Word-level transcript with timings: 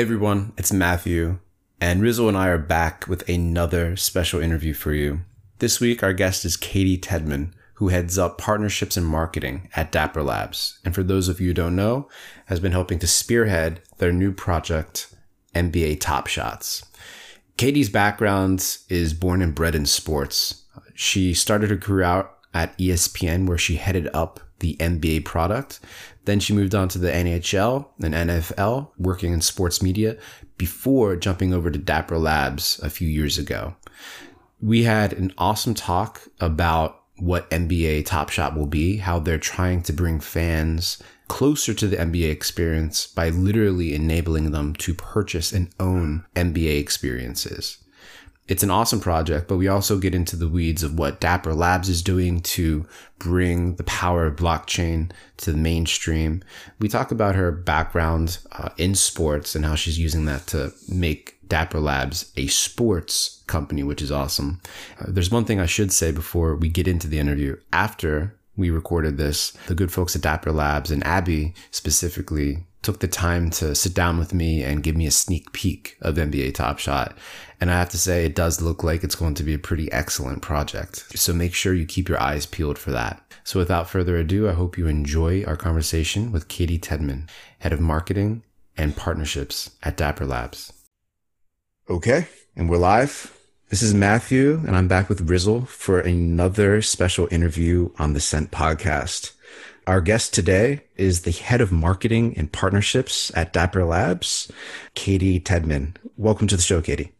Everyone, 0.00 0.54
it's 0.56 0.72
Matthew, 0.72 1.40
and 1.78 2.00
Rizzle 2.00 2.28
and 2.28 2.34
I 2.34 2.48
are 2.48 2.56
back 2.56 3.06
with 3.06 3.28
another 3.28 3.96
special 3.96 4.40
interview 4.40 4.72
for 4.72 4.94
you. 4.94 5.20
This 5.58 5.78
week, 5.78 6.02
our 6.02 6.14
guest 6.14 6.46
is 6.46 6.56
Caty 6.56 6.98
Tedman, 6.98 7.52
who 7.74 7.88
heads 7.88 8.16
up 8.16 8.38
partnerships 8.38 8.96
and 8.96 9.06
marketing 9.06 9.68
at 9.76 9.92
Dapper 9.92 10.22
Labs. 10.22 10.80
And 10.86 10.94
for 10.94 11.02
those 11.02 11.28
of 11.28 11.38
you 11.38 11.48
who 11.48 11.52
don't 11.52 11.76
know, 11.76 12.08
has 12.46 12.60
been 12.60 12.72
helping 12.72 12.98
to 13.00 13.06
spearhead 13.06 13.82
their 13.98 14.10
new 14.10 14.32
project, 14.32 15.14
NBA 15.54 16.00
Top 16.00 16.28
Shots. 16.28 16.82
Caty's 17.58 17.90
background 17.90 18.78
is 18.88 19.12
born 19.12 19.42
and 19.42 19.54
bred 19.54 19.74
in 19.74 19.84
sports. 19.84 20.64
She 20.94 21.34
started 21.34 21.68
her 21.68 21.76
career 21.76 22.04
out 22.04 22.38
at 22.54 22.76
ESPN, 22.78 23.46
where 23.46 23.58
she 23.58 23.76
headed 23.76 24.08
up 24.14 24.40
the 24.60 24.76
NBA 24.76 25.26
product. 25.26 25.80
Then 26.24 26.40
she 26.40 26.52
moved 26.52 26.74
on 26.74 26.88
to 26.88 26.98
the 26.98 27.10
NHL 27.10 27.86
and 28.02 28.14
NFL, 28.14 28.90
working 28.98 29.32
in 29.32 29.40
sports 29.40 29.82
media 29.82 30.16
before 30.58 31.16
jumping 31.16 31.54
over 31.54 31.70
to 31.70 31.78
Dapper 31.78 32.18
Labs 32.18 32.78
a 32.82 32.90
few 32.90 33.08
years 33.08 33.38
ago. 33.38 33.74
We 34.60 34.84
had 34.84 35.12
an 35.14 35.32
awesome 35.38 35.74
talk 35.74 36.28
about 36.40 37.02
what 37.16 37.50
NBA 37.50 38.06
Top 38.06 38.30
Shot 38.30 38.56
will 38.56 38.66
be, 38.66 38.98
how 38.98 39.18
they're 39.18 39.38
trying 39.38 39.82
to 39.82 39.92
bring 39.92 40.20
fans 40.20 41.02
closer 41.28 41.72
to 41.72 41.86
the 41.86 41.96
NBA 41.96 42.30
experience 42.30 43.06
by 43.06 43.28
literally 43.28 43.94
enabling 43.94 44.50
them 44.50 44.74
to 44.74 44.94
purchase 44.94 45.52
and 45.52 45.70
own 45.78 46.24
NBA 46.34 46.78
experiences. 46.80 47.78
It's 48.50 48.64
an 48.64 48.70
awesome 48.70 48.98
project, 48.98 49.46
but 49.46 49.58
we 49.58 49.68
also 49.68 49.96
get 49.96 50.12
into 50.12 50.34
the 50.34 50.48
weeds 50.48 50.82
of 50.82 50.98
what 50.98 51.20
Dapper 51.20 51.54
Labs 51.54 51.88
is 51.88 52.02
doing 52.02 52.40
to 52.40 52.84
bring 53.20 53.76
the 53.76 53.84
power 53.84 54.26
of 54.26 54.34
blockchain 54.34 55.12
to 55.36 55.52
the 55.52 55.56
mainstream. 55.56 56.42
We 56.80 56.88
talk 56.88 57.12
about 57.12 57.36
her 57.36 57.52
background 57.52 58.38
uh, 58.50 58.70
in 58.76 58.96
sports 58.96 59.54
and 59.54 59.64
how 59.64 59.76
she's 59.76 60.00
using 60.00 60.24
that 60.24 60.48
to 60.48 60.72
make 60.88 61.38
Dapper 61.46 61.78
Labs 61.78 62.32
a 62.36 62.48
sports 62.48 63.44
company, 63.46 63.84
which 63.84 64.02
is 64.02 64.10
awesome. 64.10 64.60
Uh, 64.98 65.04
there's 65.06 65.30
one 65.30 65.44
thing 65.44 65.60
I 65.60 65.66
should 65.66 65.92
say 65.92 66.10
before 66.10 66.56
we 66.56 66.68
get 66.68 66.88
into 66.88 67.06
the 67.06 67.20
interview. 67.20 67.56
After 67.72 68.34
we 68.56 68.68
recorded 68.68 69.16
this, 69.16 69.52
the 69.68 69.76
good 69.76 69.92
folks 69.92 70.16
at 70.16 70.22
Dapper 70.22 70.50
Labs 70.50 70.90
and 70.90 71.06
Abby 71.06 71.54
specifically 71.70 72.64
took 72.82 73.00
the 73.00 73.08
time 73.08 73.50
to 73.50 73.74
sit 73.74 73.94
down 73.94 74.18
with 74.18 74.32
me 74.32 74.62
and 74.62 74.82
give 74.82 74.96
me 74.96 75.06
a 75.06 75.10
sneak 75.10 75.52
peek 75.52 75.96
of 76.00 76.16
NBA 76.16 76.54
Top 76.54 76.78
Shot. 76.78 77.16
And 77.60 77.70
I 77.70 77.78
have 77.78 77.90
to 77.90 77.98
say, 77.98 78.24
it 78.24 78.34
does 78.34 78.62
look 78.62 78.82
like 78.82 79.04
it's 79.04 79.14
going 79.14 79.34
to 79.34 79.42
be 79.42 79.54
a 79.54 79.58
pretty 79.58 79.92
excellent 79.92 80.40
project. 80.40 81.18
So 81.18 81.32
make 81.32 81.52
sure 81.52 81.74
you 81.74 81.84
keep 81.84 82.08
your 82.08 82.20
eyes 82.20 82.46
peeled 82.46 82.78
for 82.78 82.90
that. 82.92 83.22
So 83.44 83.58
without 83.58 83.90
further 83.90 84.16
ado, 84.16 84.48
I 84.48 84.52
hope 84.52 84.78
you 84.78 84.86
enjoy 84.86 85.44
our 85.44 85.56
conversation 85.56 86.32
with 86.32 86.48
Caty 86.48 86.80
Tedman, 86.80 87.28
Head 87.58 87.72
of 87.72 87.80
Marketing 87.80 88.42
and 88.76 88.96
Partnerships 88.96 89.70
at 89.82 89.96
Dapper 89.96 90.24
Labs. 90.24 90.72
Okay, 91.88 92.28
and 92.56 92.70
we're 92.70 92.78
live. 92.78 93.36
This 93.68 93.82
is 93.82 93.94
Matthew, 93.94 94.62
and 94.66 94.74
I'm 94.74 94.88
back 94.88 95.08
with 95.08 95.28
Rizzle 95.28 95.68
for 95.68 96.00
another 96.00 96.82
special 96.82 97.28
interview 97.30 97.90
on 97.98 98.14
the 98.14 98.20
Scent 98.20 98.50
podcast. 98.50 99.32
Our 99.90 100.00
guest 100.00 100.32
today 100.32 100.84
is 100.94 101.22
the 101.22 101.32
head 101.32 101.60
of 101.60 101.72
marketing 101.72 102.34
and 102.36 102.52
partnerships 102.52 103.32
at 103.34 103.52
Dapper 103.52 103.84
Labs, 103.84 104.48
Caty 104.94 105.42
Tedman. 105.42 105.96
Welcome 106.16 106.46
to 106.46 106.54
the 106.54 106.62
show, 106.62 106.80
Caty. 106.80 107.10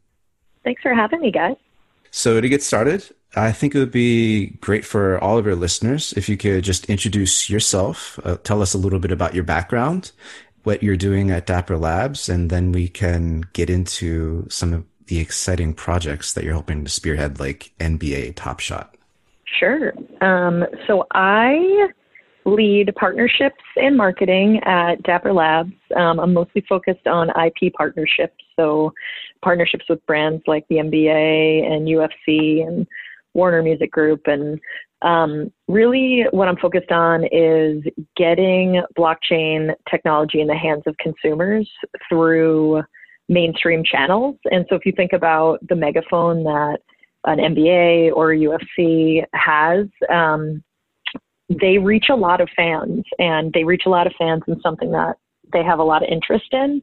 Thanks 0.63 0.81
for 0.81 0.95
having 0.95 1.19
me, 1.19 1.33
guys. 1.33 1.57
So, 2.13 2.41
to 2.41 2.49
get 2.49 2.63
started, 2.63 3.11
I 3.35 3.51
think 3.51 3.75
it 3.75 3.81
would 3.81 3.91
be 3.91 4.51
great 4.61 4.85
for 4.85 5.19
all 5.19 5.37
of 5.37 5.47
your 5.47 5.57
listeners 5.57 6.13
if 6.13 6.29
you 6.29 6.37
could 6.37 6.63
just 6.63 6.85
introduce 6.89 7.51
yourself, 7.51 8.21
uh, 8.23 8.37
tell 8.45 8.63
us 8.63 8.73
a 8.73 8.79
little 8.79 9.01
bit 9.01 9.11
about 9.11 9.35
your 9.35 9.43
background, 9.43 10.13
what 10.63 10.81
you're 10.81 10.97
doing 10.97 11.33
at 11.33 11.47
Dapper 11.47 11.77
Labs, 11.77 12.29
and 12.29 12.51
then 12.51 12.71
we 12.71 12.87
can 12.87 13.41
get 13.53 13.69
into 13.69 14.47
some 14.49 14.73
of 14.73 14.85
the 15.07 15.19
exciting 15.19 15.75
projects 15.75 16.35
that 16.35 16.45
you're 16.45 16.55
hoping 16.55 16.85
to 16.85 16.91
spearhead, 16.91 17.41
like 17.41 17.73
NBA 17.81 18.37
Top 18.37 18.61
Shot. 18.61 18.95
Sure. 19.59 19.93
Um, 20.21 20.65
so, 20.87 21.09
I 21.11 21.89
lead 22.51 22.93
partnerships 22.97 23.63
and 23.77 23.97
marketing 23.97 24.61
at 24.65 25.03
Dapper 25.03 25.33
Labs. 25.33 25.73
Um, 25.97 26.21
I'm 26.21 26.33
mostly 26.33 26.65
focused 26.69 27.07
on 27.07 27.31
IP 27.31 27.73
partnerships, 27.73 28.45
so 28.57 28.93
partnerships 29.43 29.85
with 29.89 30.05
brands 30.07 30.43
like 30.47 30.67
the 30.69 30.77
NBA 30.77 31.71
and 31.71 31.87
UFC 31.87 32.67
and 32.67 32.87
Warner 33.35 33.63
Music 33.63 33.91
Group. 33.91 34.23
And 34.27 34.61
um, 35.03 35.53
really, 35.69 36.25
what 36.31 36.49
I'm 36.49 36.57
focused 36.57 36.91
on 36.91 37.25
is 37.25 37.83
getting 38.17 38.83
blockchain 38.99 39.73
technology 39.91 40.41
in 40.41 40.47
the 40.47 40.57
hands 40.57 40.83
of 40.87 40.97
consumers 40.99 41.69
through 42.09 42.83
mainstream 43.29 43.83
channels. 43.85 44.37
And 44.51 44.67
so, 44.69 44.75
if 44.77 44.85
you 44.85 44.93
think 44.93 45.13
about 45.13 45.59
the 45.69 45.77
megaphone 45.77 46.45
that 46.45 46.79
an 47.25 47.39
NBA 47.39 48.13
or 48.13 48.29
UFC 48.29 49.25
has, 49.35 49.87
um, 50.13 50.63
they 51.51 51.79
reach 51.79 52.07
a 52.11 52.15
lot 52.15 52.41
of 52.41 52.49
fans 52.55 53.05
and 53.19 53.53
they 53.53 53.65
reach 53.65 53.83
a 53.87 53.91
lot 53.91 54.07
of 54.07 54.13
fans 54.19 54.43
in 54.47 54.61
something 54.61 54.93
that 54.93 55.17
they 55.53 55.65
have 55.65 55.81
a 55.81 55.85
lot 55.85 56.03
of 56.03 56.09
interest 56.11 56.47
in. 56.53 56.81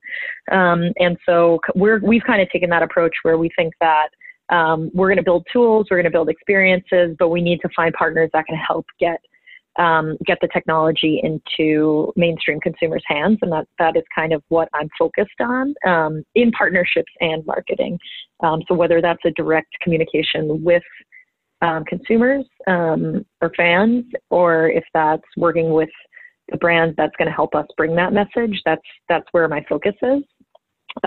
Um, 0.52 0.92
and 0.98 1.18
so 1.26 1.60
we're, 1.74 2.00
we've 2.00 2.24
kind 2.24 2.42
of 2.42 2.50
taken 2.50 2.70
that 2.72 2.84
approach 2.84 3.16
where 3.24 3.38
we 3.38 3.50
think 3.56 3.74
that 3.80 4.10
um, 4.50 4.92
we're 4.94 5.08
going 5.08 5.18
to 5.18 5.24
build 5.24 5.46
tools, 5.52 5.88
we're 5.90 5.98
going 5.98 6.06
to 6.06 6.12
build 6.12 6.30
experiences, 6.30 7.16
but 7.18 7.30
we 7.30 7.42
need 7.42 7.60
to 7.62 7.70
find 7.76 7.94
partners 7.94 8.30
that 8.34 8.46
can 8.46 8.58
help 8.58 8.86
get 9.00 9.20
um, 9.78 10.18
get 10.26 10.40
the 10.42 10.48
technology 10.52 11.22
into 11.24 12.12
mainstream 12.16 12.60
consumers' 12.60 13.04
hands, 13.06 13.38
and 13.42 13.52
that 13.52 13.68
that 13.78 13.96
is 13.96 14.04
kind 14.16 14.34
of 14.34 14.42
what 14.50 14.70
I'm 14.74 14.90
focused 14.98 15.40
on 15.40 15.76
um, 15.86 16.24
in 16.34 16.52
partnerships 16.52 17.12
and 17.20 17.46
marketing. 17.46 18.00
Um, 18.44 18.62
so 18.68 18.74
whether 18.74 19.02
that's 19.02 19.24
a 19.26 19.32
direct 19.32 19.70
communication 19.82 20.64
with 20.64 20.82
um, 21.62 21.84
consumers 21.86 22.46
um, 22.68 23.26
or 23.42 23.52
fans, 23.56 24.06
or 24.30 24.70
if 24.70 24.84
that's 24.94 25.24
working 25.38 25.72
with 25.72 25.90
the 26.50 26.58
brand 26.58 26.94
that's 26.98 27.16
going 27.18 27.28
to 27.28 27.34
help 27.34 27.56
us 27.56 27.66
bring 27.76 27.96
that 27.96 28.14
message. 28.14 28.62
That's 28.66 28.82
that's 29.10 29.26
where 29.32 29.48
my 29.48 29.66
focus 29.68 29.96
is. 30.02 30.24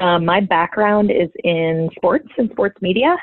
Um, 0.00 0.24
my 0.24 0.40
background 0.40 1.10
is 1.10 1.30
in 1.44 1.88
sports 1.96 2.28
and 2.38 2.50
sports 2.50 2.80
media. 2.80 3.16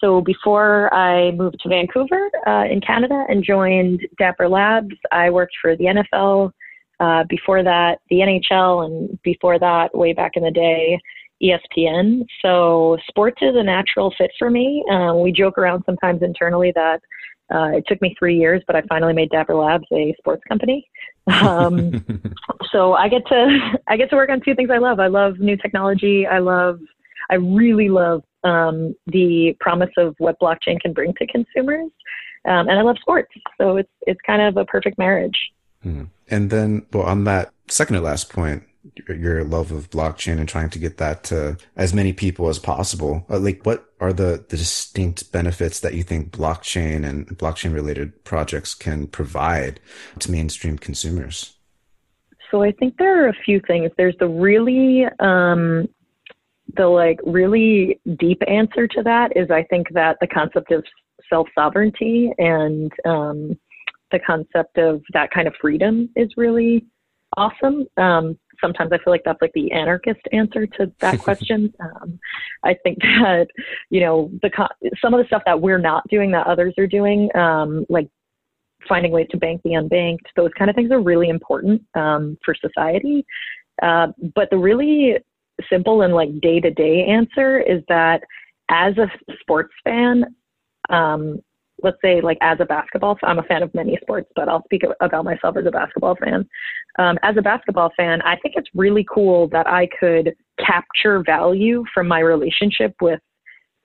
So 0.00 0.20
before 0.20 0.92
I 0.94 1.32
moved 1.32 1.58
to 1.60 1.68
Vancouver 1.68 2.30
uh, 2.46 2.64
in 2.70 2.80
Canada 2.80 3.24
and 3.28 3.42
joined 3.42 4.06
Dapper 4.16 4.48
Labs, 4.48 4.94
I 5.10 5.30
worked 5.30 5.54
for 5.60 5.76
the 5.76 5.84
NFL. 5.84 6.52
Uh, 7.00 7.24
before 7.28 7.62
that, 7.62 7.98
the 8.10 8.16
NHL, 8.16 8.84
and 8.84 9.22
before 9.22 9.58
that, 9.58 9.96
way 9.96 10.12
back 10.12 10.32
in 10.34 10.42
the 10.42 10.50
day, 10.50 11.00
ESPN. 11.42 12.24
So 12.42 12.96
sports 13.08 13.38
is 13.42 13.54
a 13.56 13.62
natural 13.62 14.12
fit 14.16 14.30
for 14.38 14.50
me. 14.50 14.84
Uh, 14.90 15.14
we 15.14 15.32
joke 15.32 15.58
around 15.58 15.82
sometimes 15.86 16.22
internally 16.22 16.72
that 16.74 17.00
uh, 17.52 17.70
it 17.72 17.84
took 17.86 18.00
me 18.02 18.14
three 18.18 18.36
years, 18.36 18.62
but 18.66 18.76
I 18.76 18.82
finally 18.88 19.14
made 19.14 19.30
Dapper 19.30 19.54
Labs 19.54 19.86
a 19.92 20.14
sports 20.18 20.42
company. 20.48 20.86
Um, 21.28 22.04
so 22.72 22.92
I 22.94 23.08
get 23.08 23.26
to 23.28 23.58
I 23.88 23.96
get 23.96 24.10
to 24.10 24.16
work 24.16 24.30
on 24.30 24.40
two 24.40 24.54
things 24.54 24.70
I 24.70 24.78
love. 24.78 25.00
I 25.00 25.06
love 25.06 25.38
new 25.38 25.56
technology. 25.56 26.26
I 26.26 26.38
love 26.38 26.78
I 27.30 27.36
really 27.36 27.88
love 27.88 28.22
um, 28.44 28.94
the 29.06 29.56
promise 29.60 29.90
of 29.96 30.14
what 30.18 30.38
blockchain 30.40 30.80
can 30.80 30.92
bring 30.92 31.12
to 31.14 31.26
consumers, 31.26 31.90
um, 32.46 32.68
and 32.68 32.72
I 32.72 32.82
love 32.82 32.96
sports. 33.00 33.32
So 33.58 33.76
it's 33.76 33.90
it's 34.02 34.20
kind 34.26 34.42
of 34.42 34.56
a 34.56 34.64
perfect 34.64 34.98
marriage. 34.98 35.38
Hmm. 35.82 36.04
And 36.30 36.50
then, 36.50 36.86
well, 36.92 37.04
on 37.04 37.24
that 37.24 37.52
second 37.68 37.96
to 37.96 38.02
last 38.02 38.30
point, 38.30 38.64
your 39.08 39.44
love 39.44 39.72
of 39.72 39.90
blockchain 39.90 40.38
and 40.38 40.48
trying 40.48 40.70
to 40.70 40.78
get 40.78 40.98
that 40.98 41.24
to 41.24 41.56
as 41.76 41.94
many 41.94 42.12
people 42.12 42.48
as 42.48 42.58
possible. 42.58 43.24
Uh, 43.30 43.38
like, 43.38 43.64
what 43.64 43.86
are 44.00 44.12
the, 44.12 44.44
the 44.48 44.56
distinct 44.56 45.30
benefits 45.32 45.80
that 45.80 45.94
you 45.94 46.02
think 46.02 46.30
blockchain 46.30 47.08
and 47.08 47.26
blockchain 47.38 47.74
related 47.74 48.24
projects 48.24 48.74
can 48.74 49.06
provide 49.06 49.80
to 50.18 50.30
mainstream 50.30 50.78
consumers? 50.78 51.56
So 52.50 52.62
I 52.62 52.72
think 52.72 52.96
there 52.98 53.24
are 53.24 53.28
a 53.28 53.36
few 53.44 53.60
things. 53.66 53.90
There's 53.96 54.16
the 54.18 54.28
really, 54.28 55.04
um, 55.20 55.88
the 56.76 56.86
like 56.86 57.18
really 57.24 58.00
deep 58.18 58.42
answer 58.46 58.86
to 58.88 59.02
that 59.02 59.36
is 59.36 59.50
I 59.50 59.64
think 59.64 59.88
that 59.92 60.16
the 60.20 60.26
concept 60.26 60.70
of 60.70 60.84
self 61.28 61.48
sovereignty 61.54 62.32
and 62.38 62.92
um, 63.04 63.58
the 64.10 64.18
concept 64.18 64.78
of 64.78 65.02
that 65.12 65.30
kind 65.30 65.46
of 65.46 65.54
freedom 65.60 66.08
is 66.16 66.28
really 66.36 66.86
awesome. 67.36 67.86
Um, 67.96 68.38
sometimes 68.60 68.92
I 68.92 68.98
feel 68.98 69.12
like 69.12 69.22
that's 69.24 69.40
like 69.40 69.52
the 69.54 69.72
anarchist 69.72 70.20
answer 70.32 70.66
to 70.66 70.92
that 71.00 71.18
question. 71.24 71.72
um, 71.80 72.18
I 72.64 72.74
think 72.82 72.98
that 73.00 73.48
you 73.90 74.00
know 74.00 74.30
the 74.42 74.50
some 75.00 75.14
of 75.14 75.20
the 75.20 75.26
stuff 75.26 75.42
that 75.46 75.60
we're 75.60 75.78
not 75.78 76.06
doing 76.08 76.30
that 76.32 76.46
others 76.46 76.74
are 76.78 76.86
doing, 76.86 77.34
um, 77.36 77.86
like 77.88 78.08
finding 78.88 79.12
ways 79.12 79.26
to 79.30 79.36
bank 79.36 79.60
the 79.64 79.70
unbanked, 79.70 80.26
those 80.36 80.50
kind 80.58 80.70
of 80.70 80.76
things 80.76 80.90
are 80.90 81.00
really 81.00 81.28
important 81.28 81.82
um, 81.94 82.38
for 82.44 82.54
society. 82.54 83.24
Uh, 83.82 84.08
but 84.34 84.48
the 84.50 84.56
really 84.56 85.16
simple 85.70 86.02
and 86.02 86.14
like 86.14 86.40
day 86.40 86.60
to 86.60 86.70
day 86.70 87.04
answer 87.04 87.60
is 87.60 87.82
that 87.88 88.22
as 88.70 88.96
a 88.98 89.06
sports 89.40 89.72
fan, 89.84 90.24
um, 90.90 91.40
let's 91.82 91.96
say 92.02 92.20
like 92.20 92.38
as 92.40 92.58
a 92.60 92.64
basketball 92.64 93.16
i'm 93.22 93.38
a 93.38 93.42
fan 93.44 93.62
of 93.62 93.72
many 93.74 93.96
sports 94.00 94.28
but 94.34 94.48
i'll 94.48 94.64
speak 94.64 94.82
about 95.00 95.24
myself 95.24 95.56
as 95.56 95.66
a 95.66 95.70
basketball 95.70 96.16
fan. 96.16 96.46
Um, 96.98 97.18
as 97.22 97.36
a 97.36 97.42
basketball 97.42 97.90
fan 97.96 98.20
i 98.22 98.36
think 98.36 98.54
it's 98.56 98.68
really 98.74 99.06
cool 99.12 99.48
that 99.48 99.66
i 99.66 99.88
could 99.98 100.34
capture 100.64 101.22
value 101.24 101.84
from 101.94 102.08
my 102.08 102.20
relationship 102.20 102.94
with 103.00 103.20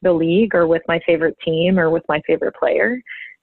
the 0.01 0.11
league 0.11 0.53
or 0.53 0.67
with 0.67 0.81
my 0.87 0.99
favorite 1.05 1.37
team 1.43 1.79
or 1.79 1.89
with 1.89 2.03
my 2.09 2.21
favorite 2.27 2.55
player 2.55 3.01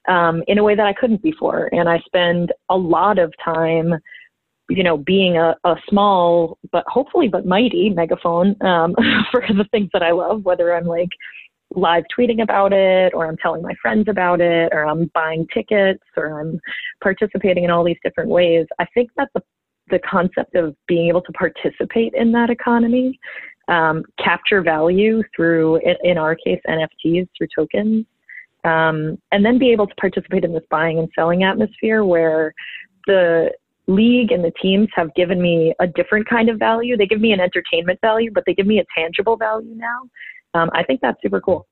um, 0.09 0.43
in 0.47 0.59
a 0.59 0.63
way 0.63 0.75
that 0.75 0.87
i 0.87 0.93
couldn't 0.93 1.23
before. 1.23 1.69
And 1.73 1.89
i 1.89 1.99
spend 2.07 2.53
a 2.69 2.77
lot 2.77 3.19
of 3.19 3.33
time 3.45 3.95
you 4.71 4.85
know 4.85 4.97
being 4.97 5.37
a, 5.37 5.55
a 5.65 5.75
small 5.89 6.57
but 6.73 6.85
hopefully 6.87 7.29
but 7.29 7.45
mighty 7.45 7.91
megaphone 7.91 8.55
um, 8.63 8.95
for 9.31 9.43
the 9.49 9.67
things 9.73 9.91
that 9.93 10.03
i 10.03 10.13
love 10.13 10.45
whether 10.45 10.73
i'm 10.73 10.87
like 10.87 11.09
live 11.75 12.05
tweeting 12.17 12.43
about 12.43 12.73
it 12.73 13.13
or 13.15 13.27
I'm 13.27 13.37
telling 13.37 13.63
my 13.63 13.75
friends 13.81 14.09
about 14.09 14.41
it 14.41 14.71
or 14.73 14.87
I'm 14.87 15.11
buying 15.15 15.47
tickets 15.55 16.03
or 16.17 16.41
I'm 16.41 16.61
participating 17.03 17.65
in 17.65 17.71
all 17.71 17.85
these 17.85 17.99
different 18.03 18.31
ways. 18.31 18.67
I 18.79 18.87
think 18.95 19.11
that 19.17 19.29
the 19.35 19.43
the 19.91 19.99
concept 19.99 20.55
of 20.55 20.75
being 20.87 21.09
able 21.09 21.21
to 21.23 21.33
participate 21.33 22.15
in 22.15 22.33
that 22.33 22.49
economy, 22.49 23.19
um, 23.69 24.05
capture 24.23 24.63
value 24.63 25.23
through, 25.35 25.81
in 26.05 26.17
our 26.17 26.35
case, 26.35 26.61
NFTs 26.69 27.29
through 27.37 27.49
tokens, 27.55 28.07
um, 28.65 29.19
and 29.33 29.45
then 29.45 29.59
be 29.59 29.73
able 29.73 29.87
to 29.87 29.95
participate 29.97 30.45
in 30.45 30.53
this 30.53 30.63
buying 30.71 30.99
and 30.99 31.09
selling 31.15 31.43
atmosphere 31.43 32.05
where 32.05 32.55
the 33.07 33.51
league 33.87 34.31
and 34.31 34.45
the 34.45 34.53
teams 34.63 34.89
have 34.95 35.13
given 35.15 35.41
me 35.43 35.75
a 35.81 35.87
different 35.87 36.29
kind 36.29 36.49
of 36.49 36.59
value. 36.59 36.97
They 36.97 37.07
give 37.07 37.21
me 37.21 37.33
an 37.33 37.41
entertainment 37.41 37.99
value, 38.01 38.31
but 38.33 38.45
they 38.47 38.55
give 38.55 38.67
me 38.67 38.79
a 38.79 38.85
tangible 38.97 39.37
value 39.37 39.75
now 39.75 40.03
um, 40.55 40.71
I 40.73 40.83
think 40.83 41.01
that's 41.01 41.21
super 41.23 41.41
cool. 41.41 41.67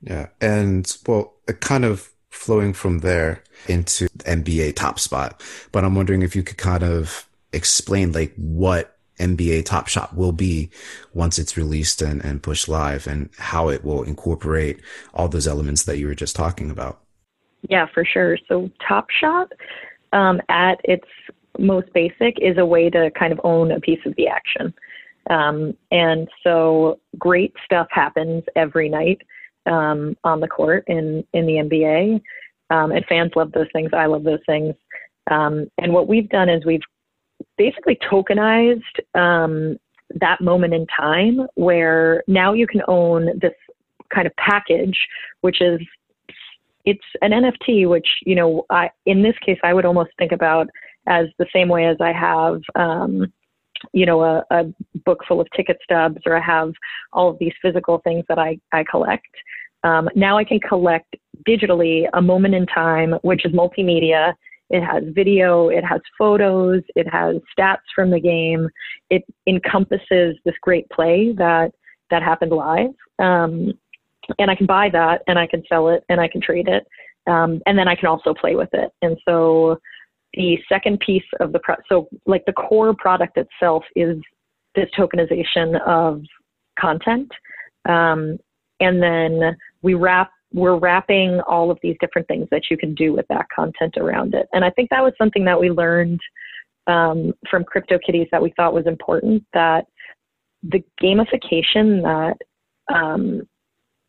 Yeah. 0.00 0.28
And 0.40 0.96
well, 1.06 1.34
kind 1.60 1.84
of 1.84 2.10
flowing 2.30 2.72
from 2.72 3.00
there 3.00 3.42
into 3.66 4.08
NBA 4.18 4.76
Top 4.76 4.98
Shot, 4.98 5.42
but 5.72 5.84
I'm 5.84 5.94
wondering 5.94 6.22
if 6.22 6.36
you 6.36 6.42
could 6.42 6.58
kind 6.58 6.82
of 6.82 7.28
explain 7.52 8.12
like 8.12 8.34
what 8.36 8.96
NBA 9.18 9.64
Top 9.64 9.88
Shot 9.88 10.16
will 10.16 10.32
be 10.32 10.70
once 11.12 11.38
it's 11.38 11.56
released 11.56 12.02
and, 12.02 12.24
and 12.24 12.42
pushed 12.42 12.68
live 12.68 13.06
and 13.06 13.30
how 13.38 13.68
it 13.68 13.84
will 13.84 14.02
incorporate 14.02 14.80
all 15.14 15.28
those 15.28 15.48
elements 15.48 15.84
that 15.84 15.98
you 15.98 16.06
were 16.06 16.14
just 16.14 16.36
talking 16.36 16.70
about. 16.70 17.00
Yeah, 17.68 17.86
for 17.92 18.04
sure. 18.04 18.38
So 18.48 18.70
Top 18.86 19.08
Shot 19.10 19.52
um, 20.12 20.40
at 20.48 20.80
its 20.84 21.08
most 21.58 21.92
basic 21.92 22.38
is 22.40 22.56
a 22.56 22.66
way 22.66 22.88
to 22.90 23.10
kind 23.18 23.32
of 23.32 23.40
own 23.42 23.72
a 23.72 23.80
piece 23.80 24.04
of 24.06 24.14
the 24.16 24.28
action. 24.28 24.72
Um, 25.30 25.76
and 25.90 26.28
so 26.42 27.00
great 27.18 27.54
stuff 27.64 27.86
happens 27.90 28.44
every 28.56 28.88
night 28.88 29.20
um, 29.66 30.16
on 30.24 30.40
the 30.40 30.48
court 30.48 30.84
in, 30.86 31.24
in 31.32 31.46
the 31.46 31.54
NBA. 31.54 32.20
Um, 32.70 32.92
and 32.92 33.04
fans 33.06 33.32
love 33.36 33.52
those 33.52 33.68
things. 33.72 33.90
I 33.92 34.06
love 34.06 34.24
those 34.24 34.40
things. 34.46 34.74
Um, 35.30 35.70
and 35.78 35.92
what 35.92 36.08
we've 36.08 36.28
done 36.28 36.48
is 36.48 36.64
we've 36.64 36.80
basically 37.56 37.98
tokenized 38.10 38.82
um, 39.14 39.76
that 40.20 40.40
moment 40.40 40.74
in 40.74 40.86
time 40.86 41.46
where 41.54 42.22
now 42.26 42.52
you 42.52 42.66
can 42.66 42.82
own 42.88 43.38
this 43.40 43.52
kind 44.14 44.26
of 44.26 44.34
package, 44.36 44.98
which 45.42 45.60
is 45.60 45.80
it's 46.84 47.04
an 47.20 47.32
NFT, 47.32 47.88
which 47.88 48.08
you 48.24 48.34
know, 48.34 48.64
I 48.70 48.90
in 49.04 49.22
this 49.22 49.34
case 49.44 49.58
I 49.62 49.74
would 49.74 49.84
almost 49.84 50.10
think 50.18 50.32
about 50.32 50.68
as 51.06 51.26
the 51.38 51.46
same 51.52 51.68
way 51.68 51.86
as 51.86 51.96
I 52.00 52.12
have 52.12 52.60
um, 52.74 53.32
you 53.92 54.06
know, 54.06 54.22
a, 54.22 54.44
a 54.50 54.64
book 55.04 55.20
full 55.26 55.40
of 55.40 55.46
ticket 55.56 55.78
stubs 55.82 56.18
or 56.26 56.36
I 56.36 56.40
have 56.40 56.72
all 57.12 57.30
of 57.30 57.38
these 57.38 57.52
physical 57.62 58.00
things 58.04 58.24
that 58.28 58.38
I, 58.38 58.58
I 58.72 58.84
collect. 58.90 59.26
Um, 59.84 60.08
now 60.14 60.36
I 60.38 60.44
can 60.44 60.60
collect 60.60 61.16
digitally 61.46 62.06
a 62.12 62.22
moment 62.22 62.54
in 62.54 62.66
time, 62.66 63.14
which 63.22 63.44
is 63.44 63.52
multimedia. 63.52 64.34
It 64.70 64.82
has 64.82 65.02
video, 65.14 65.68
it 65.68 65.84
has 65.84 66.00
photos, 66.18 66.82
it 66.94 67.08
has 67.10 67.36
stats 67.58 67.86
from 67.94 68.10
the 68.10 68.20
game. 68.20 68.68
It 69.08 69.22
encompasses 69.46 70.36
this 70.44 70.54
great 70.60 70.88
play 70.90 71.32
that 71.38 71.72
that 72.10 72.22
happened 72.22 72.52
live. 72.52 72.90
Um, 73.18 73.72
and 74.38 74.50
I 74.50 74.54
can 74.54 74.66
buy 74.66 74.90
that, 74.90 75.22
and 75.26 75.38
I 75.38 75.46
can 75.46 75.62
sell 75.68 75.88
it, 75.88 76.04
and 76.08 76.20
I 76.20 76.28
can 76.28 76.42
trade 76.42 76.68
it, 76.68 76.86
um, 77.26 77.62
and 77.66 77.78
then 77.78 77.88
I 77.88 77.94
can 77.94 78.08
also 78.08 78.34
play 78.34 78.56
with 78.56 78.68
it. 78.74 78.90
And 79.00 79.16
so 79.26 79.78
the 80.38 80.56
second 80.68 81.00
piece 81.00 81.24
of 81.40 81.52
the 81.52 81.58
pro- 81.58 81.74
so 81.88 82.08
like 82.24 82.44
the 82.46 82.52
core 82.52 82.94
product 82.94 83.36
itself 83.36 83.84
is 83.96 84.16
this 84.76 84.88
tokenization 84.96 85.78
of 85.86 86.22
content. 86.80 87.28
Um, 87.88 88.38
and 88.80 89.02
then 89.02 89.56
we 89.82 89.94
wrap 89.94 90.30
we're 90.54 90.78
wrapping 90.78 91.40
all 91.46 91.70
of 91.70 91.78
these 91.82 91.96
different 92.00 92.26
things 92.26 92.48
that 92.50 92.70
you 92.70 92.78
can 92.78 92.94
do 92.94 93.12
with 93.12 93.26
that 93.28 93.46
content 93.54 93.96
around 93.98 94.34
it. 94.34 94.46
And 94.54 94.64
i 94.64 94.70
think 94.70 94.88
that 94.90 95.02
was 95.02 95.12
something 95.18 95.44
that 95.44 95.60
we 95.60 95.70
learned 95.70 96.20
um, 96.86 97.34
from 97.50 97.64
CryptoKitties 97.64 98.30
that 98.30 98.42
we 98.42 98.54
thought 98.56 98.72
was 98.72 98.86
important 98.86 99.44
that 99.52 99.84
the 100.62 100.82
gamification 101.02 102.02
that 102.02 102.36
um, 102.94 103.42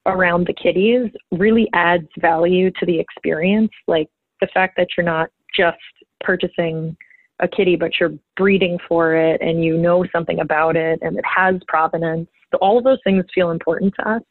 around 0.06 0.48
the 0.48 0.54
kitties 0.54 1.12
really 1.32 1.68
adds 1.74 2.08
value 2.20 2.72
to 2.80 2.86
the 2.86 2.98
experience. 2.98 3.72
Like 3.88 4.08
the 4.40 4.48
fact 4.54 4.76
that 4.78 4.88
you're 4.96 5.06
not 5.06 5.30
just 5.58 5.78
purchasing 6.22 6.96
a 7.40 7.48
kitty, 7.48 7.76
but 7.76 7.92
you're 8.00 8.14
breeding 8.36 8.78
for 8.88 9.16
it 9.16 9.42
and 9.42 9.64
you 9.64 9.78
know 9.78 10.06
something 10.12 10.40
about 10.40 10.76
it 10.76 11.00
and 11.02 11.18
it 11.18 11.26
has 11.26 11.56
provenance. 11.68 12.30
All 12.62 12.78
of 12.78 12.84
those 12.84 13.00
things 13.04 13.24
feel 13.34 13.52
important 13.52 13.94
to 14.00 14.10
us. 14.10 14.22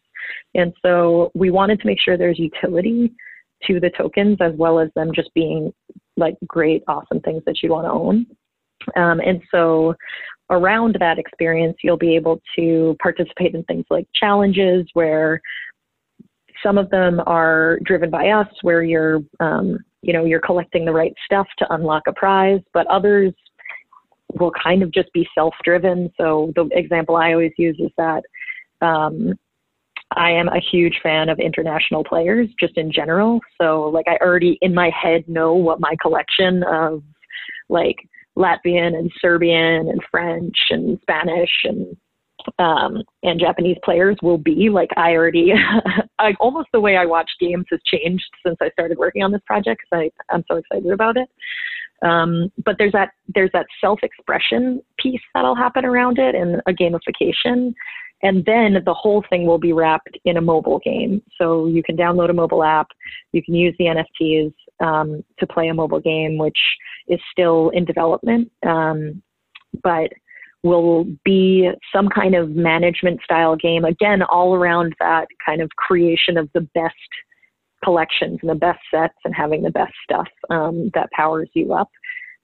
And 0.54 0.72
so 0.84 1.30
we 1.34 1.50
wanted 1.50 1.80
to 1.80 1.86
make 1.86 2.00
sure 2.00 2.16
there's 2.16 2.38
utility 2.38 3.12
to 3.66 3.80
the 3.80 3.90
tokens 3.90 4.38
as 4.40 4.52
well 4.56 4.78
as 4.78 4.90
them 4.94 5.10
just 5.14 5.32
being 5.34 5.72
like 6.16 6.36
great, 6.46 6.82
awesome 6.86 7.20
things 7.20 7.42
that 7.46 7.62
you 7.62 7.70
want 7.70 7.86
to 7.86 7.90
own. 7.90 8.26
Um, 8.96 9.20
and 9.20 9.42
so 9.50 9.94
around 10.50 10.96
that 11.00 11.18
experience, 11.18 11.76
you'll 11.82 11.96
be 11.96 12.16
able 12.16 12.40
to 12.56 12.96
participate 13.02 13.54
in 13.54 13.64
things 13.64 13.84
like 13.90 14.06
challenges 14.14 14.86
where 14.94 15.40
some 16.62 16.78
of 16.78 16.90
them 16.90 17.20
are 17.26 17.78
driven 17.84 18.10
by 18.10 18.30
us, 18.30 18.48
where 18.62 18.82
you're 18.82 19.20
um, 19.40 19.78
you 20.02 20.12
know 20.12 20.24
you're 20.24 20.40
collecting 20.40 20.84
the 20.84 20.92
right 20.92 21.14
stuff 21.24 21.46
to 21.58 21.72
unlock 21.72 22.02
a 22.06 22.12
prize 22.12 22.60
but 22.72 22.86
others 22.86 23.32
will 24.38 24.52
kind 24.62 24.82
of 24.82 24.92
just 24.92 25.10
be 25.14 25.26
self-driven. 25.34 26.12
So 26.16 26.52
the 26.54 26.68
example 26.72 27.16
i 27.16 27.32
always 27.32 27.52
use 27.58 27.76
is 27.78 27.90
that 27.96 28.22
um, 28.80 29.34
i 30.16 30.30
am 30.30 30.48
a 30.48 30.60
huge 30.60 31.00
fan 31.02 31.28
of 31.28 31.38
international 31.38 32.04
players 32.04 32.48
just 32.60 32.76
in 32.76 32.92
general. 32.92 33.40
So 33.60 33.84
like 33.84 34.06
i 34.08 34.16
already 34.22 34.58
in 34.60 34.74
my 34.74 34.90
head 34.90 35.28
know 35.28 35.54
what 35.54 35.80
my 35.80 35.94
collection 36.00 36.62
of 36.64 37.02
like 37.68 37.96
latvian 38.36 38.96
and 38.96 39.10
serbian 39.20 39.88
and 39.88 40.00
french 40.10 40.56
and 40.70 40.98
spanish 41.02 41.50
and 41.64 41.96
um, 42.58 43.02
and 43.22 43.40
Japanese 43.40 43.76
players 43.84 44.16
will 44.22 44.38
be. 44.38 44.68
Like 44.70 44.90
I 44.96 45.12
already, 45.12 45.52
I, 46.18 46.34
almost 46.40 46.68
the 46.72 46.80
way 46.80 46.96
I 46.96 47.06
watch 47.06 47.30
games 47.40 47.66
has 47.70 47.80
changed 47.84 48.28
since 48.44 48.56
I 48.60 48.70
started 48.70 48.98
working 48.98 49.22
on 49.22 49.32
this 49.32 49.42
project 49.46 49.82
because 49.90 50.10
I'm 50.30 50.44
so 50.50 50.56
excited 50.56 50.90
about 50.90 51.16
it. 51.16 51.28
Um, 52.02 52.52
but 52.64 52.76
there's 52.78 52.92
that 52.92 53.10
there's 53.34 53.50
that 53.52 53.66
self-expression 53.80 54.80
piece 54.98 55.20
that'll 55.34 55.56
happen 55.56 55.84
around 55.84 56.18
it 56.18 56.34
and 56.34 56.62
a 56.66 56.72
gamification, 56.72 57.74
and 58.22 58.44
then 58.44 58.76
the 58.84 58.94
whole 58.94 59.24
thing 59.28 59.46
will 59.46 59.58
be 59.58 59.72
wrapped 59.72 60.16
in 60.24 60.36
a 60.36 60.40
mobile 60.40 60.80
game. 60.84 61.22
So 61.40 61.66
you 61.66 61.82
can 61.82 61.96
download 61.96 62.30
a 62.30 62.34
mobile 62.34 62.62
app, 62.62 62.88
you 63.32 63.42
can 63.42 63.54
use 63.54 63.74
the 63.78 63.86
NFTs 63.86 64.54
um, 64.80 65.24
to 65.40 65.46
play 65.46 65.68
a 65.68 65.74
mobile 65.74 66.00
game, 66.00 66.38
which 66.38 66.58
is 67.08 67.20
still 67.32 67.70
in 67.70 67.84
development, 67.84 68.50
um, 68.64 69.20
but 69.82 70.10
will 70.62 71.06
be 71.24 71.70
some 71.94 72.08
kind 72.08 72.34
of 72.34 72.50
management 72.50 73.20
style 73.22 73.56
game. 73.56 73.84
Again, 73.84 74.22
all 74.22 74.54
around 74.54 74.94
that 75.00 75.28
kind 75.44 75.60
of 75.60 75.70
creation 75.76 76.36
of 76.36 76.48
the 76.52 76.62
best 76.74 76.94
collections 77.84 78.38
and 78.42 78.50
the 78.50 78.54
best 78.56 78.80
sets 78.92 79.14
and 79.24 79.34
having 79.34 79.62
the 79.62 79.70
best 79.70 79.92
stuff 80.02 80.28
um, 80.50 80.90
that 80.94 81.10
powers 81.12 81.48
you 81.54 81.72
up. 81.72 81.88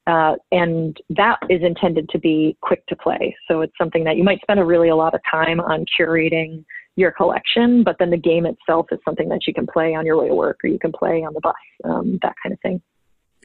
Uh, 0.06 0.35
and 0.52 0.99
that 1.09 1.38
is 1.49 1.62
intended 1.62 2.09
to 2.11 2.18
be 2.18 2.56
quick 2.61 2.85
to 2.87 2.94
play. 2.97 3.35
So 3.49 3.62
it's 3.62 3.73
something 3.78 4.04
that 4.04 4.16
you 4.16 4.25
might 4.25 4.40
spend 4.42 4.61
a 4.61 4.64
really 4.64 4.90
a 4.90 4.97
lot 4.97 5.14
of 5.14 5.21
time 5.28 5.61
on 5.61 5.87
curating 5.99 6.64
your 6.97 7.11
collection, 7.11 7.83
but 7.83 7.97
then 7.99 8.11
the 8.11 8.16
game 8.16 8.47
itself 8.47 8.87
is 8.92 8.99
something 9.04 9.28
that 9.30 9.47
you 9.47 9.54
can 9.54 9.66
play 9.66 9.94
on 9.94 10.06
your 10.06 10.21
way 10.21 10.28
to 10.28 10.35
work 10.35 10.59
or 10.62 10.68
you 10.68 10.78
can 10.78 10.92
play 10.92 11.25
on 11.25 11.33
the 11.33 11.40
bus, 11.40 11.54
um, 11.85 12.18
that 12.23 12.35
kind 12.42 12.52
of 12.52 12.61
thing. 12.61 12.80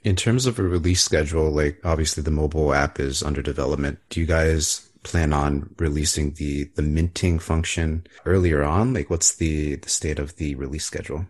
In 0.03 0.15
terms 0.15 0.45
of 0.45 0.59
a 0.59 0.63
release 0.63 1.03
schedule, 1.03 1.51
like 1.51 1.79
obviously 1.83 2.23
the 2.23 2.31
mobile 2.31 2.73
app 2.73 2.99
is 2.99 3.21
under 3.21 3.41
development. 3.41 3.99
Do 4.09 4.19
you 4.19 4.25
guys 4.25 4.89
plan 5.03 5.33
on 5.33 5.73
releasing 5.77 6.33
the 6.33 6.65
the 6.75 6.81
minting 6.81 7.39
function 7.39 8.05
earlier 8.25 8.63
on? 8.63 8.93
Like 8.93 9.09
what's 9.09 9.35
the 9.35 9.75
the 9.75 9.89
state 9.89 10.19
of 10.19 10.37
the 10.37 10.55
release 10.55 10.85
schedule? 10.85 11.25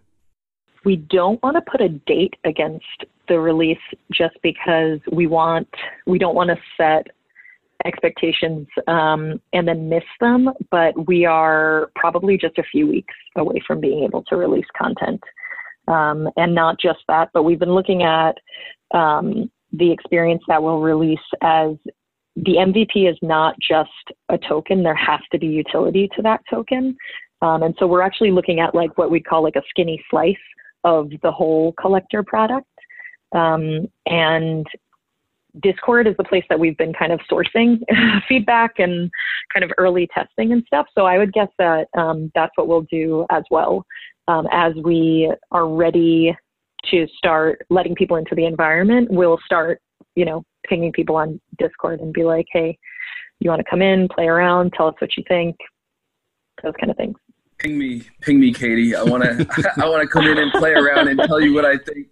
We 0.85 0.95
don't 0.95 1.41
want 1.43 1.55
to 1.55 1.71
put 1.71 1.81
a 1.81 1.89
date 1.89 2.35
against 2.45 3.05
the 3.27 3.39
release 3.39 3.77
just 4.11 4.38
because 4.41 4.99
we 5.11 5.27
want 5.27 5.67
we 6.05 6.17
don't 6.17 6.35
want 6.35 6.49
to 6.49 6.57
set 6.77 7.07
expectations 7.85 8.67
um, 8.88 9.39
and 9.53 9.67
then 9.67 9.89
miss 9.89 10.03
them, 10.19 10.49
but 10.69 11.07
we 11.07 11.25
are 11.25 11.89
probably 11.95 12.38
just 12.38 12.57
a 12.57 12.63
few 12.63 12.88
weeks 12.88 13.13
away 13.38 13.61
from 13.65 13.79
being 13.79 14.03
able 14.03 14.23
to 14.23 14.35
release 14.35 14.65
content. 14.77 15.21
Um, 15.89 16.29
and 16.38 16.53
not 16.53 16.79
just 16.79 17.00
that, 17.08 17.29
but 17.34 17.43
we've 17.43 17.60
been 17.60 17.74
looking 17.74 18.03
at 18.03 18.38
um, 18.93 19.50
the 19.74 19.91
experience 19.91 20.43
that 20.48 20.62
we'll 20.62 20.79
release 20.79 21.19
as 21.41 21.72
the 22.36 22.53
MVP 22.53 23.10
is 23.10 23.17
not 23.22 23.55
just 23.60 23.89
a 24.29 24.38
token. 24.38 24.84
There 24.84 24.96
has 24.96 25.19
to 25.31 25.39
be 25.39 25.48
utility 25.48 26.10
to 26.15 26.22
that 26.22 26.41
token. 26.50 26.96
Um, 27.41 27.63
and 27.63 27.75
so 27.79 27.88
we're 27.88 28.01
actually 28.01 28.31
looking 28.31 28.60
at 28.60 28.75
like 28.75 28.98
what 28.98 29.12
we 29.12 29.19
call 29.19 29.43
like 29.43 29.55
a 29.55 29.63
skinny 29.69 30.03
slice 30.10 30.36
of 30.84 31.10
the 31.24 31.31
whole 31.31 31.74
collector 31.74 32.24
product. 32.24 32.67
Um, 33.34 33.88
and 34.05 34.65
Discord 35.62 36.08
is 36.08 36.15
the 36.17 36.24
place 36.24 36.43
that 36.50 36.60
we've 36.60 36.77
been 36.77 36.93
kind 36.93 37.12
of 37.12 37.19
sourcing 37.31 37.79
feedback 38.27 38.74
and 38.77 39.10
kind 39.53 39.63
of 39.63 39.72
early 39.77 40.08
testing 40.13 40.51
and 40.51 40.63
stuff. 40.67 40.88
So 40.96 41.05
I 41.05 41.17
would 41.17 41.34
guess 41.34 41.50
that 41.58 41.88
um, 41.98 42.31
that's 42.36 42.51
what 42.55 42.67
we'll 42.67 42.86
do 42.91 43.25
as 43.29 43.43
well 43.50 43.86
um, 44.29 44.48
as 44.51 44.74
we 44.83 45.31
are 45.51 45.67
ready 45.67 46.36
to 46.91 47.07
start 47.17 47.65
letting 47.69 47.95
people 47.95 48.17
into 48.17 48.36
the 48.36 48.45
environment. 48.45 49.09
We'll 49.12 49.39
start, 49.43 49.81
you 50.15 50.24
know, 50.24 50.43
pinging 50.67 50.91
people 50.91 51.15
on 51.15 51.41
Discord 51.57 52.00
and 52.00 52.13
be 52.13 52.24
like, 52.24 52.45
hey, 52.51 52.77
you 53.39 53.50
want 53.50 53.59
to 53.59 53.69
come 53.69 53.81
in, 53.81 54.07
play 54.07 54.27
around, 54.27 54.74
tell 54.74 54.88
us 54.88 54.95
what 55.00 55.17
you 55.17 55.24
think, 55.27 55.55
those 56.62 56.74
kind 56.79 56.91
of 56.91 56.98
things. 56.98 57.15
Ping 57.57 57.77
me, 57.77 58.03
ping 58.21 58.39
me, 58.39 58.53
Caty. 58.53 58.95
I 58.95 59.03
want 59.03 59.24
to, 59.24 59.74
I 59.81 59.89
want 59.89 60.03
to 60.03 60.07
come 60.07 60.25
in 60.27 60.38
and 60.38 60.51
play 60.53 60.74
around 60.74 61.07
and 61.07 61.19
tell 61.19 61.41
you 61.41 61.53
what 61.53 61.65
I 61.65 61.77
think 61.77 62.07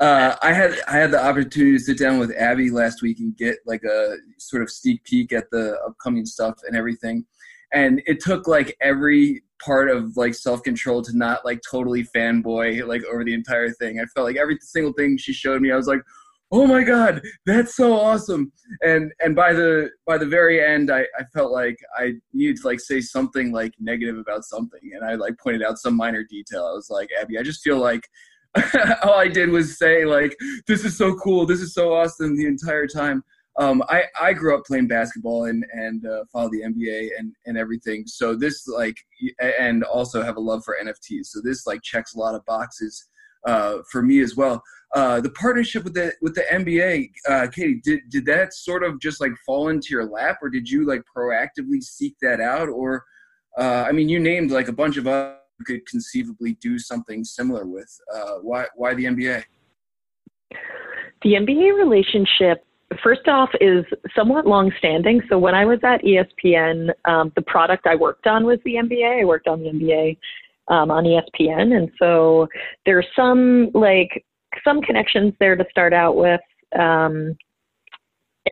uh, 0.00 0.36
I 0.42 0.52
had 0.52 0.74
I 0.88 0.96
had 0.96 1.10
the 1.10 1.22
opportunity 1.22 1.78
to 1.78 1.78
sit 1.78 1.98
down 1.98 2.18
with 2.18 2.32
Abby 2.36 2.70
last 2.70 3.02
week 3.02 3.20
and 3.20 3.36
get 3.36 3.58
like 3.64 3.84
a 3.84 4.16
sort 4.38 4.62
of 4.62 4.70
sneak 4.70 5.04
peek 5.04 5.32
at 5.32 5.50
the 5.50 5.78
upcoming 5.86 6.26
stuff 6.26 6.58
and 6.66 6.76
everything, 6.76 7.24
and 7.72 8.02
it 8.06 8.20
took 8.20 8.48
like 8.48 8.76
every 8.80 9.42
part 9.64 9.90
of 9.90 10.16
like 10.16 10.34
self 10.34 10.62
control 10.62 11.02
to 11.02 11.16
not 11.16 11.44
like 11.44 11.60
totally 11.68 12.04
fanboy 12.04 12.86
like 12.86 13.04
over 13.04 13.24
the 13.24 13.34
entire 13.34 13.70
thing. 13.70 14.00
I 14.00 14.04
felt 14.06 14.26
like 14.26 14.36
every 14.36 14.58
single 14.60 14.92
thing 14.92 15.16
she 15.16 15.32
showed 15.32 15.62
me, 15.62 15.72
I 15.72 15.76
was 15.76 15.86
like, 15.86 16.02
oh 16.52 16.66
my 16.66 16.84
god, 16.84 17.22
that's 17.46 17.76
so 17.76 17.94
awesome. 17.94 18.52
And 18.82 19.12
and 19.20 19.34
by 19.34 19.52
the 19.52 19.90
by 20.06 20.18
the 20.18 20.26
very 20.26 20.64
end, 20.64 20.90
I 20.90 21.00
I 21.18 21.24
felt 21.32 21.52
like 21.52 21.76
I 21.96 22.12
needed 22.32 22.58
to 22.58 22.66
like 22.66 22.80
say 22.80 23.00
something 23.00 23.52
like 23.52 23.72
negative 23.80 24.18
about 24.18 24.44
something, 24.44 24.80
and 24.94 25.04
I 25.04 25.14
like 25.14 25.34
pointed 25.42 25.62
out 25.62 25.78
some 25.78 25.96
minor 25.96 26.24
detail. 26.24 26.66
I 26.66 26.72
was 26.72 26.90
like, 26.90 27.08
Abby, 27.20 27.38
I 27.38 27.42
just 27.42 27.62
feel 27.62 27.78
like 27.78 28.08
all 29.02 29.18
I 29.18 29.28
did 29.28 29.50
was 29.50 29.78
say 29.78 30.04
like, 30.04 30.36
"This 30.66 30.84
is 30.84 30.96
so 30.96 31.14
cool. 31.16 31.46
This 31.46 31.60
is 31.60 31.74
so 31.74 31.92
awesome." 31.92 32.36
The 32.36 32.46
entire 32.46 32.86
time. 32.86 33.24
Um, 33.56 33.82
I 33.88 34.04
I 34.20 34.32
grew 34.32 34.56
up 34.56 34.64
playing 34.64 34.88
basketball 34.88 35.44
and 35.44 35.64
and 35.72 36.06
uh, 36.06 36.24
followed 36.32 36.52
the 36.52 36.62
NBA 36.62 37.10
and 37.18 37.32
and 37.46 37.56
everything. 37.56 38.06
So 38.06 38.34
this 38.34 38.66
like 38.66 38.96
and 39.40 39.84
also 39.84 40.22
have 40.22 40.36
a 40.36 40.40
love 40.40 40.64
for 40.64 40.76
NFTs. 40.82 41.26
So 41.26 41.40
this 41.42 41.66
like 41.66 41.82
checks 41.82 42.14
a 42.14 42.18
lot 42.18 42.34
of 42.34 42.44
boxes 42.46 43.08
uh, 43.46 43.78
for 43.90 44.02
me 44.02 44.20
as 44.20 44.36
well. 44.36 44.62
Uh, 44.94 45.20
the 45.20 45.30
partnership 45.30 45.84
with 45.84 45.94
the 45.94 46.12
with 46.22 46.34
the 46.34 46.44
NBA, 46.52 47.10
uh, 47.28 47.46
Caty, 47.46 47.82
did 47.82 48.00
did 48.10 48.26
that 48.26 48.54
sort 48.54 48.84
of 48.84 49.00
just 49.00 49.20
like 49.20 49.32
fall 49.44 49.68
into 49.68 49.88
your 49.90 50.04
lap, 50.04 50.38
or 50.42 50.48
did 50.48 50.68
you 50.68 50.86
like 50.86 51.02
proactively 51.16 51.82
seek 51.82 52.14
that 52.22 52.40
out? 52.40 52.68
Or 52.68 53.04
uh, 53.58 53.84
I 53.88 53.92
mean, 53.92 54.08
you 54.08 54.20
named 54.20 54.50
like 54.50 54.68
a 54.68 54.72
bunch 54.72 54.96
of 54.96 55.06
other 55.06 55.36
could 55.66 55.86
conceivably 55.86 56.54
do 56.60 56.78
something 56.78 57.24
similar 57.24 57.66
with. 57.66 57.90
Uh, 58.12 58.34
why 58.42 58.66
why 58.76 58.94
the 58.94 59.04
NBA? 59.04 59.44
The 61.22 61.30
NBA 61.30 61.76
relationship, 61.76 62.64
first 63.02 63.28
off, 63.28 63.50
is 63.60 63.84
somewhat 64.16 64.46
long-standing. 64.46 65.22
So 65.28 65.38
when 65.38 65.54
I 65.54 65.64
was 65.64 65.78
at 65.84 66.02
ESPN, 66.02 66.90
um, 67.04 67.32
the 67.36 67.42
product 67.42 67.86
I 67.86 67.94
worked 67.94 68.26
on 68.26 68.44
was 68.44 68.58
the 68.64 68.74
NBA. 68.74 69.22
I 69.22 69.24
worked 69.24 69.48
on 69.48 69.60
the 69.60 69.70
NBA 69.70 70.18
um, 70.68 70.90
on 70.90 71.04
ESPN, 71.04 71.76
and 71.76 71.90
so 71.98 72.48
there's 72.86 73.06
some 73.16 73.70
like 73.74 74.24
some 74.64 74.80
connections 74.82 75.32
there 75.40 75.56
to 75.56 75.64
start 75.70 75.92
out 75.92 76.16
with. 76.16 76.40
Um, 76.78 77.36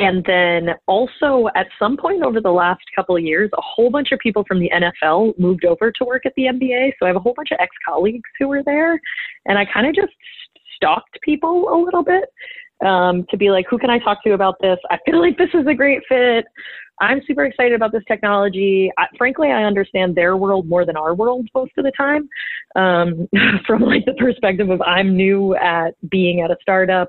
and 0.01 0.25
then 0.25 0.75
also 0.87 1.49
at 1.55 1.67
some 1.79 1.97
point 1.97 2.23
over 2.23 2.41
the 2.41 2.51
last 2.51 2.81
couple 2.97 3.17
of 3.17 3.23
years, 3.23 3.51
a 3.57 3.61
whole 3.61 3.91
bunch 3.91 4.11
of 4.11 4.19
people 4.21 4.43
from 4.49 4.59
the 4.59 4.71
NFL 4.71 5.39
moved 5.39 5.65
over 5.65 5.93
to 5.93 6.05
work 6.05 6.25
at 6.25 6.33
the 6.35 6.45
NBA. 6.45 6.93
So 6.99 7.05
I 7.05 7.09
have 7.09 7.17
a 7.17 7.21
whole 7.21 7.35
bunch 7.35 7.51
of 7.53 7.59
ex 7.61 7.71
colleagues 7.87 8.29
who 8.39 8.49
were 8.49 8.63
there. 8.65 8.99
And 9.47 9.59
I 9.59 9.67
kind 9.67 9.87
of 9.87 9.95
just 9.95 10.13
stalked 10.77 11.19
people 11.23 11.69
a 11.73 11.77
little 11.77 12.03
bit 12.03 12.25
um, 12.85 13.25
to 13.31 13.37
be 13.37 13.51
like, 13.51 13.67
who 13.69 13.79
can 13.79 13.91
I 13.91 13.99
talk 13.99 14.23
to 14.25 14.33
about 14.33 14.57
this? 14.61 14.79
I 14.91 14.99
feel 15.05 15.21
like 15.21 15.39
this 15.39 15.51
is 15.55 15.67
a 15.67 15.75
great 15.75 16.03
fit. 16.09 16.45
I'm 17.01 17.21
super 17.27 17.45
excited 17.45 17.73
about 17.73 17.91
this 17.91 18.05
technology. 18.07 18.93
I, 18.97 19.07
frankly, 19.19 19.51
I 19.51 19.65
understand 19.65 20.15
their 20.15 20.37
world 20.37 20.69
more 20.69 20.85
than 20.87 20.97
our 20.97 21.15
world 21.15 21.49
most 21.55 21.73
of 21.77 21.85
the 21.85 21.93
time. 21.97 22.29
Um, 22.77 23.29
from 23.67 23.83
like 23.83 24.05
the 24.05 24.15
perspective 24.15 24.71
of 24.71 24.81
I'm 24.83 25.17
new 25.17 25.57
at 25.57 25.95
being 26.11 26.43
at 26.43 26.51
a 26.51 26.57
startup, 26.61 27.09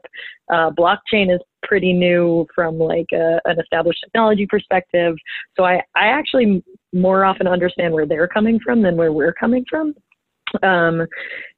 uh, 0.51 0.71
blockchain 0.71 1.33
is 1.33 1.39
pretty 1.61 1.93
new 1.93 2.47
from 2.55 2.79
like 2.79 3.05
a, 3.13 3.39
an 3.45 3.59
established 3.59 3.99
technology 4.03 4.47
perspective. 4.47 5.15
So 5.55 5.63
I, 5.63 5.75
I 5.95 6.07
actually 6.07 6.63
more 6.91 7.23
often 7.25 7.47
understand 7.47 7.93
where 7.93 8.07
they're 8.07 8.27
coming 8.27 8.59
from 8.63 8.81
than 8.81 8.95
where 8.95 9.11
we're 9.11 9.33
coming 9.33 9.65
from. 9.69 9.93
Um, 10.61 11.07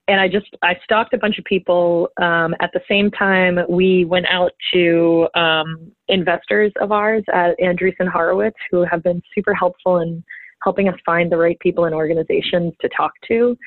and 0.08 0.20
I 0.20 0.28
just 0.28 0.48
I 0.62 0.76
stalked 0.84 1.14
a 1.14 1.18
bunch 1.18 1.40
of 1.40 1.46
people. 1.46 2.10
Um, 2.22 2.56
at 2.60 2.72
the 2.74 2.82
same 2.88 3.10
time, 3.12 3.60
we 3.68 4.06
went 4.06 4.28
out 4.30 4.52
to 4.74 5.28
um, 5.36 5.92
investors 6.08 6.72
of 6.80 6.92
ours 6.92 7.24
at 7.34 7.58
Andreessen 7.60 8.08
Horowitz, 8.08 8.58
who 8.70 8.86
have 8.90 9.02
been 9.04 9.22
super 9.34 9.54
helpful 9.54 10.00
in 10.00 10.24
helping 10.64 10.88
us 10.90 10.96
find 11.06 11.32
the 11.32 11.38
right 11.38 11.60
people 11.60 11.86
and 11.86 11.96
organizations 11.96 12.74
to 12.82 12.90
talk 12.96 13.12
to, 13.28 13.58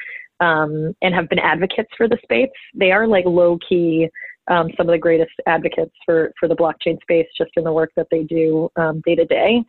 um, 0.40 0.94
and 1.02 1.14
have 1.14 1.28
been 1.28 1.38
advocates 1.38 1.90
for 1.96 2.08
the 2.08 2.18
space. 2.22 2.48
They 2.74 2.92
are 2.92 3.06
like 3.06 3.24
low 3.24 3.58
key. 3.68 4.08
Um, 4.50 4.68
some 4.78 4.88
of 4.88 4.92
the 4.92 4.98
greatest 4.98 5.32
advocates 5.46 5.92
for, 6.06 6.32
for 6.40 6.48
the 6.48 6.56
blockchain 6.56 6.98
space 7.02 7.26
just 7.36 7.50
in 7.58 7.64
the 7.64 7.72
work 7.72 7.90
that 7.96 8.06
they 8.10 8.22
do 8.22 8.70
um, 8.76 9.02
day 9.04 9.14
to 9.14 9.26
day. 9.26 9.62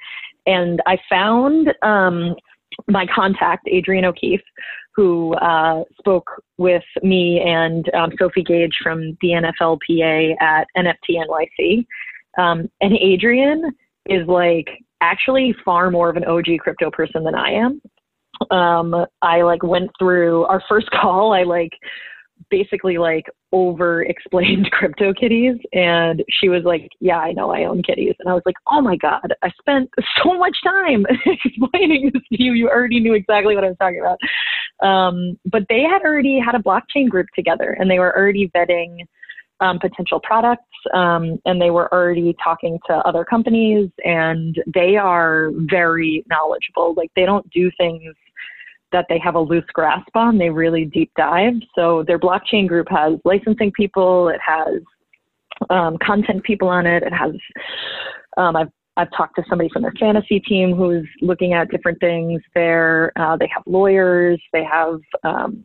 And 0.46 0.82
I 0.86 0.98
found 1.10 1.74
um, 1.82 2.34
my 2.88 3.06
contact, 3.14 3.68
Adrian 3.70 4.06
O'Keefe, 4.06 4.40
who 5.00 5.34
uh, 5.36 5.82
spoke 5.98 6.30
with 6.58 6.84
me 7.04 7.40
and 7.40 7.90
um, 7.94 8.10
Sophie 8.20 8.44
Gage 8.44 8.74
from 8.84 9.18
the 9.22 9.30
NFLPA 9.30 10.34
at 10.42 10.68
NFT 10.76 11.16
NYC. 11.26 11.86
Um, 12.38 12.70
and 12.82 12.98
Adrian 13.00 13.72
is 14.08 14.28
like 14.28 14.68
actually 15.00 15.56
far 15.64 15.90
more 15.90 16.10
of 16.10 16.18
an 16.18 16.26
OG 16.26 16.48
crypto 16.60 16.92
person 16.92 17.24
than 17.24 17.34
I 17.34 17.52
am. 17.52 17.82
Um, 18.52 19.06
I 19.22 19.42
like 19.44 19.64
went 19.64 19.90
through 19.98 20.44
our 20.48 20.62
first 20.68 20.92
call. 21.02 21.34
I 21.34 21.44
like 21.44 21.72
basically 22.50 22.98
like 22.98 23.26
over 23.52 24.04
explained 24.04 24.70
crypto 24.72 25.14
kitties 25.14 25.56
and 25.74 26.24
she 26.30 26.50
was 26.50 26.64
like 26.64 26.88
yeah 27.00 27.18
i 27.18 27.32
know 27.32 27.52
i 27.52 27.66
own 27.66 27.82
kitties 27.82 28.14
and 28.20 28.30
i 28.30 28.34
was 28.34 28.44
like 28.46 28.56
oh 28.72 28.82
my 28.82 28.96
god 28.96 29.34
i 29.44 29.50
spent 29.60 29.90
so 30.24 30.34
much 30.38 30.56
time 30.64 31.06
explaining 31.26 32.12
this 32.14 32.24
to 32.30 32.44
you 32.44 32.54
you 32.54 32.70
already 32.70 33.00
knew 33.00 33.14
exactly 33.14 33.56
what 33.56 33.64
i 33.64 33.68
was 33.68 33.78
talking 33.80 34.00
about 34.00 34.18
um, 34.82 35.38
but 35.46 35.64
they 35.70 35.84
had 35.84 36.02
already 36.04 36.40
had 36.40 36.56
a 36.56 36.60
blockchain 36.60 37.10
group 37.10 37.28
together 37.36 37.76
and 37.80 37.90
they 37.90 38.00
were 38.00 38.16
already 38.16 38.50
vetting 38.56 39.06
um, 39.62 39.78
potential 39.80 40.20
products 40.22 40.64
um, 40.94 41.38
and 41.46 41.62
they 41.62 41.70
were 41.70 41.94
already 41.94 42.36
talking 42.42 42.80
to 42.88 42.94
other 42.94 43.26
companies 43.26 43.90
and 44.06 44.56
they 44.74 44.96
are 44.96 45.52
very 45.70 46.24
knowledgeable 46.30 46.94
like 46.96 47.12
they 47.16 47.26
don't 47.26 47.50
do 47.52 47.70
things 47.78 48.14
that 48.92 49.06
they 49.10 49.20
have 49.20 49.36
a 49.36 49.40
loose 49.40 49.66
grasp 49.74 50.10
on. 50.16 50.38
They 50.38 50.50
really 50.50 50.86
deep 50.86 51.12
dive. 51.16 51.54
So 51.76 52.04
their 52.08 52.18
blockchain 52.18 52.68
group 52.68 52.88
has 52.90 53.20
licensing 53.24 53.72
people. 53.72 54.30
It 54.30 54.40
has 54.44 54.82
um, 55.70 55.98
content 56.02 56.44
people 56.44 56.68
on 56.68 56.88
it. 56.88 57.04
It 57.04 57.14
has 57.14 57.32
um, 58.38 58.56
I've 58.56 58.70
I've 59.00 59.12
talked 59.16 59.38
to 59.38 59.44
somebody 59.50 59.70
from 59.72 59.84
their 59.84 59.94
fantasy 60.00 60.42
team 60.42 60.76
who's 60.76 61.08
looking 61.22 61.54
at 61.54 61.70
different 61.70 62.00
things 62.02 62.42
there. 62.54 63.14
Uh, 63.16 63.38
they 63.38 63.50
have 63.54 63.64
lawyers. 63.66 64.42
They 64.52 64.64
have 64.66 65.00
um, 65.24 65.64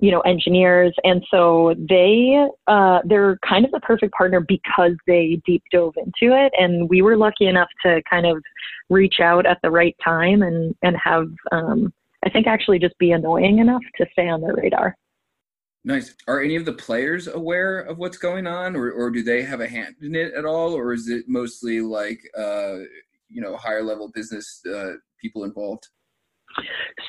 you 0.00 0.10
know 0.10 0.20
engineers 0.20 0.92
and 1.04 1.22
so 1.30 1.74
they 1.88 2.46
uh, 2.66 2.98
they're 3.04 3.38
kind 3.48 3.64
of 3.64 3.70
the 3.70 3.80
perfect 3.80 4.12
partner 4.12 4.40
because 4.40 4.92
they 5.06 5.40
deep 5.46 5.62
dove 5.72 5.94
into 5.96 6.34
it 6.34 6.52
and 6.58 6.88
we 6.90 7.02
were 7.02 7.16
lucky 7.16 7.46
enough 7.46 7.68
to 7.82 8.02
kind 8.10 8.26
of 8.26 8.42
reach 8.90 9.20
out 9.22 9.46
at 9.46 9.58
the 9.62 9.70
right 9.70 9.96
time 10.04 10.42
and 10.42 10.74
and 10.82 10.96
have 11.02 11.28
um, 11.52 11.92
I 12.24 12.30
think 12.30 12.46
actually 12.46 12.78
just 12.78 12.98
be 12.98 13.12
annoying 13.12 13.58
enough 13.58 13.82
to 13.98 14.06
stay 14.12 14.28
on 14.28 14.40
their 14.40 14.54
radar. 14.54 14.96
Nice. 15.86 16.16
Are 16.26 16.42
any 16.42 16.56
of 16.56 16.64
the 16.64 16.72
players 16.72 17.28
aware 17.28 17.78
of 17.78 17.96
what's 17.96 18.18
going 18.18 18.48
on, 18.48 18.74
or, 18.74 18.90
or 18.90 19.08
do 19.08 19.22
they 19.22 19.44
have 19.44 19.60
a 19.60 19.68
hand 19.68 19.94
in 20.02 20.16
it 20.16 20.34
at 20.34 20.44
all, 20.44 20.74
or 20.74 20.92
is 20.92 21.08
it 21.08 21.26
mostly 21.28 21.80
like 21.80 22.18
uh, 22.36 22.78
you 23.28 23.40
know 23.40 23.56
higher 23.56 23.84
level 23.84 24.10
business 24.12 24.60
uh, 24.66 24.94
people 25.22 25.44
involved? 25.44 25.86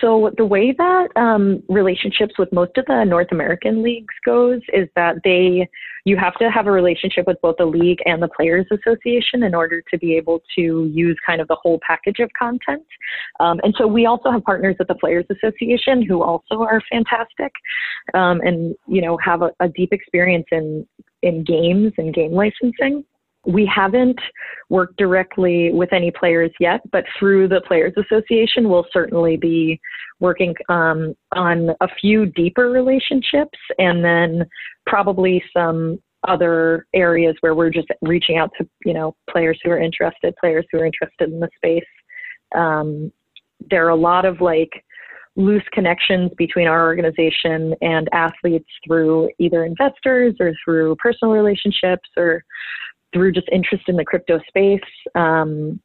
So 0.01 0.31
the 0.37 0.45
way 0.45 0.73
that 0.77 1.07
um, 1.15 1.63
relationships 1.69 2.33
with 2.37 2.51
most 2.51 2.77
of 2.77 2.85
the 2.85 3.03
North 3.03 3.27
American 3.31 3.81
leagues 3.81 4.13
goes 4.25 4.61
is 4.73 4.87
that 4.95 5.17
they 5.23 5.69
you 6.05 6.15
have 6.15 6.35
to 6.35 6.49
have 6.49 6.67
a 6.67 6.71
relationship 6.71 7.27
with 7.27 7.37
both 7.41 7.57
the 7.57 7.65
league 7.65 7.99
and 8.05 8.23
the 8.23 8.29
Players 8.29 8.65
Association 8.71 9.43
in 9.43 9.53
order 9.53 9.83
to 9.91 9.97
be 9.97 10.15
able 10.15 10.41
to 10.55 10.89
use 10.93 11.17
kind 11.25 11.41
of 11.41 11.49
the 11.49 11.57
whole 11.61 11.79
package 11.85 12.19
of 12.19 12.29
content. 12.39 12.85
Um, 13.41 13.59
and 13.61 13.75
so 13.77 13.87
we 13.87 14.05
also 14.05 14.31
have 14.31 14.41
partners 14.43 14.77
at 14.79 14.87
the 14.87 14.95
Players 14.95 15.25
Association 15.29 16.01
who 16.01 16.21
also 16.21 16.61
are 16.61 16.81
fantastic 16.89 17.51
um, 18.13 18.39
and 18.41 18.73
you 18.87 19.01
know 19.01 19.17
have 19.17 19.41
a, 19.41 19.51
a 19.59 19.67
deep 19.67 19.91
experience 19.91 20.45
in 20.51 20.87
in 21.23 21.43
games 21.43 21.93
and 21.97 22.13
game 22.13 22.31
licensing. 22.31 23.03
We 23.47 23.65
haven't 23.73 24.19
worked 24.69 24.97
directly 24.97 25.71
with 25.71 25.93
any 25.93 26.11
players 26.11 26.51
yet, 26.59 26.81
but 26.91 27.05
through 27.17 27.47
the 27.47 27.61
Players 27.61 27.93
Association, 27.97 28.69
we'll 28.69 28.85
certainly 28.91 29.37
be 29.37 29.79
working 30.19 30.53
um, 30.69 31.15
on 31.33 31.69
a 31.79 31.87
few 32.01 32.25
deeper 32.25 32.69
relationships 32.69 33.57
and 33.77 34.03
then 34.03 34.45
probably 34.85 35.41
some 35.55 35.99
other 36.27 36.85
areas 36.93 37.35
where 37.39 37.55
we're 37.55 37.69
just 37.69 37.87
reaching 38.01 38.37
out 38.37 38.51
to 38.57 38.67
you 38.85 38.93
know 38.93 39.15
players 39.29 39.59
who 39.63 39.71
are 39.71 39.79
interested, 39.79 40.35
players 40.39 40.65
who 40.71 40.79
are 40.79 40.85
interested 40.85 41.31
in 41.31 41.39
the 41.39 41.49
space. 41.55 41.83
Um, 42.55 43.11
there 43.69 43.85
are 43.85 43.89
a 43.89 43.95
lot 43.95 44.25
of 44.25 44.41
like 44.41 44.83
loose 45.37 45.63
connections 45.71 46.31
between 46.37 46.67
our 46.67 46.85
organization 46.85 47.73
and 47.81 48.09
athletes 48.11 48.67
through 48.85 49.29
either 49.37 49.65
investors 49.65 50.35
or 50.39 50.51
through 50.65 50.95
personal 50.95 51.33
relationships 51.33 52.09
or 52.17 52.43
through 53.13 53.31
just 53.31 53.47
interest 53.51 53.85
in 53.87 53.95
the 53.95 54.05
crypto 54.05 54.39
space. 54.47 54.79
Um, 55.15 55.79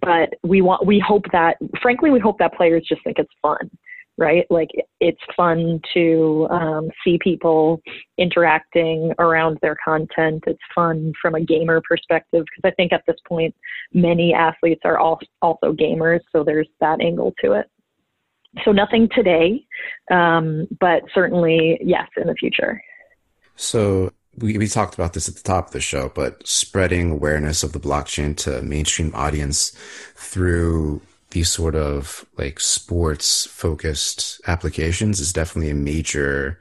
but 0.00 0.30
we 0.42 0.60
want, 0.60 0.86
we 0.86 0.98
hope 0.98 1.24
that, 1.32 1.56
frankly, 1.80 2.10
we 2.10 2.18
hope 2.18 2.38
that 2.38 2.54
players 2.54 2.84
just 2.88 3.04
think 3.04 3.18
it's 3.18 3.32
fun, 3.40 3.70
right? 4.18 4.44
Like 4.50 4.70
it's 5.00 5.20
fun 5.36 5.80
to 5.94 6.48
um, 6.50 6.88
see 7.04 7.18
people 7.22 7.80
interacting 8.18 9.12
around 9.18 9.58
their 9.62 9.76
content. 9.84 10.44
It's 10.46 10.58
fun 10.74 11.12
from 11.20 11.36
a 11.36 11.40
gamer 11.40 11.80
perspective 11.88 12.44
because 12.44 12.68
I 12.68 12.74
think 12.74 12.92
at 12.92 13.02
this 13.06 13.16
point, 13.28 13.54
many 13.92 14.34
athletes 14.34 14.82
are 14.84 14.98
also 14.98 15.26
gamers, 15.42 16.20
so 16.32 16.42
there's 16.42 16.68
that 16.80 17.00
angle 17.00 17.32
to 17.42 17.52
it 17.52 17.70
so 18.64 18.72
nothing 18.72 19.08
today, 19.14 19.64
um, 20.10 20.68
but 20.80 21.02
certainly 21.14 21.78
yes 21.82 22.08
in 22.16 22.26
the 22.26 22.34
future. 22.34 22.80
So 23.56 24.12
we, 24.38 24.58
we 24.58 24.66
talked 24.66 24.94
about 24.94 25.12
this 25.12 25.28
at 25.28 25.36
the 25.36 25.42
top 25.42 25.68
of 25.68 25.72
the 25.72 25.80
show, 25.80 26.10
but 26.14 26.46
spreading 26.46 27.10
awareness 27.10 27.62
of 27.62 27.72
the 27.72 27.80
blockchain 27.80 28.36
to 28.38 28.62
mainstream 28.62 29.14
audience 29.14 29.70
through 30.14 31.00
these 31.30 31.50
sort 31.50 31.74
of 31.74 32.24
like 32.38 32.60
sports 32.60 33.46
focused 33.46 34.40
applications 34.46 35.20
is 35.20 35.32
definitely 35.32 35.70
a 35.70 35.74
major, 35.74 36.60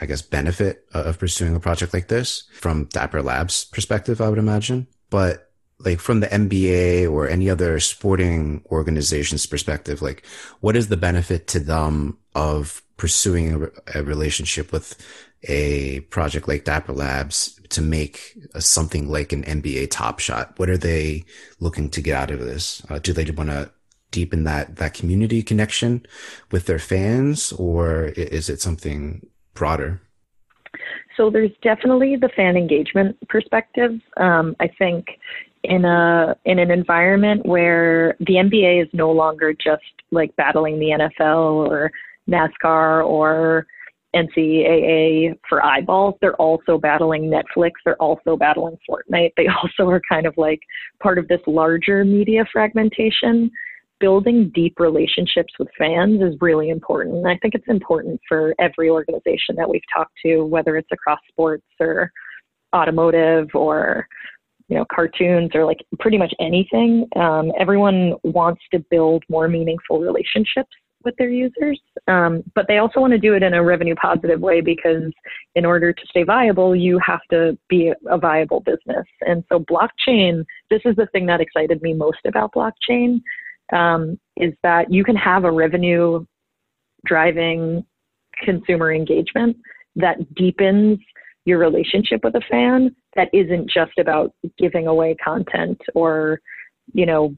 I 0.00 0.06
guess, 0.06 0.22
benefit 0.22 0.86
of 0.94 1.18
pursuing 1.18 1.54
a 1.54 1.60
project 1.60 1.92
like 1.92 2.08
this 2.08 2.44
from 2.54 2.86
Dapper 2.86 3.22
Labs 3.22 3.66
perspective, 3.66 4.20
I 4.20 4.28
would 4.28 4.38
imagine. 4.38 4.86
But 5.10 5.50
like 5.78 6.00
from 6.00 6.20
the 6.20 6.26
NBA 6.28 7.10
or 7.10 7.28
any 7.28 7.50
other 7.50 7.78
sporting 7.80 8.64
organization's 8.70 9.46
perspective, 9.46 10.00
like 10.00 10.24
what 10.60 10.76
is 10.76 10.88
the 10.88 10.96
benefit 10.96 11.46
to 11.48 11.60
them 11.60 12.18
of 12.34 12.82
pursuing 12.96 13.54
a, 13.54 13.98
a 13.98 14.02
relationship 14.02 14.72
with 14.72 14.96
a 15.44 16.00
project 16.10 16.48
like 16.48 16.64
Dapper 16.64 16.92
Labs 16.92 17.60
to 17.70 17.82
make 17.82 18.36
a, 18.54 18.60
something 18.60 19.08
like 19.08 19.32
an 19.32 19.44
NBA 19.44 19.90
Top 19.90 20.18
Shot? 20.18 20.58
What 20.58 20.70
are 20.70 20.78
they 20.78 21.24
looking 21.60 21.90
to 21.90 22.00
get 22.00 22.16
out 22.16 22.30
of 22.30 22.40
this? 22.40 22.82
Uh, 22.88 22.98
do 22.98 23.12
they 23.12 23.30
want 23.30 23.50
to 23.50 23.70
deepen 24.10 24.44
that 24.44 24.76
that 24.76 24.94
community 24.94 25.42
connection 25.42 26.06
with 26.52 26.66
their 26.66 26.78
fans, 26.78 27.52
or 27.52 28.06
is 28.16 28.48
it 28.48 28.60
something 28.60 29.26
broader? 29.54 30.00
So 31.16 31.30
there's 31.30 31.50
definitely 31.62 32.16
the 32.16 32.28
fan 32.28 32.56
engagement 32.56 33.16
perspective. 33.28 34.00
Um, 34.16 34.56
I 34.60 34.68
think 34.68 35.06
in 35.64 35.84
a 35.84 36.36
in 36.44 36.58
an 36.58 36.70
environment 36.70 37.46
where 37.46 38.16
the 38.20 38.34
NBA 38.34 38.82
is 38.82 38.88
no 38.92 39.10
longer 39.10 39.52
just 39.52 39.82
like 40.10 40.34
battling 40.36 40.78
the 40.78 40.90
NFL 40.90 41.68
or 41.68 41.90
NASCAR 42.28 43.04
or 43.06 43.66
NCAA 44.14 45.34
for 45.48 45.64
eyeballs, 45.64 46.14
they're 46.20 46.36
also 46.36 46.78
battling 46.78 47.30
Netflix. 47.30 47.72
They're 47.84 48.00
also 48.00 48.36
battling 48.36 48.78
Fortnite. 48.88 49.32
They 49.36 49.46
also 49.62 49.90
are 49.90 50.00
kind 50.08 50.26
of 50.26 50.34
like 50.36 50.60
part 51.02 51.18
of 51.18 51.28
this 51.28 51.40
larger 51.46 52.04
media 52.04 52.44
fragmentation. 52.52 53.50
Building 54.00 54.50
deep 54.54 54.78
relationships 54.80 55.54
with 55.58 55.68
fans 55.78 56.20
is 56.20 56.34
really 56.40 56.68
important. 56.68 57.26
I 57.26 57.38
think 57.38 57.54
it's 57.54 57.68
important 57.68 58.20
for 58.28 58.54
every 58.58 58.90
organization 58.90 59.56
that 59.56 59.68
we've 59.68 59.80
talked 59.94 60.14
to, 60.26 60.44
whether 60.44 60.76
it's 60.76 60.90
across 60.92 61.20
sports 61.30 61.64
or 61.80 62.10
automotive 62.74 63.48
or 63.54 64.06
you 64.68 64.76
know 64.76 64.84
cartoons 64.92 65.50
or 65.54 65.64
like 65.64 65.78
pretty 66.00 66.18
much 66.18 66.32
anything 66.40 67.06
um, 67.16 67.52
everyone 67.58 68.14
wants 68.24 68.62
to 68.72 68.78
build 68.90 69.22
more 69.28 69.46
meaningful 69.46 70.00
relationships 70.00 70.70
with 71.04 71.16
their 71.16 71.30
users 71.30 71.80
um, 72.08 72.42
but 72.54 72.66
they 72.68 72.78
also 72.78 73.00
want 73.00 73.12
to 73.12 73.18
do 73.18 73.34
it 73.34 73.42
in 73.42 73.54
a 73.54 73.62
revenue 73.62 73.94
positive 73.94 74.40
way 74.40 74.60
because 74.60 75.10
in 75.54 75.64
order 75.64 75.92
to 75.92 76.02
stay 76.08 76.22
viable 76.22 76.74
you 76.74 76.98
have 76.98 77.20
to 77.30 77.56
be 77.68 77.92
a 78.08 78.18
viable 78.18 78.60
business. 78.60 79.06
And 79.22 79.44
so 79.50 79.60
blockchain 79.60 80.44
this 80.70 80.82
is 80.84 80.96
the 80.96 81.06
thing 81.12 81.26
that 81.26 81.40
excited 81.40 81.82
me 81.82 81.94
most 81.94 82.18
about 82.26 82.52
blockchain 82.52 83.20
um, 83.72 84.18
is 84.36 84.52
that 84.62 84.92
you 84.92 85.04
can 85.04 85.16
have 85.16 85.44
a 85.44 85.50
revenue 85.50 86.24
driving 87.06 87.84
consumer 88.42 88.92
engagement 88.92 89.56
that 89.96 90.34
deepens 90.34 90.98
your 91.44 91.58
relationship 91.58 92.24
with 92.24 92.34
a 92.34 92.40
fan 92.50 92.94
that 93.16 93.28
isn't 93.32 93.70
just 93.70 93.92
about 93.98 94.32
giving 94.58 94.86
away 94.86 95.14
content 95.22 95.80
or, 95.94 96.40
you 96.92 97.06
know, 97.06 97.34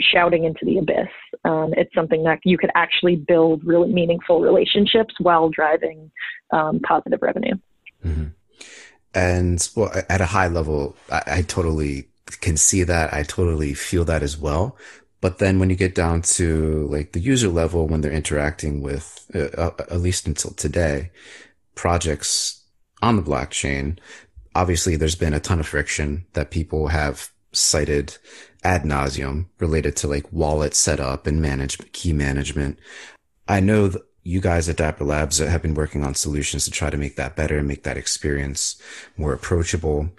shouting 0.00 0.44
into 0.44 0.64
the 0.64 0.78
abyss. 0.78 1.08
Um, 1.44 1.74
it's 1.76 1.94
something 1.94 2.24
that 2.24 2.40
you 2.44 2.58
could 2.58 2.70
actually 2.74 3.16
build 3.16 3.64
really 3.64 3.92
meaningful 3.92 4.40
relationships 4.40 5.14
while 5.20 5.48
driving 5.48 6.10
um, 6.52 6.80
positive 6.80 7.20
revenue. 7.22 7.54
Mm-hmm. 8.04 8.26
And 9.14 9.68
well, 9.74 9.90
at 10.08 10.20
a 10.20 10.26
high 10.26 10.48
level, 10.48 10.96
I, 11.10 11.22
I 11.26 11.42
totally 11.42 12.08
can 12.40 12.56
see 12.56 12.82
that. 12.82 13.12
I 13.12 13.22
totally 13.22 13.74
feel 13.74 14.04
that 14.04 14.22
as 14.22 14.36
well. 14.36 14.76
But 15.20 15.38
then 15.38 15.58
when 15.58 15.70
you 15.70 15.76
get 15.76 15.94
down 15.94 16.22
to 16.22 16.86
like 16.90 17.12
the 17.12 17.20
user 17.20 17.48
level, 17.48 17.88
when 17.88 18.00
they're 18.00 18.12
interacting 18.12 18.82
with, 18.82 19.26
uh, 19.34 19.60
uh 19.60 19.70
at 19.90 20.00
least 20.00 20.26
until 20.26 20.52
today, 20.52 21.10
projects 21.74 22.64
on 23.02 23.16
the 23.16 23.22
blockchain, 23.22 23.98
obviously 24.54 24.96
there's 24.96 25.16
been 25.16 25.34
a 25.34 25.40
ton 25.40 25.60
of 25.60 25.66
friction 25.66 26.26
that 26.34 26.50
people 26.50 26.88
have 26.88 27.30
cited 27.52 28.16
ad 28.68 28.82
nauseum 28.84 29.46
related 29.58 29.96
to 29.96 30.06
like 30.06 30.30
wallet 30.30 30.74
setup 30.74 31.26
and 31.26 31.40
management, 31.40 31.92
key 31.94 32.12
management. 32.12 32.78
I 33.48 33.60
know 33.60 33.92
you 34.24 34.42
guys 34.42 34.68
at 34.68 34.76
Dapper 34.76 35.04
Labs 35.04 35.38
have 35.38 35.62
been 35.62 35.72
working 35.72 36.04
on 36.04 36.14
solutions 36.14 36.66
to 36.66 36.70
try 36.70 36.90
to 36.90 36.98
make 36.98 37.16
that 37.16 37.34
better 37.34 37.56
and 37.56 37.66
make 37.66 37.84
that 37.84 37.96
experience 37.96 38.80
more 39.16 39.32
approachable 39.32 40.10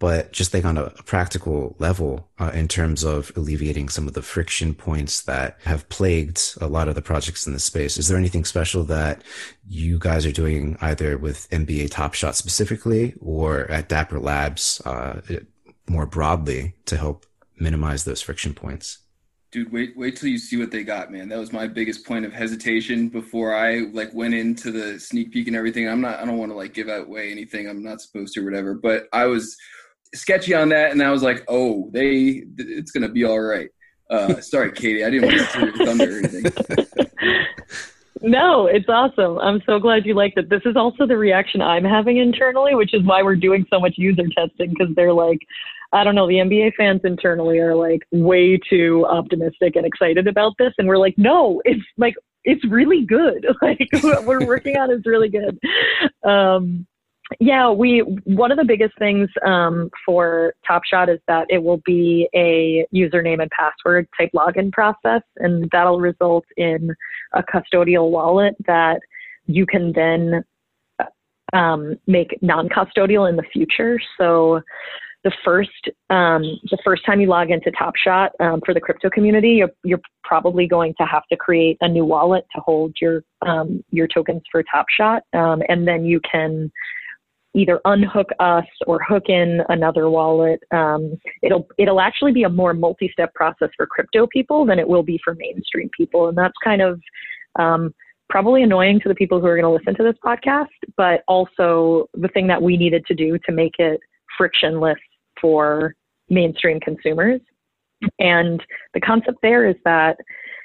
but 0.00 0.32
just 0.32 0.54
like 0.54 0.64
on 0.64 0.78
a, 0.78 0.90
practical 1.04 1.74
level 1.80 2.28
uh, 2.38 2.52
in 2.54 2.68
terms 2.68 3.02
of 3.02 3.32
alleviating 3.36 3.88
some 3.88 4.06
of 4.06 4.14
the 4.14 4.22
friction 4.22 4.72
points 4.72 5.22
that 5.22 5.58
have 5.64 5.88
plagued 5.88 6.40
a 6.60 6.68
lot 6.68 6.88
of 6.88 6.94
the 6.94 7.02
projects 7.02 7.46
in 7.46 7.52
the 7.52 7.58
space 7.58 7.98
is 7.98 8.08
there 8.08 8.16
anything 8.16 8.44
special 8.44 8.84
that 8.84 9.22
you 9.66 9.98
guys 9.98 10.24
are 10.24 10.32
doing 10.32 10.76
either 10.80 11.18
with 11.18 11.50
nba 11.50 11.90
top 11.90 12.14
shot 12.14 12.36
specifically 12.36 13.14
or 13.20 13.70
at 13.70 13.88
dapper 13.88 14.20
labs 14.20 14.80
uh, 14.86 15.20
more 15.88 16.06
broadly 16.06 16.74
to 16.86 16.96
help 16.96 17.26
minimize 17.60 18.04
those 18.04 18.22
friction 18.22 18.54
points 18.54 18.98
dude 19.50 19.72
wait 19.72 19.96
wait 19.96 20.16
till 20.16 20.28
you 20.28 20.38
see 20.38 20.56
what 20.56 20.70
they 20.70 20.82
got 20.82 21.10
man 21.10 21.28
that 21.28 21.38
was 21.38 21.52
my 21.52 21.66
biggest 21.66 22.04
point 22.06 22.24
of 22.24 22.32
hesitation 22.32 23.08
before 23.08 23.54
i 23.54 23.80
like 23.92 24.12
went 24.14 24.34
into 24.34 24.70
the 24.70 24.98
sneak 24.98 25.32
peek 25.32 25.46
and 25.46 25.56
everything 25.56 25.88
i'm 25.88 26.00
not 26.00 26.18
i 26.20 26.24
don't 26.24 26.38
want 26.38 26.50
to 26.50 26.56
like 26.56 26.74
give 26.74 26.88
away 26.88 27.30
anything 27.30 27.68
i'm 27.68 27.82
not 27.82 28.00
supposed 28.00 28.34
to 28.34 28.40
or 28.40 28.44
whatever 28.44 28.74
but 28.74 29.08
i 29.12 29.24
was 29.24 29.56
sketchy 30.14 30.54
on 30.54 30.68
that, 30.70 30.92
and 30.92 31.02
I 31.02 31.10
was 31.10 31.22
like, 31.22 31.44
oh, 31.48 31.90
they, 31.92 32.44
it's 32.56 32.90
gonna 32.90 33.08
be 33.08 33.24
all 33.24 33.40
right. 33.40 33.68
Uh, 34.10 34.40
sorry, 34.40 34.72
Caty, 34.72 35.04
I 35.04 35.10
didn't 35.10 35.26
want 35.26 35.38
to 35.38 35.46
steal 35.46 35.66
your 35.66 35.86
thunder 35.86 36.14
or 36.14 36.18
anything. 36.18 37.46
No, 38.20 38.66
it's 38.66 38.88
awesome. 38.88 39.38
I'm 39.38 39.62
so 39.64 39.78
glad 39.78 40.04
you 40.04 40.14
liked 40.14 40.38
it. 40.38 40.50
This 40.50 40.62
is 40.64 40.74
also 40.74 41.06
the 41.06 41.16
reaction 41.16 41.62
I'm 41.62 41.84
having 41.84 42.16
internally, 42.16 42.74
which 42.74 42.92
is 42.92 43.04
why 43.04 43.22
we're 43.22 43.36
doing 43.36 43.64
so 43.70 43.78
much 43.78 43.94
user 43.96 44.24
testing 44.36 44.70
because 44.70 44.92
they're 44.96 45.12
like, 45.12 45.38
I 45.92 46.04
don't 46.04 46.14
know, 46.14 46.28
the 46.28 46.34
NBA 46.34 46.74
fans 46.76 47.00
internally 47.04 47.58
are 47.58 47.74
like 47.74 48.02
way 48.12 48.58
too 48.58 49.06
optimistic 49.08 49.76
and 49.76 49.86
excited 49.86 50.26
about 50.26 50.52
this. 50.58 50.72
And 50.78 50.86
we're 50.86 50.98
like, 50.98 51.16
no, 51.16 51.62
it's 51.64 51.84
like, 51.96 52.14
it's 52.44 52.64
really 52.66 53.04
good. 53.04 53.46
Like, 53.62 53.88
what 54.02 54.24
we're 54.24 54.46
working 54.46 54.76
on 54.76 54.90
is 54.90 55.02
really 55.04 55.28
good. 55.28 55.58
Um, 56.24 56.86
yeah, 57.40 57.70
we 57.70 57.98
one 58.24 58.50
of 58.50 58.56
the 58.56 58.64
biggest 58.64 58.96
things 58.98 59.28
um, 59.44 59.90
for 60.04 60.54
Top 60.66 60.82
Shot 60.84 61.10
is 61.10 61.18
that 61.28 61.46
it 61.50 61.62
will 61.62 61.82
be 61.84 62.28
a 62.34 62.86
username 62.94 63.42
and 63.42 63.50
password 63.50 64.08
type 64.18 64.30
login 64.34 64.72
process, 64.72 65.22
and 65.36 65.68
that'll 65.70 66.00
result 66.00 66.44
in 66.56 66.94
a 67.34 67.42
custodial 67.42 68.10
wallet 68.10 68.54
that 68.66 69.00
you 69.46 69.66
can 69.66 69.92
then 69.92 70.42
um, 71.52 71.96
make 72.06 72.38
non-custodial 72.42 73.28
in 73.28 73.36
the 73.36 73.44
future. 73.52 73.98
So 74.18 74.62
the 75.24 75.32
first 75.44 75.70
um, 76.10 76.42
the 76.70 76.78
first 76.84 77.04
time 77.04 77.20
you 77.20 77.28
log 77.28 77.50
into 77.50 77.70
TopShot 77.72 78.28
um, 78.40 78.60
for 78.64 78.72
the 78.72 78.80
crypto 78.80 79.10
community, 79.10 79.50
you're, 79.50 79.70
you're 79.84 80.00
probably 80.22 80.66
going 80.66 80.94
to 81.00 81.06
have 81.06 81.24
to 81.30 81.36
create 81.36 81.76
a 81.80 81.88
new 81.88 82.04
wallet 82.04 82.44
to 82.54 82.60
hold 82.60 82.94
your 83.00 83.24
um, 83.46 83.82
your 83.90 84.06
tokens 84.06 84.42
for 84.50 84.62
TopShot, 84.62 85.20
um, 85.34 85.62
and 85.68 85.86
then 85.86 86.04
you 86.04 86.20
can 86.30 86.70
either 87.54 87.80
unhook 87.86 88.28
us 88.38 88.66
or 88.86 89.02
hook 89.02 89.24
in 89.28 89.60
another 89.68 90.08
wallet. 90.08 90.60
Um, 90.72 91.18
it'll 91.42 91.66
it'll 91.78 92.00
actually 92.00 92.32
be 92.32 92.44
a 92.44 92.48
more 92.48 92.72
multi-step 92.72 93.34
process 93.34 93.70
for 93.76 93.86
crypto 93.86 94.28
people 94.28 94.64
than 94.64 94.78
it 94.78 94.88
will 94.88 95.02
be 95.02 95.18
for 95.24 95.34
mainstream 95.34 95.90
people, 95.96 96.28
and 96.28 96.38
that's 96.38 96.54
kind 96.62 96.80
of 96.80 97.00
um, 97.58 97.92
probably 98.28 98.62
annoying 98.62 99.00
to 99.00 99.08
the 99.08 99.14
people 99.14 99.40
who 99.40 99.46
are 99.46 99.60
going 99.60 99.64
to 99.64 99.70
listen 99.70 99.96
to 99.96 100.04
this 100.04 100.18
podcast, 100.24 100.66
but 100.96 101.22
also 101.26 102.06
the 102.14 102.28
thing 102.28 102.46
that 102.46 102.62
we 102.62 102.76
needed 102.76 103.04
to 103.06 103.14
do 103.14 103.38
to 103.46 103.52
make 103.52 103.74
it 103.78 104.00
frictionless 104.38 104.98
for 105.38 105.94
mainstream 106.30 106.80
consumers. 106.80 107.40
And 108.18 108.62
the 108.94 109.00
concept 109.00 109.38
there 109.42 109.68
is 109.68 109.76
that 109.84 110.16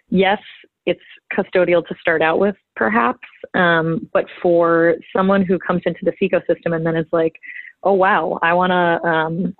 yes, 0.09 0.39
it's 0.86 1.01
custodial 1.36 1.86
to 1.88 1.95
start 1.99 2.21
out 2.21 2.39
with, 2.39 2.55
perhaps. 2.75 3.27
Um, 3.53 4.09
but 4.13 4.25
for 4.41 4.95
someone 5.15 5.43
who 5.43 5.57
comes 5.59 5.81
into 5.86 5.99
this 6.03 6.15
ecosystem 6.21 6.75
and 6.75 6.86
then 6.86 6.95
is 6.95 7.07
like, 7.12 7.36
oh, 7.83 7.93
wow, 7.93 8.39
I 8.41 8.53
want 8.53 8.71
to, 8.71 9.07
um, 9.07 9.55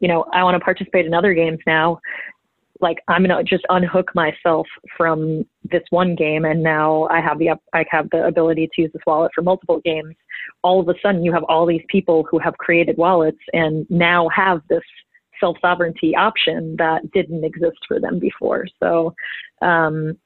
you 0.00 0.08
know, 0.08 0.24
I 0.32 0.42
want 0.42 0.54
to 0.54 0.60
participate 0.64 1.06
in 1.06 1.14
other 1.14 1.34
games 1.34 1.58
now. 1.66 2.00
Like 2.80 2.98
I'm 3.06 3.22
gonna 3.22 3.44
just 3.44 3.64
unhook 3.68 4.12
myself 4.12 4.66
from 4.96 5.46
this 5.70 5.84
one 5.90 6.16
game, 6.16 6.44
and 6.44 6.60
now 6.60 7.06
I 7.12 7.20
have 7.20 7.38
the 7.38 7.50
I 7.72 7.84
have 7.88 8.10
the 8.10 8.26
ability 8.26 8.68
to 8.74 8.82
use 8.82 8.90
this 8.92 9.02
wallet 9.06 9.30
for 9.32 9.42
multiple 9.42 9.80
games. 9.84 10.16
All 10.62 10.80
of 10.80 10.88
a 10.88 10.94
sudden, 11.02 11.24
you 11.24 11.32
have 11.32 11.44
all 11.44 11.66
these 11.66 11.84
people 11.88 12.26
who 12.30 12.38
have 12.38 12.56
created 12.58 12.96
wallets 12.96 13.38
and 13.52 13.86
now 13.90 14.28
have 14.28 14.60
this 14.68 14.82
self 15.40 15.56
sovereignty 15.60 16.14
option 16.14 16.76
that 16.78 17.10
didn't 17.12 17.44
exist 17.44 17.78
for 17.88 18.00
them 18.00 18.18
before. 18.18 18.66
So, 18.80 19.14
um, 19.60 20.16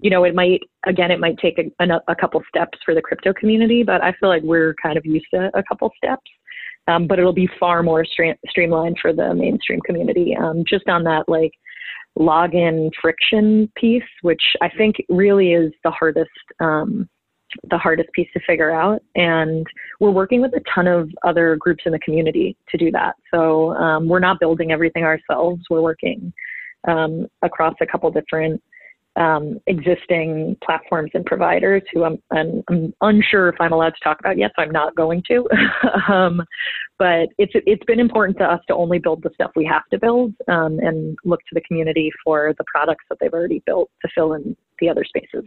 you 0.00 0.10
know, 0.10 0.24
it 0.24 0.34
might, 0.34 0.60
again, 0.86 1.10
it 1.10 1.18
might 1.18 1.38
take 1.38 1.58
a, 1.58 2.00
a, 2.06 2.14
couple 2.14 2.40
steps 2.48 2.78
for 2.84 2.94
the 2.94 3.02
crypto 3.02 3.32
community, 3.32 3.82
but 3.82 4.02
I 4.02 4.12
feel 4.20 4.28
like 4.28 4.42
we're 4.42 4.74
kind 4.80 4.96
of 4.96 5.04
used 5.04 5.26
to 5.34 5.50
a 5.54 5.62
couple 5.62 5.90
steps. 5.96 6.30
Um, 6.86 7.06
but 7.06 7.18
it'll 7.18 7.34
be 7.34 7.50
far 7.60 7.82
more 7.82 8.04
stre- 8.04 8.38
streamlined 8.48 8.98
for 9.00 9.12
the 9.12 9.34
mainstream 9.34 9.80
community. 9.80 10.34
Um, 10.36 10.64
just 10.66 10.88
on 10.88 11.04
that, 11.04 11.28
like, 11.28 11.52
login 12.18 12.90
friction 13.00 13.70
piece, 13.76 14.02
which 14.22 14.42
I 14.62 14.68
think 14.68 14.96
really 15.08 15.52
is 15.52 15.72
the 15.84 15.90
hardest, 15.90 16.30
um, 16.60 17.08
the 17.70 17.78
hardest 17.78 18.10
piece 18.12 18.28
to 18.34 18.40
figure 18.46 18.70
out. 18.70 19.02
And 19.14 19.66
we're 20.00 20.10
working 20.10 20.40
with 20.40 20.52
a 20.54 20.62
ton 20.74 20.86
of 20.86 21.10
other 21.24 21.56
groups 21.56 21.84
in 21.86 21.92
the 21.92 21.98
community 22.00 22.56
to 22.70 22.78
do 22.78 22.90
that. 22.92 23.14
So 23.32 23.74
um, 23.74 24.08
we're 24.08 24.18
not 24.18 24.40
building 24.40 24.72
everything 24.72 25.04
ourselves. 25.04 25.62
We're 25.70 25.82
working 25.82 26.32
um, 26.86 27.26
across 27.42 27.74
a 27.80 27.86
couple 27.86 28.10
different 28.10 28.62
um, 29.16 29.58
existing 29.66 30.56
platforms 30.64 31.10
and 31.14 31.24
providers 31.26 31.82
who 31.92 32.04
I'm, 32.04 32.22
I'm, 32.30 32.62
I'm, 32.68 32.94
unsure 33.00 33.48
if 33.48 33.56
I'm 33.60 33.72
allowed 33.72 33.94
to 33.94 34.04
talk 34.04 34.20
about 34.20 34.38
yet, 34.38 34.52
so 34.54 34.62
I'm 34.62 34.70
not 34.70 34.94
going 34.94 35.22
to. 35.26 35.44
um, 36.12 36.40
but 36.98 37.28
it's 37.36 37.52
it's 37.54 37.84
been 37.84 37.98
important 37.98 38.38
to 38.38 38.44
us 38.44 38.60
to 38.68 38.74
only 38.74 38.98
build 38.98 39.22
the 39.22 39.30
stuff 39.34 39.50
we 39.56 39.64
have 39.64 39.82
to 39.90 39.98
build 39.98 40.34
um, 40.46 40.78
and 40.78 41.18
look 41.24 41.40
to 41.40 41.54
the 41.54 41.60
community 41.62 42.12
for 42.24 42.54
the 42.58 42.64
products 42.72 43.04
that 43.08 43.18
they've 43.20 43.32
already 43.32 43.62
built 43.66 43.90
to 44.02 44.08
fill 44.14 44.34
in 44.34 44.56
the 44.80 44.88
other 44.88 45.04
spaces. 45.04 45.44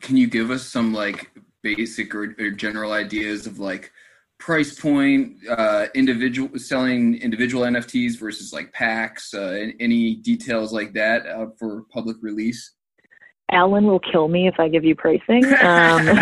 Can 0.00 0.16
you 0.16 0.26
give 0.26 0.50
us 0.50 0.64
some 0.64 0.92
like 0.92 1.30
basic 1.62 2.14
or, 2.14 2.34
or 2.38 2.50
general 2.50 2.92
ideas 2.92 3.46
of 3.46 3.58
like 3.58 3.92
price 4.38 4.78
point, 4.78 5.36
uh, 5.48 5.86
individual 5.94 6.58
selling 6.58 7.16
individual 7.16 7.64
NFTs 7.64 8.18
versus 8.18 8.52
like 8.52 8.72
packs? 8.72 9.34
Uh, 9.34 9.68
any 9.80 10.16
details 10.16 10.72
like 10.72 10.92
that 10.94 11.26
uh, 11.26 11.46
for 11.58 11.82
public 11.92 12.16
release? 12.20 12.72
Alan 13.52 13.86
will 13.86 14.00
kill 14.00 14.26
me 14.26 14.48
if 14.48 14.58
I 14.58 14.68
give 14.68 14.84
you 14.84 14.96
pricing. 14.96 15.44
Um, 15.44 16.06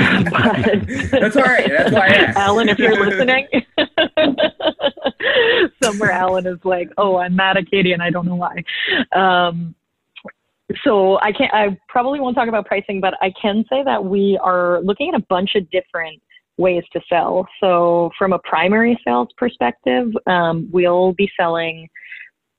That's 1.10 1.36
all 1.36 1.42
right. 1.42 1.68
That's 1.68 1.92
why 1.92 2.08
I 2.08 2.08
asked. 2.08 2.38
Alan, 2.38 2.68
if 2.68 2.78
you're 2.78 3.02
listening, 3.02 3.48
somewhere 5.82 6.10
Alan 6.10 6.46
is 6.46 6.58
like, 6.64 6.90
"Oh, 6.98 7.16
I'm 7.16 7.34
mad 7.34 7.56
at 7.56 7.64
Caty, 7.64 7.94
and 7.94 8.02
I 8.02 8.10
don't 8.10 8.26
know 8.26 8.36
why." 8.36 8.62
Um, 9.12 9.74
so 10.84 11.18
I 11.20 11.32
can't. 11.32 11.52
I 11.52 11.76
probably 11.88 12.20
won't 12.20 12.36
talk 12.36 12.48
about 12.48 12.66
pricing, 12.66 13.00
but 13.00 13.14
I 13.20 13.32
can 13.40 13.64
say 13.70 13.82
that 13.84 14.04
we 14.04 14.38
are 14.42 14.80
looking 14.82 15.10
at 15.12 15.20
a 15.20 15.24
bunch 15.28 15.50
of 15.54 15.68
different 15.70 16.20
ways 16.56 16.84
to 16.92 17.00
sell. 17.08 17.46
So 17.60 18.10
from 18.18 18.32
a 18.32 18.38
primary 18.40 18.98
sales 19.06 19.28
perspective, 19.36 20.08
um, 20.26 20.68
we'll 20.72 21.12
be 21.12 21.30
selling 21.38 21.88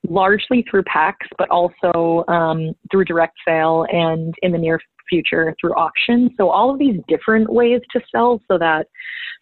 largely 0.08 0.64
through 0.70 0.84
packs, 0.84 1.26
but 1.38 1.48
also 1.50 2.24
um, 2.28 2.72
through 2.90 3.04
direct 3.04 3.36
sale 3.46 3.86
and 3.90 4.34
in 4.42 4.52
the 4.52 4.58
near 4.58 4.78
future 5.08 5.54
through 5.60 5.74
auction. 5.74 6.30
So 6.36 6.48
all 6.50 6.70
of 6.70 6.78
these 6.78 7.00
different 7.08 7.50
ways 7.52 7.80
to 7.92 8.00
sell 8.14 8.40
so 8.50 8.58
that, 8.58 8.86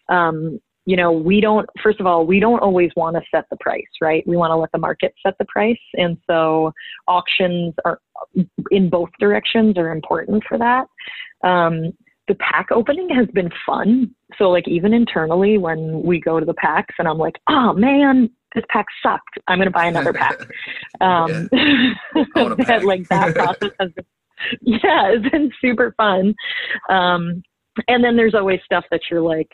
um, 0.09 0.59
you 0.85 0.95
know, 0.95 1.11
we 1.11 1.41
don't, 1.41 1.67
first 1.83 1.99
of 1.99 2.05
all, 2.05 2.25
we 2.25 2.39
don't 2.39 2.59
always 2.59 2.91
want 2.95 3.15
to 3.15 3.21
set 3.33 3.45
the 3.49 3.57
price, 3.59 3.83
right? 4.01 4.25
We 4.27 4.37
want 4.37 4.51
to 4.51 4.55
let 4.55 4.71
the 4.71 4.77
market 4.77 5.13
set 5.25 5.35
the 5.39 5.45
price. 5.45 5.79
And 5.95 6.17
so 6.27 6.71
auctions 7.07 7.73
are 7.83 7.99
in 8.71 8.89
both 8.89 9.09
directions 9.19 9.77
are 9.77 9.91
important 9.91 10.43
for 10.47 10.57
that. 10.57 10.87
Um, 11.47 11.93
the 12.27 12.35
pack 12.35 12.67
opening 12.71 13.09
has 13.09 13.27
been 13.33 13.49
fun. 13.65 14.13
So 14.37 14.49
like 14.49 14.67
even 14.67 14.93
internally 14.93 15.57
when 15.57 16.01
we 16.03 16.19
go 16.19 16.39
to 16.39 16.45
the 16.45 16.55
packs 16.55 16.95
and 16.97 17.07
I'm 17.07 17.17
like, 17.17 17.35
oh 17.47 17.73
man, 17.73 18.29
this 18.55 18.63
pack 18.69 18.85
sucked. 19.03 19.37
I'm 19.47 19.59
going 19.59 19.67
to 19.67 19.71
buy 19.71 19.85
another 19.85 20.13
pack. 20.13 20.39
Um, 21.01 21.49
pack. 21.51 22.83
like 22.83 23.07
that 23.09 23.35
process 23.35 23.71
has 23.81 23.91
been, 23.91 24.05
yeah, 24.61 25.11
it's 25.11 25.29
been 25.29 25.51
super 25.59 25.93
fun. 25.97 26.33
Um, 26.89 27.43
and 27.89 28.01
then 28.01 28.15
there's 28.15 28.33
always 28.33 28.61
stuff 28.63 28.85
that 28.91 29.01
you're 29.11 29.21
like, 29.21 29.49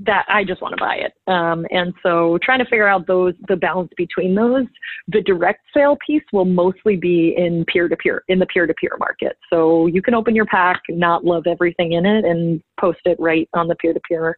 that 0.00 0.24
I 0.28 0.42
just 0.42 0.60
want 0.60 0.76
to 0.76 0.80
buy 0.82 0.96
it. 0.96 1.12
Um, 1.30 1.66
and 1.70 1.94
so 2.02 2.38
trying 2.42 2.58
to 2.58 2.64
figure 2.64 2.88
out 2.88 3.06
those, 3.06 3.34
the 3.48 3.56
balance 3.56 3.90
between 3.96 4.34
those, 4.34 4.66
the 5.08 5.20
direct 5.20 5.60
sale 5.72 5.96
piece 6.04 6.24
will 6.32 6.44
mostly 6.44 6.96
be 6.96 7.34
in 7.36 7.64
peer 7.66 7.88
to 7.88 7.96
peer, 7.96 8.24
in 8.28 8.38
the 8.40 8.46
peer 8.46 8.66
to 8.66 8.74
peer 8.74 8.96
market. 8.98 9.36
So 9.50 9.86
you 9.86 10.02
can 10.02 10.14
open 10.14 10.34
your 10.34 10.46
pack, 10.46 10.82
not 10.88 11.24
love 11.24 11.44
everything 11.46 11.92
in 11.92 12.06
it 12.06 12.24
and 12.24 12.60
post 12.80 13.00
it 13.04 13.16
right 13.20 13.48
on 13.54 13.68
the 13.68 13.76
peer 13.76 13.92
to 13.92 14.00
peer 14.08 14.36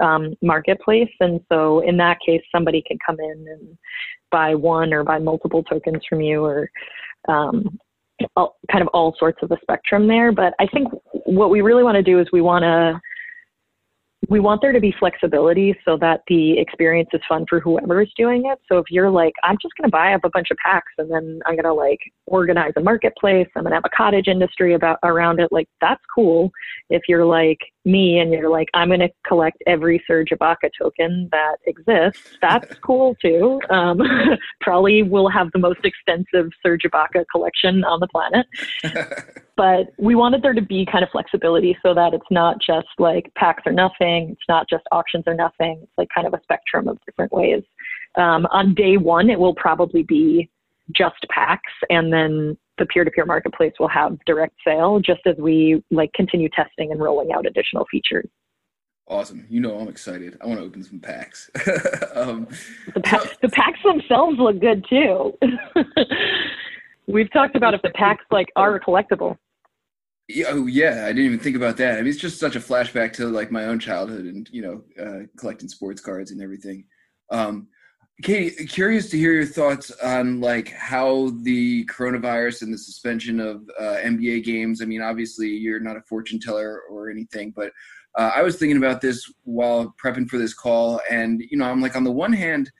um, 0.00 0.34
marketplace. 0.40 1.10
And 1.20 1.40
so 1.50 1.80
in 1.80 1.96
that 1.96 2.18
case, 2.24 2.42
somebody 2.54 2.82
can 2.86 2.98
come 3.04 3.18
in 3.18 3.46
and 3.48 3.78
buy 4.30 4.54
one 4.54 4.92
or 4.92 5.02
buy 5.02 5.18
multiple 5.18 5.64
tokens 5.64 6.02
from 6.08 6.20
you 6.20 6.44
or 6.44 6.70
um, 7.28 7.78
all, 8.36 8.56
kind 8.70 8.82
of 8.82 8.88
all 8.88 9.14
sorts 9.18 9.38
of 9.42 9.48
the 9.48 9.58
spectrum 9.62 10.06
there. 10.06 10.30
But 10.32 10.54
I 10.60 10.66
think 10.66 10.88
what 11.24 11.50
we 11.50 11.60
really 11.60 11.82
want 11.82 11.96
to 11.96 12.02
do 12.02 12.20
is 12.20 12.26
we 12.32 12.40
want 12.40 12.62
to 12.62 13.00
we 14.32 14.40
want 14.40 14.62
there 14.62 14.72
to 14.72 14.80
be 14.80 14.94
flexibility 14.98 15.78
so 15.84 15.98
that 15.98 16.22
the 16.26 16.58
experience 16.58 17.10
is 17.12 17.20
fun 17.28 17.44
for 17.50 17.60
whoever 17.60 18.00
is 18.00 18.08
doing 18.16 18.46
it. 18.46 18.58
So 18.66 18.78
if 18.78 18.86
you're 18.88 19.10
like, 19.10 19.34
I'm 19.44 19.58
just 19.60 19.74
going 19.76 19.88
to 19.88 19.92
buy 19.92 20.14
up 20.14 20.24
a 20.24 20.30
bunch 20.30 20.48
of 20.50 20.56
packs 20.56 20.90
and 20.96 21.10
then 21.10 21.40
I'm 21.44 21.54
going 21.54 21.64
to 21.64 21.74
like 21.74 21.98
organize 22.24 22.72
a 22.76 22.80
marketplace, 22.80 23.46
I'm 23.54 23.64
going 23.64 23.72
to 23.72 23.76
have 23.76 23.84
a 23.84 23.94
cottage 23.94 24.28
industry 24.28 24.72
about 24.72 24.98
around 25.02 25.38
it, 25.38 25.52
like 25.52 25.68
that's 25.82 26.00
cool. 26.14 26.50
If 26.88 27.02
you're 27.08 27.26
like 27.26 27.58
me 27.84 28.18
and 28.18 28.32
you're 28.32 28.50
like, 28.50 28.68
I'm 28.74 28.88
going 28.88 29.00
to 29.00 29.10
collect 29.26 29.62
every 29.66 30.02
Serge 30.06 30.30
Ibaka 30.30 30.70
token 30.80 31.28
that 31.32 31.56
exists, 31.66 32.38
that's 32.40 32.74
cool 32.84 33.16
too. 33.20 33.60
Um, 33.70 34.00
probably 34.60 35.02
will 35.02 35.28
have 35.28 35.48
the 35.52 35.58
most 35.58 35.80
extensive 35.84 36.50
Serge 36.62 36.82
Ibaka 36.82 37.24
collection 37.30 37.84
on 37.84 38.00
the 38.00 38.08
planet. 38.08 38.46
but 39.56 39.92
we 39.98 40.14
wanted 40.14 40.42
there 40.42 40.54
to 40.54 40.62
be 40.62 40.86
kind 40.90 41.04
of 41.04 41.10
flexibility 41.10 41.76
so 41.82 41.94
that 41.94 42.14
it's 42.14 42.30
not 42.30 42.56
just 42.64 42.88
like 42.98 43.32
packs 43.36 43.62
or 43.66 43.72
nothing, 43.72 44.30
it's 44.30 44.48
not 44.48 44.68
just 44.68 44.84
auctions 44.92 45.24
or 45.26 45.34
nothing. 45.34 45.80
It's 45.82 45.92
like 45.98 46.08
kind 46.14 46.26
of 46.26 46.34
a 46.34 46.40
spectrum 46.42 46.88
of 46.88 46.98
different 47.04 47.32
ways. 47.32 47.62
Um, 48.16 48.46
on 48.46 48.74
day 48.74 48.96
one, 48.96 49.30
it 49.30 49.38
will 49.38 49.54
probably 49.54 50.02
be 50.02 50.50
just 50.94 51.24
packs, 51.30 51.72
and 51.88 52.12
then 52.12 52.56
the 52.78 52.86
peer-to-peer 52.86 53.26
marketplace 53.26 53.72
will 53.78 53.88
have 53.88 54.18
direct 54.26 54.54
sale, 54.66 55.00
just 55.00 55.20
as 55.26 55.36
we 55.36 55.82
like 55.90 56.12
continue 56.14 56.48
testing 56.54 56.90
and 56.90 57.00
rolling 57.00 57.32
out 57.32 57.46
additional 57.46 57.86
features. 57.90 58.28
Awesome. 59.08 59.46
You 59.50 59.60
know 59.60 59.78
I'm 59.78 59.88
excited. 59.88 60.38
I 60.40 60.46
want 60.46 60.60
to 60.60 60.64
open 60.66 60.82
some 60.82 61.00
packs. 61.00 61.50
um, 62.14 62.46
the, 62.94 63.00
pa- 63.00 63.26
the 63.42 63.48
packs 63.48 63.80
themselves 63.84 64.38
look 64.38 64.60
good 64.60 64.84
too. 64.88 65.36
We've 67.06 67.30
talked 67.32 67.56
about 67.56 67.74
if 67.74 67.82
the 67.82 67.90
packs 67.90 68.24
like 68.30 68.48
are 68.56 68.78
collectible. 68.80 69.36
Yeah, 70.28 70.46
oh 70.50 70.66
yeah, 70.66 71.04
I 71.04 71.08
didn't 71.08 71.26
even 71.26 71.38
think 71.40 71.56
about 71.56 71.76
that. 71.78 71.94
I 71.94 71.96
mean, 71.98 72.06
it's 72.06 72.20
just 72.20 72.38
such 72.38 72.56
a 72.56 72.60
flashback 72.60 73.12
to 73.14 73.26
like 73.26 73.50
my 73.50 73.64
own 73.66 73.78
childhood 73.78 74.24
and 74.24 74.48
you 74.52 74.62
know 74.62 75.04
uh, 75.04 75.26
collecting 75.36 75.68
sports 75.68 76.00
cards 76.00 76.30
and 76.30 76.40
everything. 76.40 76.84
Um, 77.30 77.68
Caty, 78.22 78.68
curious 78.68 79.10
to 79.10 79.18
hear 79.18 79.32
your 79.32 79.44
thoughts 79.44 79.90
on 80.00 80.40
like 80.40 80.68
how 80.70 81.32
the 81.42 81.84
coronavirus 81.86 82.62
and 82.62 82.72
the 82.72 82.78
suspension 82.78 83.40
of 83.40 83.68
uh, 83.80 83.96
NBA 84.04 84.44
games. 84.44 84.80
I 84.80 84.84
mean, 84.84 85.02
obviously 85.02 85.48
you're 85.48 85.80
not 85.80 85.96
a 85.96 86.02
fortune 86.02 86.38
teller 86.38 86.82
or 86.88 87.10
anything, 87.10 87.50
but 87.50 87.72
uh, 88.16 88.30
I 88.32 88.42
was 88.42 88.56
thinking 88.56 88.76
about 88.76 89.00
this 89.00 89.28
while 89.42 89.92
prepping 90.02 90.28
for 90.28 90.38
this 90.38 90.54
call, 90.54 91.00
and 91.10 91.42
you 91.50 91.58
know, 91.58 91.64
I'm 91.64 91.80
like, 91.80 91.96
on 91.96 92.04
the 92.04 92.12
one 92.12 92.32
hand, 92.32 92.70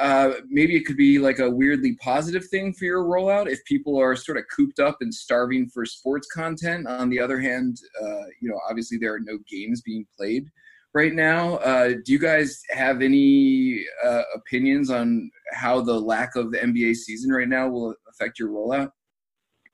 uh, 0.00 0.32
maybe 0.48 0.74
it 0.74 0.86
could 0.86 0.96
be 0.96 1.20
like 1.20 1.38
a 1.38 1.50
weirdly 1.50 1.94
positive 1.96 2.46
thing 2.48 2.72
for 2.72 2.86
your 2.86 3.04
rollout 3.04 3.48
if 3.48 3.64
people 3.66 4.00
are 4.00 4.16
sort 4.16 4.38
of 4.38 4.44
cooped 4.54 4.80
up 4.80 4.96
and 5.02 5.14
starving 5.14 5.68
for 5.68 5.84
sports 5.84 6.26
content. 6.26 6.88
On 6.88 7.08
the 7.10 7.20
other 7.20 7.38
hand, 7.38 7.80
uh, 8.02 8.24
you 8.40 8.48
know, 8.48 8.58
obviously 8.68 8.98
there 8.98 9.14
are 9.14 9.20
no 9.20 9.38
games 9.48 9.82
being 9.82 10.04
played 10.16 10.50
right 10.94 11.14
now. 11.14 11.56
Uh, 11.56 11.88
do 12.04 12.12
you 12.12 12.18
guys 12.18 12.62
have 12.70 13.02
any 13.02 13.84
uh, 14.04 14.22
opinions 14.34 14.90
on 14.90 15.30
how 15.52 15.80
the 15.80 15.98
lack 15.98 16.36
of 16.36 16.52
the 16.52 16.58
NBA 16.58 16.96
season 16.96 17.30
right 17.30 17.48
now 17.48 17.68
will 17.68 17.94
affect 18.08 18.38
your 18.38 18.48
rollout? 18.48 18.90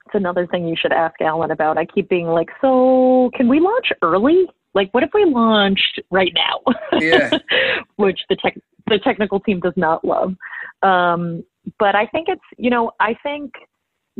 It's 0.07 0.15
another 0.15 0.47
thing 0.47 0.69
you 0.69 0.77
should 0.81 0.93
ask 0.93 1.21
Alan 1.21 1.51
about. 1.51 1.79
I 1.79 1.85
keep 1.85 2.09
being 2.09 2.27
like, 2.27 2.49
so 2.61 3.31
can 3.35 3.49
we 3.49 3.61
launch 3.61 3.87
early? 4.03 4.47
Like, 4.75 4.93
what 4.93 5.03
if 5.03 5.11
we 5.15 5.25
launched 5.25 6.01
right 6.11 6.33
now? 6.35 7.01
Yeah. 7.01 7.39
Which 7.97 8.21
the 8.29 8.37
tech 8.37 8.57
the 8.89 9.01
technical 9.01 9.41
team 9.41 9.59
does 9.59 9.73
not 9.77 10.05
love. 10.05 10.35
Um, 10.83 11.45
but 11.79 11.97
I 11.97 12.07
think 12.07 12.29
it's 12.29 12.43
you 12.57 12.71
know 12.71 12.93
I 13.01 13.17
think 13.23 13.53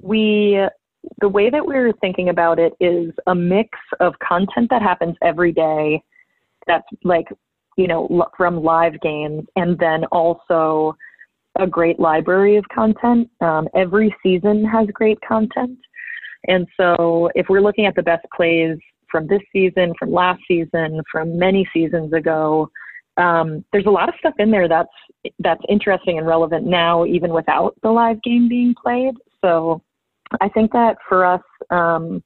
we 0.03 0.61
the 1.21 1.29
way 1.29 1.51
that 1.51 1.65
we're 1.65 1.93
thinking 2.01 2.31
about 2.31 2.59
it 2.59 2.73
is 2.81 3.13
a 3.29 3.35
mix 3.35 3.79
of 4.01 4.15
content 4.19 4.71
that 4.71 4.83
happens 4.83 5.15
every 5.23 5.53
day 5.53 6.03
that's 6.67 6.87
like 7.05 7.27
you 7.77 7.87
know 7.87 8.27
from 8.37 8.63
live 8.63 9.01
games 9.01 9.45
and 9.57 9.79
then 9.79 10.05
also 10.07 10.97
a 11.59 11.67
great 11.67 11.99
library 11.99 12.57
of 12.57 12.65
content. 12.75 13.29
Um, 13.41 13.69
every 13.75 14.15
season 14.23 14.65
has 14.65 14.87
great 14.93 15.19
content. 15.27 15.79
And 16.49 16.67
so 16.77 17.31
if 17.35 17.47
we're 17.49 17.63
looking 17.63 17.87
at 17.87 17.95
the 17.95 18.03
best 18.03 18.27
plays 18.35 18.77
from 19.11 19.27
this 19.27 19.41
season 19.53 19.93
from 19.99 20.13
last 20.13 20.41
season 20.49 21.01
from 21.11 21.39
many 21.39 21.67
seasons 21.73 22.13
ago 22.13 22.69
um, 23.19 23.65
there's 23.73 23.87
a 23.87 23.91
lot 23.91 24.09
of 24.09 24.15
stuff 24.19 24.35
in 24.39 24.51
there 24.51 24.69
that's 24.69 24.89
that's 25.39 25.63
interesting 25.69 26.19
and 26.19 26.27
relevant 26.27 26.67
now 26.67 27.05
even 27.07 27.33
without 27.33 27.75
the 27.83 27.91
live 27.91 28.23
game 28.23 28.49
being 28.49 28.75
played. 28.81 29.15
So 29.43 29.83
i 30.41 30.49
think 30.49 30.73
that 30.73 30.97
for 31.09 31.25
us 31.25 31.43
um, 31.71 32.23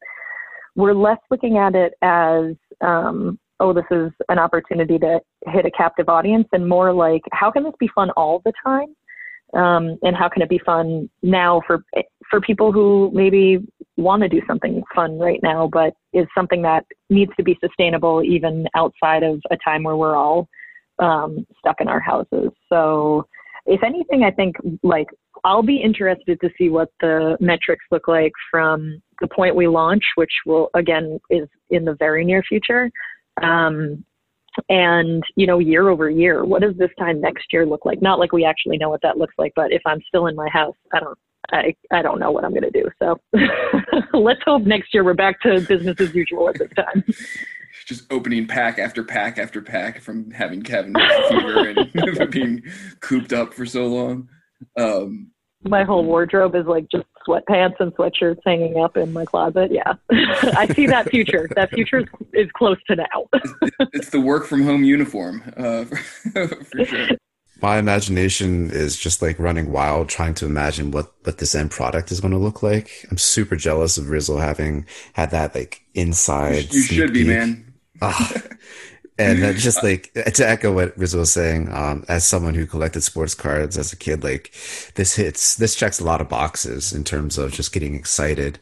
we're 0.74 0.94
less 0.94 1.18
looking 1.30 1.58
at 1.58 1.74
it 1.74 1.92
as 2.02 2.54
um, 2.80 3.38
oh, 3.60 3.72
this 3.72 3.84
is 3.90 4.10
an 4.28 4.38
opportunity 4.38 4.98
to 4.98 5.20
hit 5.46 5.66
a 5.66 5.70
captive 5.70 6.08
audience, 6.08 6.48
and 6.52 6.68
more 6.68 6.92
like, 6.92 7.22
how 7.32 7.50
can 7.50 7.62
this 7.62 7.74
be 7.78 7.88
fun 7.94 8.10
all 8.16 8.42
the 8.44 8.52
time? 8.64 8.94
Um, 9.52 9.98
and 10.02 10.16
how 10.16 10.28
can 10.28 10.42
it 10.42 10.48
be 10.48 10.60
fun 10.64 11.10
now 11.22 11.60
for 11.66 11.84
for 12.30 12.40
people 12.40 12.70
who 12.72 13.10
maybe 13.12 13.58
want 13.96 14.22
to 14.22 14.28
do 14.28 14.40
something 14.46 14.82
fun 14.94 15.18
right 15.18 15.40
now, 15.42 15.68
but 15.72 15.92
is 16.12 16.26
something 16.36 16.62
that 16.62 16.84
needs 17.08 17.32
to 17.36 17.42
be 17.42 17.58
sustainable 17.62 18.22
even 18.22 18.66
outside 18.76 19.24
of 19.24 19.40
a 19.50 19.56
time 19.64 19.82
where 19.82 19.96
we're 19.96 20.16
all 20.16 20.48
um, 21.00 21.44
stuck 21.58 21.80
in 21.80 21.88
our 21.88 21.98
houses. 21.98 22.50
So, 22.68 23.26
if 23.66 23.82
anything, 23.82 24.22
I 24.22 24.30
think 24.30 24.56
like 24.82 25.08
I'll 25.44 25.62
be 25.62 25.76
interested 25.82 26.40
to 26.40 26.50
see 26.56 26.68
what 26.68 26.88
the 27.00 27.36
metrics 27.40 27.84
look 27.90 28.08
like 28.08 28.32
from 28.50 29.02
the 29.20 29.28
point 29.28 29.56
we 29.56 29.66
launch, 29.66 30.04
which 30.14 30.32
will 30.46 30.70
again 30.74 31.18
is 31.28 31.48
in 31.70 31.84
the 31.84 31.96
very 31.98 32.24
near 32.24 32.42
future, 32.42 32.90
um, 33.42 34.04
and 34.68 35.22
you 35.36 35.46
know 35.46 35.58
year 35.58 35.88
over 35.88 36.10
year 36.10 36.44
what 36.44 36.62
does 36.62 36.76
this 36.76 36.90
time 36.98 37.20
next 37.20 37.46
year 37.52 37.64
look 37.64 37.84
like? 37.84 38.02
Not 38.02 38.18
like 38.18 38.32
we 38.32 38.44
actually 38.44 38.78
know 38.78 38.90
what 38.90 39.02
that 39.02 39.18
looks 39.18 39.34
like 39.38 39.52
but 39.54 39.72
if 39.72 39.82
i'm 39.86 40.00
still 40.08 40.26
in 40.26 40.34
my 40.34 40.48
house 40.48 40.76
i 40.92 41.00
don't 41.00 41.18
i 41.52 41.74
i 41.92 42.02
don't 42.02 42.18
know 42.18 42.30
what 42.30 42.44
i'm 42.44 42.50
going 42.50 42.62
to 42.62 42.70
do. 42.70 42.88
So 42.98 43.20
let's 44.18 44.40
hope 44.44 44.62
next 44.62 44.92
year 44.92 45.04
we're 45.04 45.14
back 45.14 45.40
to 45.42 45.60
business 45.60 46.00
as 46.00 46.14
usual 46.14 46.48
at 46.48 46.58
this 46.58 46.70
time. 46.76 47.04
Just 47.86 48.12
opening 48.12 48.46
pack 48.46 48.78
after 48.78 49.02
pack 49.02 49.38
after 49.38 49.60
pack 49.62 50.00
from 50.00 50.30
having 50.30 50.62
kevin 50.62 50.94
fever 51.28 51.68
and 51.70 52.30
being 52.30 52.62
cooped 53.00 53.32
up 53.32 53.54
for 53.54 53.66
so 53.66 53.86
long. 53.86 54.28
Um, 54.76 55.30
my 55.64 55.84
whole 55.84 56.04
wardrobe 56.04 56.54
is 56.54 56.66
like 56.66 56.86
just 56.90 57.04
sweatpants 57.26 57.80
and 57.80 57.94
sweatshirts 57.94 58.40
hanging 58.44 58.78
up 58.82 58.96
in 58.96 59.12
my 59.12 59.24
closet. 59.24 59.70
Yeah, 59.70 59.94
I 60.10 60.66
see 60.74 60.86
that 60.86 61.10
future. 61.10 61.48
That 61.54 61.70
future 61.70 62.04
is 62.32 62.50
close 62.52 62.78
to 62.88 62.96
now. 62.96 63.28
it's 63.92 64.10
the 64.10 64.20
work 64.20 64.46
from 64.46 64.62
home 64.64 64.84
uniform, 64.84 65.42
uh, 65.56 65.84
for, 65.84 66.48
for 66.64 66.84
sure. 66.84 67.08
My 67.62 67.76
imagination 67.76 68.70
is 68.70 68.96
just 68.96 69.20
like 69.20 69.38
running 69.38 69.70
wild, 69.70 70.08
trying 70.08 70.34
to 70.34 70.46
imagine 70.46 70.90
what 70.92 71.12
what 71.24 71.38
this 71.38 71.54
end 71.54 71.70
product 71.70 72.10
is 72.10 72.20
going 72.20 72.32
to 72.32 72.38
look 72.38 72.62
like. 72.62 73.06
I'm 73.10 73.18
super 73.18 73.56
jealous 73.56 73.98
of 73.98 74.06
Rizzle 74.06 74.40
having 74.40 74.86
had 75.12 75.30
that 75.32 75.54
like 75.54 75.82
inside. 75.94 76.72
You, 76.72 76.80
you 76.80 76.86
should 76.86 77.12
be, 77.12 77.24
man. 77.24 77.74
Ah, 78.02 78.32
and 79.20 79.56
just 79.58 79.82
like 79.82 80.12
to 80.14 80.48
echo 80.48 80.72
what 80.72 80.96
Rizzle 80.96 81.20
was 81.20 81.32
saying, 81.32 81.72
um, 81.72 82.04
as 82.08 82.24
someone 82.24 82.54
who 82.54 82.66
collected 82.66 83.02
sports 83.02 83.34
cards 83.34 83.76
as 83.76 83.92
a 83.92 83.96
kid, 83.96 84.24
like 84.24 84.52
this 84.94 85.14
hits, 85.14 85.56
this 85.56 85.74
checks 85.74 86.00
a 86.00 86.04
lot 86.04 86.20
of 86.20 86.28
boxes 86.28 86.92
in 86.92 87.04
terms 87.04 87.38
of 87.38 87.52
just 87.52 87.72
getting 87.72 87.94
excited. 87.94 88.58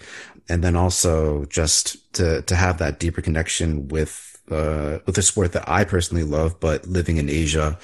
And 0.49 0.65
then 0.65 0.77
also 0.77 1.45
just 1.47 2.13
to, 2.15 2.43
to 2.43 2.57
have 2.57 2.79
that 2.79 2.99
deeper 2.99 3.21
connection 3.21 3.89
with, 3.89 4.41
uh, 4.51 4.99
with 5.07 5.19
a 5.19 5.23
sport 5.23 5.53
that 5.53 5.69
I 5.69 5.85
personally 5.85 6.25
love, 6.25 6.59
but 6.59 6.87
living 6.87 7.19
in 7.19 7.29
Asia, 7.29 7.79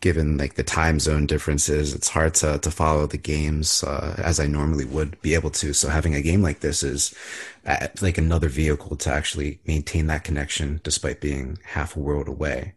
given 0.00 0.38
like 0.38 0.54
the 0.54 0.62
time 0.62 1.00
zone 1.00 1.26
differences, 1.26 1.94
it's 1.94 2.08
hard 2.08 2.34
to, 2.34 2.58
to 2.58 2.70
follow 2.70 3.06
the 3.06 3.18
games, 3.18 3.82
uh, 3.82 4.14
as 4.18 4.38
I 4.38 4.46
normally 4.46 4.84
would 4.84 5.20
be 5.22 5.34
able 5.34 5.50
to. 5.50 5.72
So 5.72 5.88
having 5.88 6.14
a 6.14 6.22
game 6.22 6.42
like 6.42 6.60
this 6.60 6.82
is 6.82 7.14
uh, 7.66 7.88
like 8.00 8.18
another 8.18 8.48
vehicle 8.48 8.96
to 8.96 9.12
actually 9.12 9.60
maintain 9.66 10.06
that 10.06 10.24
connection 10.24 10.80
despite 10.84 11.20
being 11.20 11.58
half 11.64 11.96
a 11.96 12.00
world 12.00 12.28
away. 12.28 12.74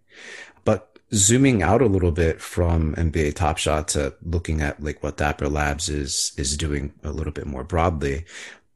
But 0.64 1.00
zooming 1.14 1.62
out 1.62 1.82
a 1.82 1.88
little 1.88 2.12
bit 2.12 2.42
from 2.42 2.96
NBA 2.96 3.36
Top 3.36 3.58
Shot 3.58 3.90
to 3.90 4.16
looking 4.24 4.62
at 4.62 4.82
like 4.82 5.04
what 5.04 5.18
Dapper 5.18 5.48
Labs 5.50 5.90
is, 5.90 6.34
is 6.38 6.58
doing 6.58 6.94
a 7.04 7.12
little 7.12 7.34
bit 7.34 7.46
more 7.46 7.64
broadly, 7.64 8.26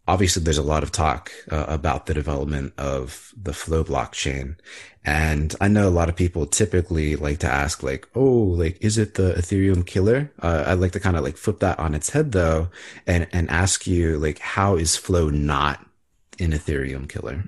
obviously 0.07 0.43
there's 0.43 0.57
a 0.57 0.63
lot 0.63 0.83
of 0.83 0.91
talk 0.91 1.31
uh, 1.51 1.65
about 1.67 2.05
the 2.05 2.13
development 2.13 2.73
of 2.77 3.33
the 3.35 3.53
flow 3.53 3.83
blockchain 3.83 4.55
and 5.03 5.55
i 5.61 5.67
know 5.67 5.87
a 5.87 5.89
lot 5.89 6.09
of 6.09 6.15
people 6.15 6.45
typically 6.45 7.15
like 7.15 7.39
to 7.39 7.47
ask 7.47 7.83
like 7.83 8.07
oh 8.15 8.21
like 8.21 8.77
is 8.81 8.97
it 8.97 9.15
the 9.15 9.33
ethereum 9.33 9.85
killer 9.85 10.31
uh, 10.41 10.63
i'd 10.67 10.79
like 10.79 10.91
to 10.91 10.99
kind 10.99 11.17
of 11.17 11.23
like 11.23 11.37
flip 11.37 11.59
that 11.59 11.77
on 11.79 11.95
its 11.95 12.11
head 12.11 12.31
though 12.31 12.69
and 13.07 13.27
and 13.31 13.49
ask 13.49 13.87
you 13.87 14.17
like 14.17 14.39
how 14.39 14.75
is 14.75 14.95
flow 14.95 15.29
not 15.29 15.85
an 16.39 16.51
ethereum 16.51 17.07
killer 17.07 17.43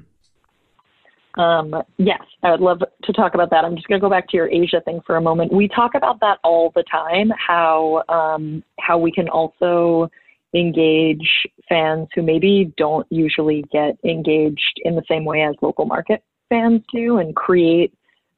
um, 1.37 1.83
yes, 1.97 2.21
I 2.41 2.49
would 2.49 2.61
love 2.61 2.81
to 3.03 3.13
talk 3.13 3.35
about 3.35 3.51
that. 3.51 3.63
I'm 3.63 3.75
just 3.75 3.87
going 3.87 4.01
to 4.01 4.03
go 4.03 4.09
back 4.09 4.27
to 4.29 4.37
your 4.37 4.49
Asia 4.49 4.81
thing 4.81 5.01
for 5.05 5.17
a 5.17 5.21
moment. 5.21 5.53
We 5.53 5.67
talk 5.67 5.93
about 5.93 6.19
that 6.21 6.39
all 6.43 6.71
the 6.73 6.83
time. 6.83 7.31
How 7.37 8.03
um, 8.09 8.63
how 8.79 8.97
we 8.97 9.11
can 9.11 9.29
also 9.29 10.09
engage 10.57 11.29
fans 11.69 12.07
who 12.15 12.21
maybe 12.21 12.73
don't 12.77 13.07
usually 13.09 13.63
get 13.71 13.97
engaged 14.03 14.81
in 14.83 14.95
the 14.95 15.03
same 15.09 15.25
way 15.25 15.41
as 15.41 15.55
local 15.61 15.85
market 15.85 16.23
fans 16.49 16.81
do 16.93 17.17
and 17.17 17.35
create 17.35 17.93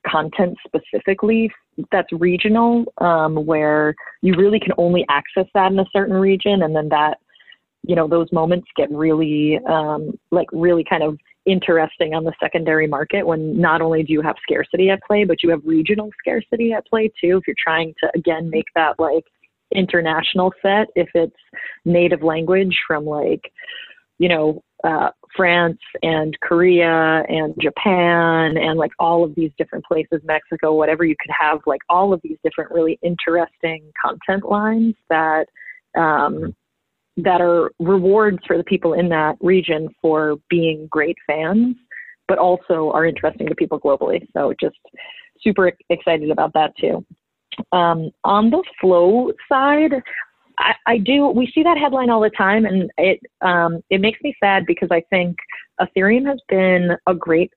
content 0.07 0.57
specifically 0.65 1.51
that's 1.91 2.11
regional 2.13 2.85
um, 2.99 3.45
where 3.45 3.93
you 4.21 4.33
really 4.35 4.59
can 4.59 4.73
only 4.77 5.05
access 5.09 5.45
that 5.53 5.71
in 5.71 5.79
a 5.79 5.85
certain 5.91 6.15
region 6.15 6.63
and 6.63 6.75
then 6.75 6.89
that 6.89 7.17
you 7.83 7.95
know 7.95 8.07
those 8.07 8.31
moments 8.31 8.67
get 8.75 8.89
really 8.91 9.59
um, 9.69 10.11
like 10.31 10.47
really 10.51 10.85
kind 10.89 11.03
of 11.03 11.17
interesting 11.45 12.13
on 12.13 12.23
the 12.23 12.33
secondary 12.41 12.87
market 12.87 13.25
when 13.25 13.59
not 13.59 13.81
only 13.81 14.03
do 14.03 14.13
you 14.13 14.21
have 14.21 14.35
scarcity 14.41 14.89
at 14.89 15.01
play 15.03 15.23
but 15.23 15.41
you 15.41 15.49
have 15.49 15.61
regional 15.65 16.09
scarcity 16.19 16.73
at 16.73 16.85
play 16.87 17.07
too 17.21 17.37
if 17.37 17.47
you're 17.47 17.55
trying 17.61 17.93
to 18.01 18.09
again 18.15 18.49
make 18.49 18.65
that 18.75 18.93
like 18.99 19.23
international 19.73 20.51
set 20.61 20.87
if 20.95 21.09
it's 21.13 21.35
native 21.85 22.23
language 22.23 22.75
from 22.87 23.05
like 23.05 23.51
you 24.17 24.29
know 24.29 24.61
uh, 24.83 25.09
France 25.35 25.79
and 26.01 26.37
Korea 26.41 27.23
and 27.27 27.53
Japan 27.61 28.57
and 28.57 28.77
like 28.77 28.91
all 28.97 29.23
of 29.23 29.35
these 29.35 29.51
different 29.57 29.83
places, 29.85 30.21
Mexico, 30.23 30.73
whatever 30.73 31.03
you 31.03 31.15
could 31.19 31.33
have, 31.37 31.59
like 31.65 31.81
all 31.89 32.13
of 32.13 32.21
these 32.23 32.37
different 32.43 32.71
really 32.71 32.97
interesting 33.03 33.83
content 34.01 34.45
lines 34.49 34.95
that 35.09 35.45
um, 35.97 36.55
that 37.17 37.41
are 37.41 37.71
rewards 37.79 38.39
for 38.47 38.57
the 38.57 38.63
people 38.63 38.93
in 38.93 39.09
that 39.09 39.35
region 39.41 39.89
for 40.01 40.37
being 40.49 40.87
great 40.89 41.17
fans, 41.27 41.75
but 42.27 42.37
also 42.37 42.91
are 42.93 43.05
interesting 43.05 43.47
to 43.47 43.55
people 43.55 43.79
globally. 43.79 44.25
So 44.33 44.53
just 44.61 44.77
super 45.41 45.73
excited 45.89 46.31
about 46.31 46.53
that 46.53 46.71
too. 46.79 47.05
Um, 47.71 48.11
on 48.23 48.49
the 48.49 48.63
flow 48.79 49.31
side, 49.47 49.93
I, 50.57 50.73
I, 50.87 50.97
do. 50.97 51.27
We 51.27 51.51
see 51.53 51.63
that 51.63 51.77
headline 51.77 52.09
all 52.09 52.21
the 52.21 52.29
time, 52.31 52.65
and 52.65 52.89
it 52.97 53.19
um, 53.41 53.81
it 53.89 54.01
makes 54.01 54.19
me 54.21 54.35
sad 54.41 54.65
because 54.65 54.89
I 54.91 55.01
think 55.09 55.37
Ethereum 55.81 56.25
has 56.27 56.39
been 56.49 56.91
a 57.07 57.13
great 57.13 57.51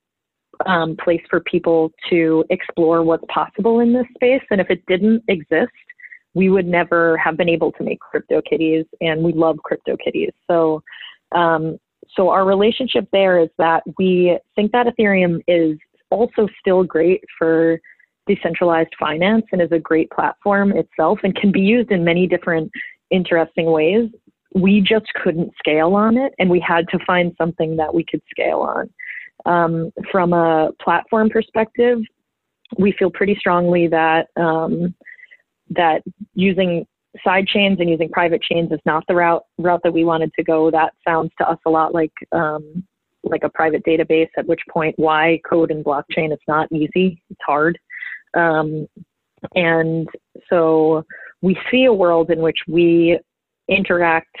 um, 0.65 0.95
place 1.03 1.21
for 1.29 1.41
people 1.41 1.91
to 2.09 2.45
explore 2.49 3.03
what's 3.03 3.25
possible 3.33 3.81
in 3.81 3.93
this 3.93 4.05
space. 4.15 4.43
And 4.51 4.61
if 4.61 4.69
it 4.69 4.85
didn't 4.87 5.23
exist, 5.27 5.71
we 6.33 6.49
would 6.49 6.65
never 6.65 7.17
have 7.17 7.37
been 7.37 7.49
able 7.49 7.71
to 7.73 7.83
make 7.83 7.99
crypto 7.99 8.41
kitties, 8.41 8.85
and 9.01 9.23
we 9.23 9.33
love 9.33 9.57
crypto 9.63 9.95
kitties. 9.97 10.31
So, 10.49 10.81
um, 11.33 11.77
so 12.15 12.29
our 12.29 12.45
relationship 12.45 13.07
there 13.11 13.39
is 13.39 13.49
that 13.57 13.83
we 13.97 14.37
think 14.55 14.71
that 14.71 14.87
Ethereum 14.87 15.41
is 15.47 15.77
also 16.09 16.47
still 16.59 16.83
great 16.83 17.23
for 17.37 17.79
decentralized 18.27 18.93
finance 18.99 19.45
and 19.51 19.61
is 19.61 19.71
a 19.71 19.79
great 19.79 20.09
platform 20.11 20.71
itself 20.71 21.19
and 21.23 21.35
can 21.35 21.51
be 21.51 21.61
used 21.61 21.91
in 21.91 22.03
many 22.03 22.27
different 22.27 22.71
interesting 23.09 23.71
ways. 23.71 24.09
We 24.55 24.81
just 24.81 25.05
couldn't 25.21 25.51
scale 25.57 25.95
on 25.95 26.17
it, 26.17 26.33
and 26.39 26.49
we 26.49 26.59
had 26.59 26.87
to 26.89 26.99
find 27.05 27.33
something 27.37 27.75
that 27.77 27.93
we 27.93 28.05
could 28.05 28.21
scale 28.29 28.59
on. 28.59 28.89
Um, 29.45 29.91
from 30.11 30.31
a 30.31 30.71
platform 30.81 31.29
perspective, 31.29 31.99
we 32.77 32.93
feel 32.97 33.09
pretty 33.09 33.35
strongly 33.35 33.87
that 33.87 34.27
um, 34.37 34.95
that 35.71 36.01
using 36.33 36.85
side 37.23 37.47
chains 37.47 37.79
and 37.79 37.89
using 37.89 38.09
private 38.09 38.41
chains 38.41 38.71
is 38.71 38.79
not 38.85 39.03
the 39.07 39.15
route 39.15 39.43
route 39.57 39.81
that 39.83 39.93
we 39.93 40.05
wanted 40.05 40.31
to 40.35 40.43
go. 40.43 40.71
That 40.71 40.93
sounds 41.07 41.31
to 41.39 41.49
us 41.49 41.59
a 41.65 41.69
lot 41.69 41.93
like 41.93 42.13
um, 42.31 42.83
like 43.23 43.43
a 43.43 43.49
private 43.49 43.83
database. 43.85 44.29
At 44.37 44.47
which 44.47 44.61
point, 44.69 44.97
why 44.97 45.39
code 45.47 45.71
in 45.71 45.83
blockchain? 45.83 46.31
It's 46.31 46.43
not 46.47 46.71
easy. 46.71 47.21
It's 47.29 47.41
hard. 47.45 47.77
Um, 48.35 48.87
and 49.55 50.07
so 50.49 51.05
we 51.41 51.57
see 51.69 51.85
a 51.85 51.93
world 51.93 52.31
in 52.31 52.39
which 52.39 52.57
we 52.67 53.19
interact 53.67 54.35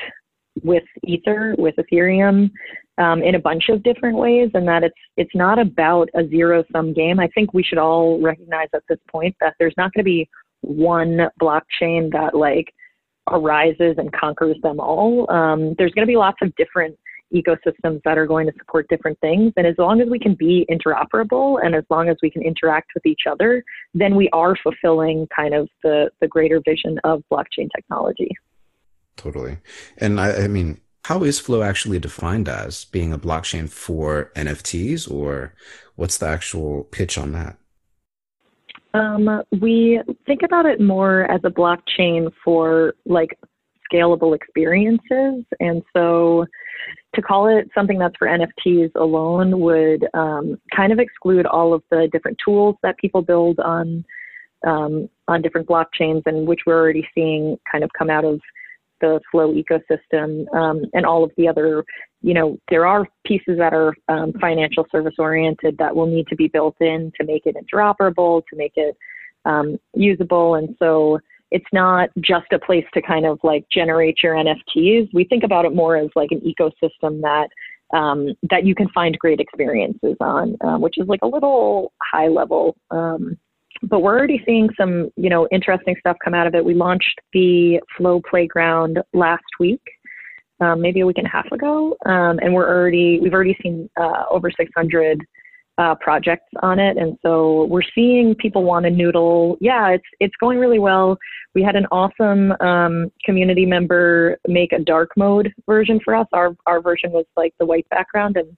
with 0.63 0.83
Ether, 1.03 1.55
with 1.57 1.75
Ethereum, 1.75 2.51
um, 2.97 3.23
in 3.23 3.35
a 3.35 3.39
bunch 3.39 3.69
of 3.69 3.83
different 3.83 4.17
ways, 4.17 4.51
and 4.53 4.67
that 4.67 4.83
it's 4.83 4.95
it's 5.17 5.33
not 5.33 5.57
about 5.57 6.09
a 6.15 6.27
zero 6.27 6.63
sum 6.71 6.93
game. 6.93 7.19
I 7.19 7.27
think 7.29 7.53
we 7.53 7.63
should 7.63 7.79
all 7.79 8.21
recognize 8.21 8.67
at 8.73 8.83
this 8.87 8.99
point 9.11 9.35
that 9.41 9.55
there's 9.59 9.73
not 9.77 9.91
going 9.93 10.03
to 10.03 10.09
be 10.09 10.29
one 10.61 11.27
blockchain 11.41 12.11
that 12.11 12.35
like 12.35 12.71
arises 13.31 13.95
and 13.97 14.11
conquers 14.13 14.57
them 14.61 14.79
all. 14.79 15.29
Um, 15.31 15.73
there's 15.77 15.93
going 15.93 16.05
to 16.05 16.11
be 16.11 16.17
lots 16.17 16.37
of 16.41 16.55
different 16.55 16.97
ecosystems 17.33 18.01
that 18.05 18.17
are 18.17 18.25
going 18.25 18.47
to 18.47 18.53
support 18.57 18.87
different 18.89 19.19
things. 19.19 19.53
And 19.57 19.65
as 19.65 19.75
long 19.77 20.01
as 20.01 20.07
we 20.09 20.19
can 20.19 20.35
be 20.35 20.65
interoperable 20.69 21.63
and 21.63 21.75
as 21.75 21.83
long 21.89 22.09
as 22.09 22.17
we 22.21 22.29
can 22.29 22.41
interact 22.41 22.91
with 22.93 23.05
each 23.05 23.21
other, 23.29 23.63
then 23.93 24.15
we 24.15 24.29
are 24.29 24.55
fulfilling 24.61 25.27
kind 25.35 25.53
of 25.53 25.67
the, 25.83 26.09
the 26.21 26.27
greater 26.27 26.61
vision 26.65 26.99
of 27.03 27.23
blockchain 27.31 27.69
technology. 27.75 28.29
Totally. 29.17 29.57
And 29.97 30.19
I, 30.19 30.43
I 30.43 30.47
mean, 30.47 30.79
how 31.05 31.23
is 31.23 31.39
Flow 31.39 31.63
actually 31.63 31.99
defined 31.99 32.47
as 32.47 32.85
being 32.85 33.11
a 33.11 33.19
blockchain 33.19 33.69
for 33.69 34.31
NFTs, 34.35 35.11
or 35.11 35.53
what's 35.95 36.17
the 36.17 36.27
actual 36.27 36.85
pitch 36.85 37.17
on 37.17 37.33
that? 37.33 37.57
Um, 38.93 39.41
we 39.59 39.99
think 40.25 40.43
about 40.43 40.65
it 40.65 40.79
more 40.79 41.29
as 41.29 41.41
a 41.43 41.49
blockchain 41.49 42.31
for 42.43 42.93
like 43.05 43.37
scalable 43.91 44.35
experiences. 44.35 45.43
And 45.59 45.83
so 45.95 46.45
to 47.15 47.21
call 47.21 47.47
it 47.47 47.69
something 47.75 47.99
that's 47.99 48.15
for 48.17 48.27
NFTs 48.27 48.91
alone 48.95 49.59
would 49.59 50.07
um, 50.13 50.59
kind 50.75 50.91
of 50.91 50.99
exclude 50.99 51.45
all 51.45 51.73
of 51.73 51.83
the 51.91 52.09
different 52.11 52.37
tools 52.43 52.75
that 52.83 52.97
people 52.97 53.21
build 53.21 53.59
on 53.59 54.03
um, 54.65 55.09
on 55.27 55.41
different 55.41 55.67
blockchains 55.67 56.21
and 56.25 56.47
which 56.47 56.61
we're 56.65 56.79
already 56.79 57.07
seeing 57.13 57.57
kind 57.69 57.83
of 57.83 57.89
come 57.97 58.09
out 58.09 58.23
of 58.23 58.39
the 59.01 59.19
flow 59.29 59.53
ecosystem 59.53 60.45
um, 60.55 60.83
and 60.93 61.05
all 61.05 61.23
of 61.23 61.31
the 61.35 61.47
other 61.47 61.83
you 62.21 62.33
know 62.33 62.57
there 62.69 62.85
are 62.85 63.05
pieces 63.25 63.57
that 63.57 63.73
are 63.73 63.93
um, 64.07 64.31
financial 64.39 64.85
service 64.89 65.15
oriented 65.19 65.77
that 65.77 65.93
will 65.93 66.05
need 66.05 66.25
to 66.27 66.35
be 66.37 66.47
built 66.47 66.75
in 66.79 67.11
to 67.19 67.25
make 67.25 67.45
it 67.45 67.57
interoperable 67.57 68.41
to 68.49 68.55
make 68.55 68.73
it 68.75 68.95
um, 69.45 69.77
usable. 69.93 70.55
And 70.55 70.75
so 70.79 71.19
it's 71.53 71.65
not 71.71 72.09
just 72.19 72.51
a 72.51 72.59
place 72.59 72.85
to 72.93 73.01
kind 73.01 73.25
of 73.25 73.39
like 73.43 73.65
generate 73.71 74.17
your 74.21 74.35
nfts 74.35 75.07
we 75.13 75.23
think 75.23 75.43
about 75.43 75.63
it 75.65 75.73
more 75.73 75.95
as 75.95 76.09
like 76.15 76.29
an 76.31 76.41
ecosystem 76.41 77.21
that 77.21 77.47
um, 77.93 78.29
that 78.49 78.65
you 78.65 78.75
can 78.75 78.89
find 78.89 79.17
great 79.19 79.39
experiences 79.39 80.15
on 80.19 80.57
um, 80.61 80.81
which 80.81 80.97
is 80.97 81.07
like 81.07 81.21
a 81.21 81.27
little 81.27 81.93
high 82.01 82.27
level. 82.27 82.75
Um, 82.91 83.37
but 83.83 83.99
we're 83.99 84.17
already 84.17 84.41
seeing 84.45 84.69
some, 84.77 85.09
you 85.15 85.29
know, 85.29 85.47
interesting 85.51 85.95
stuff 85.99 86.17
come 86.23 86.33
out 86.33 86.47
of 86.47 86.55
it. 86.55 86.63
We 86.63 86.73
launched 86.73 87.19
the 87.33 87.79
Flow 87.97 88.21
Playground 88.29 88.99
last 89.13 89.43
week, 89.59 89.81
um, 90.59 90.81
maybe 90.81 91.01
a 91.01 91.05
week 91.05 91.17
and 91.17 91.27
a 91.27 91.29
half 91.29 91.51
ago, 91.51 91.95
um, 92.05 92.39
and 92.39 92.53
we're 92.53 92.67
already 92.67 93.19
we've 93.19 93.33
already 93.33 93.57
seen 93.61 93.89
uh, 93.99 94.23
over 94.29 94.49
600 94.49 95.19
uh, 95.77 95.95
projects 95.95 96.49
on 96.61 96.79
it, 96.79 96.97
and 96.97 97.17
so 97.21 97.65
we're 97.65 97.81
seeing 97.95 98.35
people 98.35 98.63
want 98.63 98.85
to 98.85 98.91
noodle. 98.91 99.57
Yeah, 99.59 99.89
it's 99.89 100.03
it's 100.19 100.35
going 100.39 100.59
really 100.59 100.79
well. 100.79 101.17
We 101.55 101.63
had 101.63 101.75
an 101.75 101.87
awesome 101.91 102.51
um, 102.61 103.11
community 103.25 103.65
member 103.65 104.37
make 104.47 104.71
a 104.71 104.79
dark 104.79 105.11
mode 105.17 105.51
version 105.65 105.99
for 106.03 106.15
us. 106.15 106.27
Our 106.33 106.55
our 106.65 106.81
version 106.81 107.11
was 107.11 107.25
like 107.35 107.53
the 107.59 107.65
white 107.65 107.87
background, 107.89 108.37
and 108.37 108.55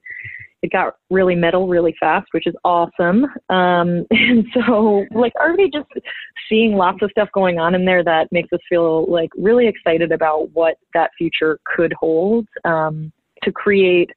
it 0.66 0.72
got 0.72 0.96
really 1.10 1.36
metal 1.36 1.68
really 1.68 1.96
fast, 2.00 2.28
which 2.32 2.48
is 2.48 2.56
awesome. 2.66 3.26
Um, 3.50 4.06
and 4.12 4.46
so, 4.54 5.06
like, 5.12 5.34
already 5.36 5.70
just 5.70 5.88
seeing 6.50 6.76
lots 6.76 6.98
of 7.02 7.12
stuff 7.12 7.30
going 7.34 7.60
on 7.60 7.76
in 7.76 7.86
there 7.86 8.04
that 8.04 8.28
makes 8.32 8.52
us 8.52 8.60
feel 8.68 9.10
like 9.10 9.30
really 9.38 9.68
excited 9.68 10.12
about 10.12 10.50
what 10.54 10.78
that 10.94 11.12
future 11.18 11.60
could 11.76 11.94
hold 11.94 12.48
um, 12.66 13.12
to 13.44 13.52
create 13.52 14.10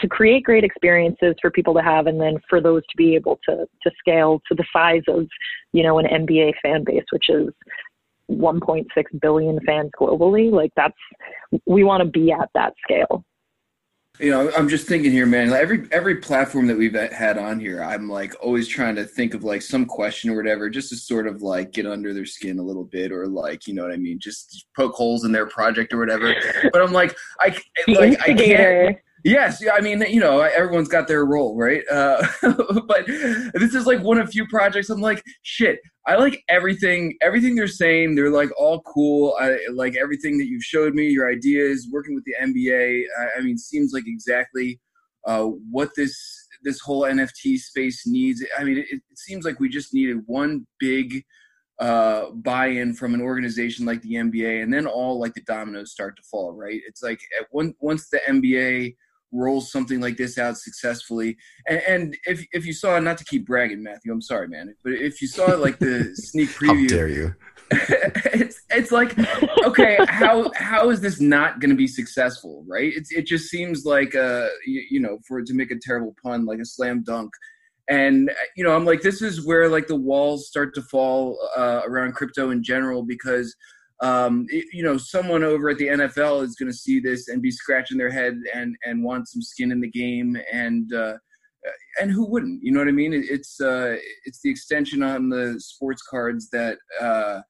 to 0.00 0.08
create 0.08 0.44
great 0.44 0.64
experiences 0.64 1.34
for 1.40 1.50
people 1.50 1.74
to 1.74 1.82
have, 1.82 2.06
and 2.06 2.20
then 2.20 2.38
for 2.48 2.60
those 2.60 2.82
to 2.82 2.96
be 2.96 3.14
able 3.14 3.38
to 3.48 3.66
to 3.82 3.90
scale 3.98 4.40
to 4.48 4.54
the 4.54 4.64
size 4.72 5.02
of 5.08 5.26
you 5.72 5.82
know 5.82 5.98
an 5.98 6.06
NBA 6.06 6.54
fan 6.62 6.84
base, 6.84 7.04
which 7.10 7.28
is 7.28 7.48
1.6 8.30 8.86
billion 9.20 9.58
fans 9.66 9.90
globally. 9.98 10.50
Like 10.50 10.72
that's 10.76 10.94
we 11.66 11.84
want 11.84 12.02
to 12.02 12.08
be 12.08 12.32
at 12.32 12.48
that 12.54 12.74
scale 12.82 13.24
you 14.20 14.30
know 14.30 14.50
i'm 14.56 14.68
just 14.68 14.86
thinking 14.86 15.10
here 15.10 15.26
man 15.26 15.52
every 15.52 15.88
every 15.92 16.16
platform 16.16 16.66
that 16.66 16.76
we've 16.76 16.94
had 16.94 17.38
on 17.38 17.58
here 17.58 17.82
i'm 17.82 18.08
like 18.08 18.34
always 18.42 18.68
trying 18.68 18.94
to 18.94 19.04
think 19.04 19.34
of 19.34 19.44
like 19.44 19.62
some 19.62 19.86
question 19.86 20.30
or 20.30 20.36
whatever 20.36 20.68
just 20.68 20.90
to 20.90 20.96
sort 20.96 21.26
of 21.26 21.42
like 21.42 21.72
get 21.72 21.86
under 21.86 22.12
their 22.12 22.26
skin 22.26 22.58
a 22.58 22.62
little 22.62 22.84
bit 22.84 23.12
or 23.12 23.26
like 23.26 23.66
you 23.66 23.74
know 23.74 23.82
what 23.82 23.92
i 23.92 23.96
mean 23.96 24.18
just 24.18 24.66
poke 24.76 24.94
holes 24.94 25.24
in 25.24 25.32
their 25.32 25.46
project 25.46 25.92
or 25.92 25.98
whatever 25.98 26.34
but 26.72 26.82
i'm 26.82 26.92
like 26.92 27.16
i 27.40 27.56
like 27.88 28.20
i 28.20 28.34
can't 28.34 28.98
Yes, 29.24 29.62
I 29.72 29.80
mean, 29.80 30.02
you 30.08 30.20
know, 30.20 30.40
everyone's 30.40 30.88
got 30.88 31.06
their 31.06 31.24
role, 31.26 31.56
right? 31.56 31.82
Uh, 31.90 32.26
but 32.86 33.06
this 33.06 33.74
is 33.74 33.86
like 33.86 34.02
one 34.02 34.18
of 34.18 34.30
few 34.30 34.46
projects. 34.48 34.88
I'm 34.88 35.00
like, 35.00 35.22
shit, 35.42 35.78
I 36.06 36.16
like 36.16 36.42
everything. 36.48 37.16
Everything 37.20 37.54
they're 37.54 37.68
saying, 37.68 38.14
they're 38.14 38.30
like 38.30 38.50
all 38.58 38.80
cool. 38.82 39.36
I 39.38 39.58
like 39.72 39.96
everything 39.96 40.38
that 40.38 40.46
you've 40.46 40.62
showed 40.62 40.94
me. 40.94 41.08
Your 41.08 41.30
ideas, 41.30 41.88
working 41.92 42.14
with 42.14 42.24
the 42.24 42.34
NBA. 42.40 43.02
I, 43.18 43.38
I 43.38 43.42
mean, 43.42 43.58
seems 43.58 43.92
like 43.92 44.04
exactly 44.06 44.80
uh, 45.26 45.44
what 45.44 45.90
this 45.96 46.46
this 46.62 46.80
whole 46.80 47.02
NFT 47.02 47.58
space 47.58 48.06
needs. 48.06 48.44
I 48.58 48.64
mean, 48.64 48.78
it, 48.78 48.86
it 48.90 49.02
seems 49.16 49.44
like 49.44 49.60
we 49.60 49.68
just 49.68 49.92
needed 49.92 50.18
one 50.26 50.66
big 50.78 51.24
uh, 51.78 52.30
buy-in 52.32 52.94
from 52.94 53.14
an 53.14 53.22
organization 53.22 53.86
like 53.86 54.02
the 54.02 54.14
NBA, 54.14 54.62
and 54.62 54.72
then 54.72 54.86
all 54.86 55.20
like 55.20 55.34
the 55.34 55.42
dominoes 55.42 55.92
start 55.92 56.16
to 56.16 56.22
fall. 56.22 56.54
Right? 56.54 56.80
It's 56.86 57.02
like 57.02 57.20
at 57.38 57.46
one 57.50 57.74
once 57.80 58.08
the 58.08 58.20
NBA 58.26 58.94
rolls 59.32 59.70
something 59.70 60.00
like 60.00 60.16
this 60.16 60.38
out 60.38 60.58
successfully. 60.58 61.36
And, 61.68 61.82
and, 61.88 62.16
if 62.26 62.44
if 62.52 62.66
you 62.66 62.72
saw, 62.72 62.98
not 62.98 63.18
to 63.18 63.24
keep 63.24 63.46
bragging, 63.46 63.82
Matthew, 63.82 64.12
I'm 64.12 64.22
sorry, 64.22 64.48
man, 64.48 64.74
but 64.82 64.92
if 64.92 65.22
you 65.22 65.28
saw 65.28 65.46
like 65.54 65.78
the 65.78 66.10
sneak 66.14 66.50
preview, 66.50 66.90
how 66.90 66.96
dare 66.96 67.08
you? 67.08 67.34
it's 67.72 68.62
it's 68.70 68.90
like 68.90 69.16
okay, 69.64 69.96
how 70.08 70.50
how 70.56 70.90
is 70.90 71.00
this 71.00 71.20
not 71.20 71.60
going 71.60 71.70
to 71.70 71.76
be 71.76 71.86
successful, 71.86 72.64
right? 72.68 72.92
It's 72.94 73.12
it 73.12 73.26
just 73.26 73.48
seems 73.48 73.84
like 73.84 74.14
uh 74.14 74.48
you, 74.66 74.82
you 74.90 75.00
know 75.00 75.18
for 75.26 75.42
to 75.42 75.54
make 75.54 75.70
a 75.70 75.78
terrible 75.80 76.14
pun, 76.22 76.44
like 76.46 76.58
a 76.58 76.64
slam 76.64 77.02
dunk. 77.04 77.32
And 77.88 78.30
you 78.56 78.64
know, 78.64 78.74
I'm 78.74 78.84
like, 78.84 79.02
this 79.02 79.22
is 79.22 79.46
where 79.46 79.68
like 79.68 79.86
the 79.86 79.96
walls 79.96 80.48
start 80.48 80.74
to 80.74 80.82
fall 80.82 81.38
uh, 81.56 81.82
around 81.84 82.14
crypto 82.14 82.50
in 82.50 82.62
general 82.62 83.04
because 83.04 83.54
um, 84.02 84.46
you 84.50 84.82
know, 84.82 84.96
someone 84.96 85.44
over 85.44 85.68
at 85.70 85.78
the 85.78 85.88
NFL 85.88 86.42
is 86.44 86.56
going 86.56 86.70
to 86.70 86.76
see 86.76 87.00
this 87.00 87.28
and 87.28 87.42
be 87.42 87.50
scratching 87.50 87.98
their 87.98 88.10
head 88.10 88.38
and 88.54 88.74
and 88.84 89.04
want 89.04 89.28
some 89.28 89.42
skin 89.42 89.72
in 89.72 89.80
the 89.80 89.90
game, 89.90 90.38
and 90.52 90.92
uh, 90.94 91.14
and 92.00 92.10
who 92.10 92.24
wouldn't? 92.26 92.62
You 92.62 92.72
know 92.72 92.78
what 92.78 92.88
I 92.88 92.92
mean? 92.92 93.12
It's 93.12 93.60
uh, 93.60 93.96
it's 94.24 94.40
the 94.42 94.50
extension 94.50 95.02
on 95.02 95.28
the 95.28 95.56
sports 95.58 96.02
cards 96.02 96.48
that 96.50 96.78
uh, 97.00 97.40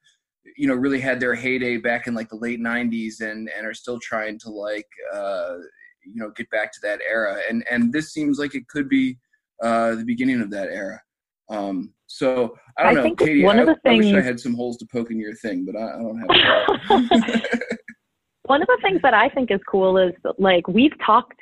you 0.56 0.66
know 0.66 0.74
really 0.74 1.00
had 1.00 1.20
their 1.20 1.34
heyday 1.34 1.76
back 1.76 2.06
in 2.06 2.14
like 2.14 2.28
the 2.28 2.36
late 2.36 2.60
'90s, 2.60 3.20
and 3.20 3.48
and 3.56 3.66
are 3.66 3.74
still 3.74 4.00
trying 4.00 4.38
to 4.40 4.50
like 4.50 4.88
uh, 5.14 5.54
you 6.04 6.16
know 6.16 6.30
get 6.30 6.50
back 6.50 6.72
to 6.72 6.80
that 6.82 7.00
era, 7.08 7.38
and 7.48 7.64
and 7.70 7.92
this 7.92 8.12
seems 8.12 8.38
like 8.38 8.56
it 8.56 8.66
could 8.68 8.88
be 8.88 9.18
uh, 9.62 9.94
the 9.94 10.04
beginning 10.04 10.40
of 10.40 10.50
that 10.50 10.68
era. 10.68 11.00
Um, 11.48 11.94
so 12.10 12.56
I 12.76 12.92
don't 12.92 12.98
I 12.98 13.08
know, 13.08 13.14
Caty. 13.14 13.44
One 13.44 13.58
I, 13.58 13.62
of 13.62 13.68
the 13.68 13.76
things, 13.84 14.06
I 14.06 14.08
wish 14.14 14.24
I 14.24 14.26
had 14.26 14.40
some 14.40 14.54
holes 14.54 14.76
to 14.78 14.86
poke 14.86 15.12
in 15.12 15.20
your 15.20 15.34
thing, 15.34 15.64
but 15.64 15.76
I, 15.76 15.94
I 15.94 15.98
don't 15.98 16.18
have. 16.18 17.42
one 18.46 18.60
of 18.60 18.66
the 18.66 18.78
things 18.82 19.00
that 19.02 19.14
I 19.14 19.28
think 19.28 19.52
is 19.52 19.60
cool 19.70 19.96
is 19.96 20.12
like 20.36 20.66
we've 20.66 20.98
talked 21.06 21.40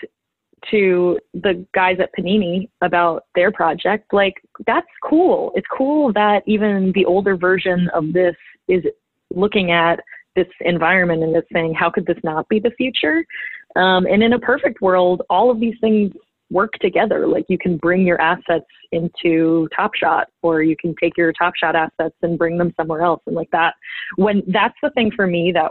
to 0.71 1.19
the 1.33 1.65
guys 1.75 1.97
at 2.01 2.11
Panini 2.19 2.69
about 2.83 3.23
their 3.35 3.51
project. 3.51 4.13
Like 4.13 4.35
that's 4.67 4.87
cool. 5.03 5.53
It's 5.55 5.67
cool 5.75 6.13
that 6.13 6.43
even 6.47 6.93
the 6.95 7.07
older 7.07 7.39
version 7.39 7.89
of 7.95 8.13
this 8.13 8.37
is 8.69 8.85
looking 9.35 9.71
at 9.71 10.01
this 10.37 10.49
environment 10.61 11.23
and 11.23 11.35
is 11.35 11.45
saying, 11.51 11.73
how 11.75 11.89
could 11.89 12.05
this 12.05 12.19
not 12.23 12.47
be 12.51 12.61
the 12.61 12.73
future? 12.73 13.25
Um, 13.75 14.05
and 14.05 14.23
in 14.23 14.35
a 14.35 14.39
perfect 14.39 14.83
world, 14.83 15.23
all 15.31 15.51
of 15.51 15.61
these 15.61 15.77
things 15.81 16.13
work 16.51 16.73
together. 16.81 17.27
Like 17.27 17.45
you 17.49 17.59
can 17.59 17.77
bring 17.77 18.07
your 18.07 18.21
assets 18.21 18.67
into 18.93 19.69
Top 19.75 19.95
Shot, 19.95 20.29
or 20.43 20.63
you 20.63 20.77
can 20.77 20.95
take 21.01 21.17
your 21.17 21.33
Top 21.33 21.55
Shot 21.57 21.77
assets 21.77 22.15
and 22.23 22.39
bring 22.39 22.59
them 22.59 22.73
somewhere 22.77 23.03
else. 23.03 23.21
And 23.27 23.37
like 23.37 23.51
that, 23.53 23.75
when 24.17 24.43
that's 24.47 24.77
the 24.83 24.91
thing 24.91 25.11
for 25.15 25.27
me 25.27 25.53
that 25.53 25.71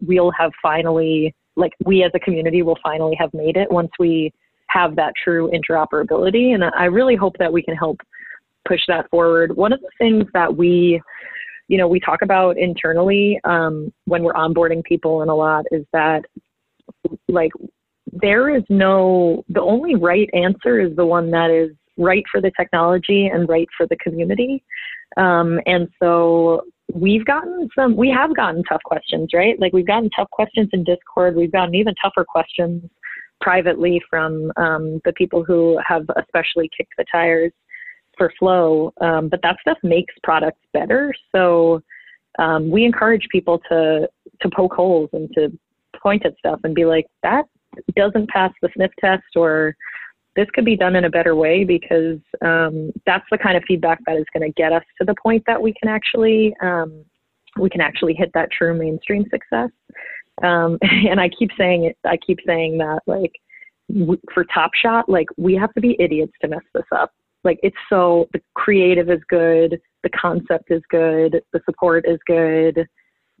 we'll 0.00 0.32
have 0.32 0.52
finally, 0.60 1.34
like 1.56 1.72
we 1.84 2.02
as 2.02 2.10
a 2.14 2.20
community 2.20 2.62
will 2.62 2.78
finally 2.82 3.16
have 3.18 3.32
made 3.32 3.56
it 3.56 3.70
once 3.70 3.90
we 3.98 4.32
have 4.68 4.96
that 4.96 5.12
true 5.22 5.50
interoperability. 5.52 6.54
And 6.54 6.64
I 6.64 6.84
really 6.84 7.16
hope 7.16 7.36
that 7.38 7.52
we 7.52 7.62
can 7.62 7.76
help 7.76 7.98
push 8.66 8.80
that 8.88 9.08
forward. 9.10 9.56
One 9.56 9.72
of 9.72 9.80
the 9.80 9.90
things 9.98 10.24
that 10.34 10.54
we 10.54 11.00
you 11.68 11.78
know, 11.78 11.88
we 11.88 11.98
talk 11.98 12.22
about 12.22 12.56
internally 12.56 13.40
um, 13.42 13.92
when 14.04 14.22
we're 14.22 14.34
onboarding 14.34 14.84
people 14.84 15.22
and 15.22 15.30
a 15.30 15.34
lot 15.34 15.64
is 15.72 15.84
that 15.92 16.24
like 17.28 17.50
there 18.20 18.54
is 18.54 18.62
no 18.68 19.44
the 19.48 19.60
only 19.60 19.94
right 19.94 20.28
answer 20.32 20.80
is 20.80 20.94
the 20.96 21.06
one 21.06 21.30
that 21.30 21.50
is 21.50 21.70
right 21.96 22.24
for 22.30 22.40
the 22.40 22.52
technology 22.58 23.26
and 23.26 23.48
right 23.48 23.68
for 23.76 23.86
the 23.86 23.96
community. 23.96 24.62
Um, 25.16 25.60
and 25.66 25.88
so 26.02 26.62
we've 26.92 27.24
gotten 27.24 27.68
some 27.74 27.96
we 27.96 28.10
have 28.10 28.34
gotten 28.36 28.62
tough 28.64 28.82
questions 28.84 29.30
right? 29.34 29.58
Like 29.60 29.72
we've 29.72 29.86
gotten 29.86 30.10
tough 30.10 30.30
questions 30.30 30.68
in 30.72 30.84
discord. 30.84 31.36
We've 31.36 31.52
gotten 31.52 31.74
even 31.74 31.94
tougher 32.02 32.24
questions 32.24 32.82
privately 33.40 34.00
from 34.08 34.50
um, 34.56 35.00
the 35.04 35.12
people 35.12 35.44
who 35.44 35.78
have 35.86 36.06
especially 36.16 36.70
kicked 36.76 36.94
the 36.96 37.04
tires 37.10 37.52
for 38.16 38.32
flow. 38.38 38.92
Um, 39.00 39.28
but 39.28 39.40
that 39.42 39.56
stuff 39.60 39.78
makes 39.82 40.14
products 40.22 40.60
better. 40.72 41.12
So 41.34 41.82
um, 42.38 42.70
we 42.70 42.84
encourage 42.84 43.26
people 43.30 43.60
to 43.70 44.08
to 44.42 44.50
poke 44.54 44.74
holes 44.74 45.10
and 45.12 45.30
to 45.34 45.56
point 46.00 46.26
at 46.26 46.36
stuff 46.38 46.60
and 46.64 46.74
be 46.74 46.84
like 46.84 47.06
that 47.22 47.46
doesn't 47.94 48.28
pass 48.30 48.52
the 48.62 48.68
sniff 48.74 48.90
test 49.00 49.24
or 49.36 49.74
this 50.36 50.46
could 50.52 50.64
be 50.64 50.76
done 50.76 50.94
in 50.96 51.04
a 51.04 51.10
better 51.10 51.34
way 51.34 51.64
because 51.64 52.20
um, 52.44 52.92
that's 53.06 53.24
the 53.30 53.38
kind 53.38 53.56
of 53.56 53.64
feedback 53.66 53.98
that 54.06 54.16
is 54.16 54.26
going 54.32 54.46
to 54.46 54.52
get 54.54 54.72
us 54.72 54.84
to 54.98 55.04
the 55.04 55.14
point 55.22 55.42
that 55.46 55.60
we 55.60 55.72
can 55.80 55.88
actually 55.88 56.54
um, 56.62 57.04
we 57.58 57.70
can 57.70 57.80
actually 57.80 58.14
hit 58.14 58.30
that 58.34 58.50
true 58.52 58.76
mainstream 58.76 59.24
success. 59.30 59.70
Um, 60.42 60.78
and 60.82 61.20
I 61.20 61.28
keep 61.30 61.50
saying 61.58 61.84
it. 61.84 61.96
I 62.04 62.18
keep 62.18 62.38
saying 62.46 62.78
that 62.78 63.00
like 63.06 63.32
w- 63.88 64.20
for 64.32 64.44
Top 64.44 64.72
Shot, 64.74 65.08
like 65.08 65.28
we 65.36 65.54
have 65.54 65.72
to 65.74 65.80
be 65.80 65.96
idiots 65.98 66.34
to 66.42 66.48
mess 66.48 66.60
this 66.74 66.84
up. 66.94 67.12
Like 67.44 67.58
it's 67.62 67.76
so 67.88 68.28
the 68.32 68.40
creative 68.54 69.08
is 69.08 69.20
good, 69.28 69.80
the 70.02 70.10
concept 70.10 70.70
is 70.70 70.82
good, 70.90 71.40
the 71.52 71.60
support 71.64 72.04
is 72.06 72.18
good. 72.26 72.86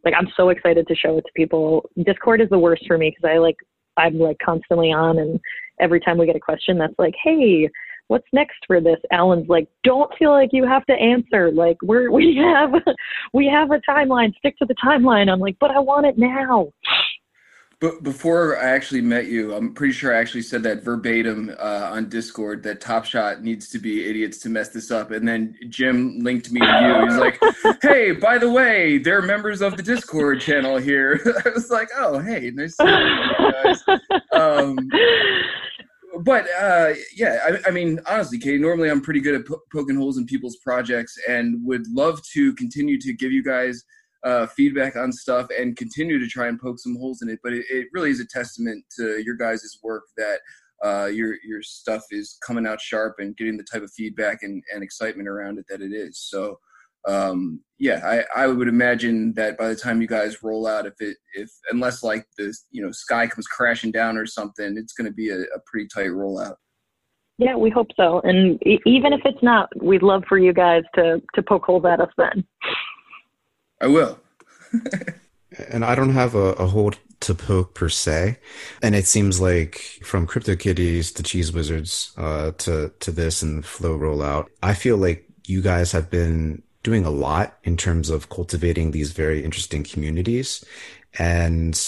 Like 0.04 0.14
I'm 0.16 0.28
so 0.36 0.50
excited 0.50 0.86
to 0.86 0.94
show 0.94 1.18
it 1.18 1.22
to 1.22 1.32
people. 1.34 1.90
Discord 2.04 2.40
is 2.40 2.48
the 2.48 2.58
worst 2.58 2.86
for 2.86 2.96
me 2.96 3.10
because 3.10 3.28
I 3.28 3.38
like 3.38 3.56
I'm 3.96 4.18
like 4.18 4.38
constantly 4.44 4.92
on, 4.92 5.18
and 5.18 5.40
every 5.80 6.00
time 6.00 6.18
we 6.18 6.26
get 6.26 6.36
a 6.36 6.40
question 6.40 6.78
that's 6.78 6.98
like, 6.98 7.14
"Hey, 7.22 7.68
what's 8.08 8.26
next 8.32 8.58
for 8.66 8.80
this?" 8.80 8.98
Alan's 9.12 9.48
like, 9.48 9.68
"Don't 9.84 10.10
feel 10.18 10.30
like 10.30 10.50
you 10.52 10.64
have 10.66 10.84
to 10.86 10.94
answer. 10.94 11.50
Like 11.50 11.76
we're 11.82 12.10
we 12.18 12.36
have 12.36 12.72
we 13.32 13.46
have 13.46 13.70
a 13.70 13.80
timeline. 13.88 14.34
Stick 14.36 14.56
to 14.58 14.66
the 14.66 14.76
timeline." 14.84 15.30
I'm 15.30 15.40
like, 15.40 15.56
"But 15.60 15.70
I 15.70 15.78
want 15.80 16.06
it 16.06 16.18
now." 16.18 16.72
But 17.78 18.02
before 18.02 18.58
I 18.58 18.70
actually 18.70 19.02
met 19.02 19.26
you, 19.26 19.54
I'm 19.54 19.74
pretty 19.74 19.92
sure 19.92 20.14
I 20.14 20.18
actually 20.18 20.42
said 20.42 20.62
that 20.62 20.82
verbatim 20.82 21.54
uh, 21.58 21.90
on 21.92 22.08
Discord 22.08 22.62
that 22.62 22.80
Top 22.80 23.04
Shot 23.04 23.42
needs 23.42 23.68
to 23.68 23.78
be 23.78 24.08
idiots 24.08 24.38
to 24.38 24.48
mess 24.48 24.70
this 24.70 24.90
up. 24.90 25.10
And 25.10 25.28
then 25.28 25.54
Jim 25.68 26.20
linked 26.20 26.50
me 26.50 26.60
to 26.60 26.66
you. 26.66 27.06
He's 27.06 27.18
like, 27.18 27.38
"Hey, 27.82 28.12
by 28.12 28.38
the 28.38 28.50
way, 28.50 28.96
they're 28.96 29.20
members 29.20 29.60
of 29.60 29.76
the 29.76 29.82
Discord 29.82 30.40
channel 30.40 30.78
here." 30.78 31.20
I 31.44 31.50
was 31.50 31.70
like, 31.70 31.88
"Oh, 31.94 32.18
hey, 32.18 32.50
nice 32.54 32.76
to 32.76 32.84
meet 32.84 33.40
you 33.40 33.52
guys." 33.52 33.82
Um, 34.32 34.78
but 36.22 36.46
uh, 36.58 36.94
yeah, 37.14 37.40
I, 37.46 37.68
I, 37.68 37.70
mean, 37.72 38.00
honestly, 38.08 38.38
Caty, 38.38 38.58
normally 38.58 38.90
I'm 38.90 39.02
pretty 39.02 39.20
good 39.20 39.34
at 39.34 39.46
po- 39.46 39.60
poking 39.70 39.96
holes 39.96 40.16
in 40.16 40.24
people's 40.24 40.56
projects, 40.56 41.18
and 41.28 41.62
would 41.66 41.86
love 41.88 42.22
to 42.32 42.54
continue 42.54 42.98
to 43.00 43.12
give 43.12 43.32
you 43.32 43.42
guys 43.42 43.84
uh, 44.26 44.46
feedback 44.48 44.96
on 44.96 45.12
stuff 45.12 45.46
and 45.56 45.76
continue 45.76 46.18
to 46.18 46.26
try 46.26 46.48
and 46.48 46.60
poke 46.60 46.78
some 46.80 46.96
holes 46.96 47.22
in 47.22 47.28
it. 47.28 47.38
But 47.42 47.52
it, 47.52 47.64
it 47.70 47.86
really 47.92 48.10
is 48.10 48.20
a 48.20 48.26
testament 48.26 48.84
to 48.98 49.22
your 49.24 49.36
guys' 49.36 49.78
work 49.82 50.02
that 50.16 50.40
uh, 50.84 51.06
your 51.06 51.36
your 51.44 51.62
stuff 51.62 52.02
is 52.10 52.36
coming 52.44 52.66
out 52.66 52.80
sharp 52.80 53.16
and 53.18 53.36
getting 53.36 53.56
the 53.56 53.64
type 53.64 53.82
of 53.82 53.92
feedback 53.96 54.38
and, 54.42 54.62
and 54.74 54.82
excitement 54.82 55.28
around 55.28 55.58
it 55.58 55.64
that 55.68 55.80
it 55.80 55.92
is. 55.92 56.18
So 56.18 56.58
um, 57.06 57.60
yeah, 57.78 58.00
I, 58.04 58.42
I 58.44 58.46
would 58.48 58.68
imagine 58.68 59.32
that 59.34 59.56
by 59.56 59.68
the 59.68 59.76
time 59.76 60.02
you 60.02 60.08
guys 60.08 60.42
roll 60.42 60.66
out, 60.66 60.86
if 60.86 60.94
it 60.98 61.16
if 61.34 61.48
unless 61.70 62.02
like 62.02 62.26
the 62.36 62.52
you 62.72 62.82
know 62.82 62.90
sky 62.90 63.28
comes 63.28 63.46
crashing 63.46 63.92
down 63.92 64.16
or 64.16 64.26
something, 64.26 64.76
it's 64.76 64.92
going 64.92 65.08
to 65.08 65.14
be 65.14 65.30
a, 65.30 65.40
a 65.40 65.60
pretty 65.66 65.86
tight 65.94 66.10
rollout. 66.10 66.56
Yeah, 67.38 67.54
we 67.54 67.70
hope 67.70 67.88
so. 67.96 68.20
And 68.24 68.60
even 68.86 69.12
if 69.12 69.20
it's 69.24 69.42
not, 69.42 69.68
we'd 69.80 70.02
love 70.02 70.24
for 70.28 70.38
you 70.38 70.52
guys 70.52 70.82
to 70.96 71.22
to 71.34 71.42
poke 71.42 71.64
holes 71.64 71.84
at 71.84 72.00
us 72.00 72.10
then. 72.18 72.44
I 73.80 73.86
will. 73.86 74.18
and 75.70 75.84
I 75.84 75.94
don't 75.94 76.12
have 76.12 76.34
a, 76.34 76.52
a 76.54 76.66
hole 76.66 76.92
to 77.20 77.34
poke 77.34 77.74
per 77.74 77.88
se. 77.88 78.38
And 78.82 78.94
it 78.94 79.06
seems 79.06 79.40
like 79.40 80.00
from 80.02 80.26
CryptoKitties 80.26 81.14
to 81.14 81.22
Cheeze 81.22 81.52
Wizards 81.52 82.12
uh, 82.16 82.52
to 82.58 82.92
to 83.00 83.10
this 83.10 83.42
and 83.42 83.64
Flow 83.64 83.98
rollout, 83.98 84.48
I 84.62 84.74
feel 84.74 84.96
like 84.96 85.26
you 85.44 85.62
guys 85.62 85.92
have 85.92 86.10
been 86.10 86.62
doing 86.82 87.04
a 87.04 87.10
lot 87.10 87.58
in 87.64 87.76
terms 87.76 88.10
of 88.10 88.28
cultivating 88.28 88.90
these 88.90 89.12
very 89.12 89.44
interesting 89.44 89.82
communities. 89.82 90.64
And 91.18 91.80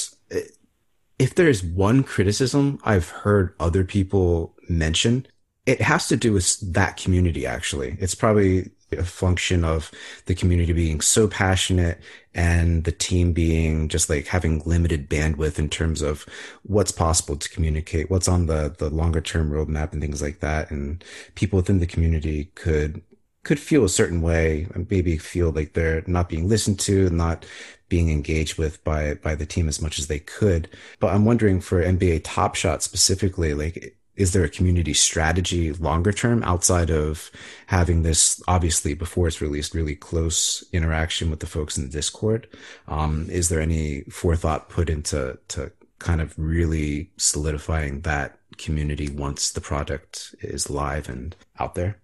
if 1.18 1.34
there's 1.34 1.62
one 1.62 2.02
criticism 2.02 2.78
I've 2.84 3.08
heard 3.08 3.54
other 3.60 3.84
people 3.84 4.54
mention, 4.68 5.26
it 5.66 5.80
has 5.80 6.08
to 6.08 6.16
do 6.16 6.32
with 6.32 6.60
that 6.72 6.96
community 6.96 7.46
actually. 7.46 7.96
It's 8.00 8.14
probably 8.14 8.70
a 8.92 9.04
function 9.04 9.64
of 9.64 9.90
the 10.26 10.34
community 10.34 10.72
being 10.72 11.00
so 11.00 11.28
passionate 11.28 12.00
and 12.34 12.84
the 12.84 12.92
team 12.92 13.32
being 13.32 13.88
just 13.88 14.08
like 14.08 14.26
having 14.26 14.62
limited 14.64 15.08
bandwidth 15.10 15.58
in 15.58 15.68
terms 15.68 16.02
of 16.02 16.24
what's 16.62 16.92
possible 16.92 17.36
to 17.36 17.48
communicate, 17.48 18.10
what's 18.10 18.28
on 18.28 18.46
the, 18.46 18.74
the 18.78 18.90
longer 18.90 19.20
term 19.20 19.50
roadmap 19.50 19.92
and 19.92 20.00
things 20.00 20.22
like 20.22 20.40
that. 20.40 20.70
And 20.70 21.02
people 21.34 21.56
within 21.56 21.80
the 21.80 21.86
community 21.86 22.50
could, 22.54 23.02
could 23.42 23.58
feel 23.58 23.84
a 23.84 23.88
certain 23.88 24.22
way 24.22 24.66
and 24.74 24.88
maybe 24.90 25.16
feel 25.16 25.50
like 25.50 25.72
they're 25.72 26.04
not 26.06 26.28
being 26.28 26.48
listened 26.48 26.78
to, 26.80 27.06
and 27.06 27.16
not 27.16 27.44
being 27.88 28.10
engaged 28.10 28.58
with 28.58 28.82
by, 28.84 29.14
by 29.14 29.34
the 29.34 29.46
team 29.46 29.68
as 29.68 29.80
much 29.80 29.98
as 29.98 30.06
they 30.06 30.18
could. 30.18 30.68
But 31.00 31.14
I'm 31.14 31.24
wondering 31.24 31.60
for 31.60 31.82
NBA 31.82 32.20
Top 32.24 32.54
Shot 32.54 32.82
specifically, 32.82 33.54
like, 33.54 33.97
is 34.18 34.32
there 34.32 34.44
a 34.44 34.48
community 34.48 34.92
strategy 34.92 35.72
longer 35.72 36.12
term 36.12 36.42
outside 36.42 36.90
of 36.90 37.30
having 37.66 38.02
this 38.02 38.42
obviously 38.46 38.92
before 38.92 39.28
it's 39.28 39.40
released 39.40 39.74
really 39.74 39.94
close 39.94 40.64
interaction 40.72 41.30
with 41.30 41.40
the 41.40 41.46
folks 41.46 41.78
in 41.78 41.84
the 41.84 41.90
discord 41.90 42.46
um, 42.88 43.26
is 43.30 43.48
there 43.48 43.60
any 43.60 44.02
forethought 44.10 44.68
put 44.68 44.90
into 44.90 45.38
to 45.48 45.72
kind 45.98 46.20
of 46.20 46.34
really 46.36 47.10
solidifying 47.16 48.00
that 48.02 48.38
community 48.58 49.08
once 49.08 49.52
the 49.52 49.60
product 49.60 50.34
is 50.40 50.68
live 50.68 51.08
and 51.08 51.34
out 51.58 51.74
there 51.74 51.96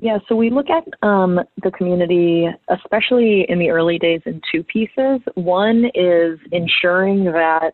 yeah, 0.00 0.18
so 0.28 0.36
we 0.36 0.50
look 0.50 0.70
at 0.70 0.84
um, 1.02 1.40
the 1.64 1.72
community, 1.72 2.48
especially 2.68 3.44
in 3.48 3.58
the 3.58 3.70
early 3.70 3.98
days, 3.98 4.20
in 4.24 4.40
two 4.50 4.62
pieces. 4.62 5.20
One 5.34 5.90
is 5.94 6.38
ensuring 6.52 7.24
that 7.24 7.72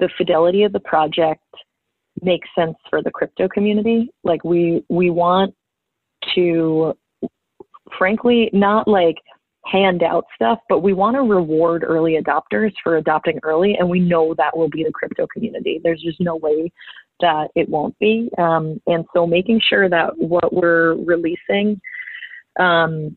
the 0.00 0.08
fidelity 0.18 0.64
of 0.64 0.72
the 0.72 0.80
project 0.80 1.44
makes 2.22 2.48
sense 2.56 2.76
for 2.88 3.02
the 3.02 3.10
crypto 3.10 3.48
community. 3.48 4.10
Like 4.24 4.44
we 4.44 4.84
we 4.88 5.10
want 5.10 5.54
to 6.34 6.96
frankly 7.98 8.50
not 8.52 8.88
like 8.88 9.16
hand 9.64 10.02
out 10.02 10.24
stuff, 10.34 10.58
but 10.68 10.80
we 10.80 10.92
want 10.92 11.16
to 11.16 11.22
reward 11.22 11.84
early 11.86 12.18
adopters 12.20 12.72
for 12.82 12.96
adopting 12.96 13.38
early, 13.42 13.76
and 13.78 13.88
we 13.88 14.00
know 14.00 14.34
that 14.36 14.56
will 14.56 14.68
be 14.68 14.82
the 14.82 14.92
crypto 14.92 15.26
community. 15.32 15.80
There's 15.82 16.02
just 16.02 16.20
no 16.20 16.36
way 16.36 16.72
that 17.20 17.48
it 17.54 17.68
won't 17.68 17.96
be. 17.98 18.28
Um, 18.38 18.80
and 18.86 19.04
so 19.14 19.26
making 19.26 19.60
sure 19.68 19.88
that 19.88 20.18
what 20.18 20.52
we're 20.52 20.94
releasing 21.04 21.80
um, 22.58 23.16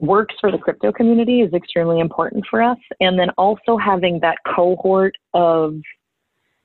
works 0.00 0.34
for 0.40 0.50
the 0.50 0.58
crypto 0.58 0.92
community 0.92 1.40
is 1.40 1.52
extremely 1.52 2.00
important 2.00 2.44
for 2.50 2.62
us. 2.62 2.78
And 3.00 3.18
then 3.18 3.30
also 3.36 3.76
having 3.76 4.18
that 4.20 4.38
cohort 4.54 5.14
of 5.34 5.76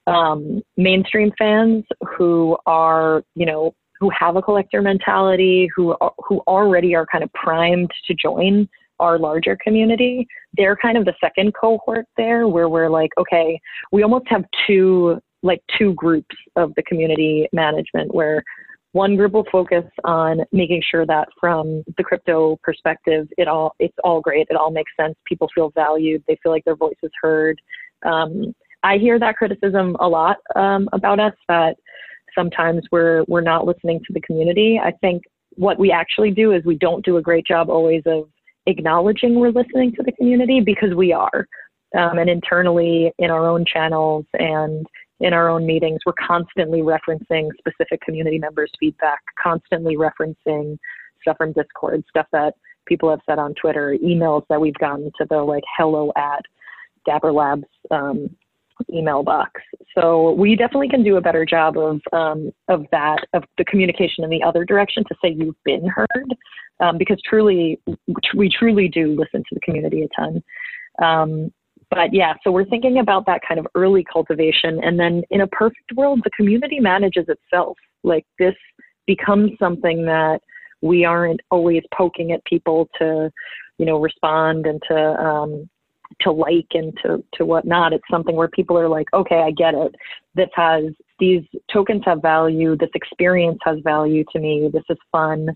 um, 0.07 0.61
mainstream 0.77 1.31
fans 1.37 1.83
who 2.17 2.57
are, 2.65 3.23
you 3.35 3.45
know, 3.45 3.73
who 3.99 4.09
have 4.17 4.35
a 4.35 4.41
collector 4.41 4.81
mentality, 4.81 5.69
who 5.75 5.95
are, 5.99 6.13
who 6.19 6.39
already 6.47 6.95
are 6.95 7.05
kind 7.11 7.23
of 7.23 7.31
primed 7.33 7.91
to 8.07 8.15
join 8.15 8.67
our 8.99 9.17
larger 9.17 9.57
community. 9.63 10.27
They're 10.57 10.75
kind 10.75 10.97
of 10.97 11.05
the 11.05 11.13
second 11.21 11.53
cohort 11.59 12.05
there, 12.17 12.47
where 12.47 12.69
we're 12.69 12.89
like, 12.89 13.11
okay, 13.17 13.59
we 13.91 14.03
almost 14.03 14.27
have 14.29 14.43
two 14.67 15.19
like 15.41 15.61
two 15.77 15.93
groups 15.93 16.35
of 16.55 16.73
the 16.75 16.83
community 16.83 17.47
management 17.53 18.13
where 18.13 18.43
one 18.91 19.15
group 19.15 19.33
will 19.33 19.45
focus 19.51 19.83
on 20.03 20.41
making 20.51 20.81
sure 20.89 21.05
that 21.05 21.27
from 21.39 21.83
the 21.97 22.03
crypto 22.03 22.57
perspective 22.63 23.27
it 23.37 23.47
all 23.47 23.73
it's 23.79 23.95
all 24.03 24.19
great 24.19 24.47
it 24.49 24.57
all 24.57 24.71
makes 24.71 24.91
sense 24.99 25.15
people 25.25 25.47
feel 25.53 25.71
valued 25.75 26.23
they 26.27 26.37
feel 26.41 26.51
like 26.51 26.65
their 26.65 26.75
voice 26.75 26.97
is 27.03 27.11
heard 27.21 27.59
um, 28.05 28.53
I 28.83 28.97
hear 28.97 29.19
that 29.19 29.35
criticism 29.35 29.95
a 29.99 30.07
lot 30.07 30.37
um, 30.55 30.89
about 30.93 31.19
us 31.19 31.33
that 31.47 31.75
sometimes 32.37 32.83
we're 32.91 33.23
we're 33.27 33.41
not 33.41 33.65
listening 33.65 33.99
to 34.07 34.13
the 34.13 34.21
community. 34.21 34.79
I 34.81 34.91
think 35.01 35.23
what 35.55 35.79
we 35.79 35.91
actually 35.91 36.31
do 36.31 36.53
is 36.53 36.63
we 36.63 36.77
don't 36.77 37.03
do 37.03 37.17
a 37.17 37.21
great 37.21 37.45
job 37.45 37.69
always 37.69 38.03
of 38.05 38.29
acknowledging 38.65 39.35
we're 39.35 39.51
listening 39.51 39.93
to 39.95 40.03
the 40.03 40.11
community 40.13 40.61
because 40.61 40.93
we 40.95 41.11
are. 41.11 41.47
Um, 41.97 42.19
and 42.19 42.29
internally 42.29 43.11
in 43.17 43.31
our 43.31 43.47
own 43.47 43.65
channels 43.65 44.25
and 44.33 44.85
in 45.21 45.33
our 45.33 45.49
own 45.49 45.65
meetings, 45.65 45.99
we're 46.05 46.13
constantly 46.25 46.81
referencing 46.81 47.49
specific 47.57 47.99
community 48.01 48.37
members' 48.37 48.71
feedback, 48.79 49.19
constantly 49.41 49.97
referencing 49.97 50.77
stuff 51.21 51.37
from 51.37 51.51
Discord, 51.53 52.03
stuff 52.07 52.27
that 52.31 52.53
people 52.85 53.09
have 53.09 53.19
said 53.27 53.39
on 53.39 53.53
Twitter, 53.55 53.97
emails 54.03 54.43
that 54.49 54.61
we've 54.61 54.75
gotten 54.75 55.11
to 55.17 55.25
the 55.29 55.37
like 55.37 55.63
hello 55.77 56.11
at 56.15 56.41
Dapper 57.05 57.31
Labs 57.31 57.65
um, 57.91 58.29
email 58.93 59.23
box. 59.23 59.61
So 59.97 60.31
we 60.33 60.55
definitely 60.55 60.89
can 60.89 61.03
do 61.03 61.17
a 61.17 61.21
better 61.21 61.45
job 61.45 61.77
of 61.77 62.01
um, 62.13 62.51
of 62.67 62.85
that 62.91 63.25
of 63.33 63.43
the 63.57 63.65
communication 63.65 64.23
in 64.23 64.29
the 64.29 64.43
other 64.43 64.63
direction 64.65 65.03
to 65.07 65.15
say 65.23 65.35
you've 65.37 65.61
been 65.65 65.87
heard, 65.87 66.35
um, 66.79 66.97
because 66.97 67.19
truly 67.27 67.79
we 68.35 68.49
truly 68.49 68.87
do 68.87 69.09
listen 69.09 69.41
to 69.41 69.55
the 69.55 69.61
community 69.61 70.03
a 70.03 70.07
ton. 70.19 70.43
Um, 71.01 71.51
but 71.89 72.13
yeah, 72.13 72.33
so 72.43 72.51
we're 72.51 72.65
thinking 72.65 72.99
about 72.99 73.25
that 73.25 73.41
kind 73.47 73.59
of 73.59 73.65
early 73.73 74.05
cultivation, 74.11 74.83
and 74.83 74.99
then 74.99 75.23
in 75.31 75.41
a 75.41 75.47
perfect 75.47 75.91
world, 75.95 76.21
the 76.23 76.31
community 76.37 76.79
manages 76.79 77.25
itself. 77.27 77.77
Like 78.03 78.25
this 78.37 78.55
becomes 79.07 79.51
something 79.59 80.05
that 80.05 80.39
we 80.81 81.03
aren't 81.03 81.41
always 81.51 81.83
poking 81.93 82.31
at 82.31 82.45
people 82.45 82.87
to, 82.99 83.31
you 83.77 83.85
know, 83.85 83.99
respond 83.99 84.65
and 84.65 84.81
to 84.87 84.97
um, 84.97 85.69
to 86.21 86.31
like 86.31 86.67
and 86.73 86.97
to 87.03 87.23
to 87.35 87.45
whatnot. 87.45 87.93
It's 87.93 88.03
something 88.09 88.35
where 88.35 88.47
people 88.47 88.77
are 88.77 88.89
like, 88.89 89.07
okay, 89.13 89.41
I 89.41 89.51
get 89.51 89.73
it. 89.73 89.95
This 90.35 90.49
has 90.55 90.85
these 91.19 91.43
tokens 91.71 92.03
have 92.05 92.21
value. 92.21 92.75
This 92.77 92.89
experience 92.95 93.59
has 93.65 93.77
value 93.83 94.23
to 94.33 94.39
me. 94.39 94.69
This 94.71 94.83
is 94.89 94.97
fun. 95.11 95.49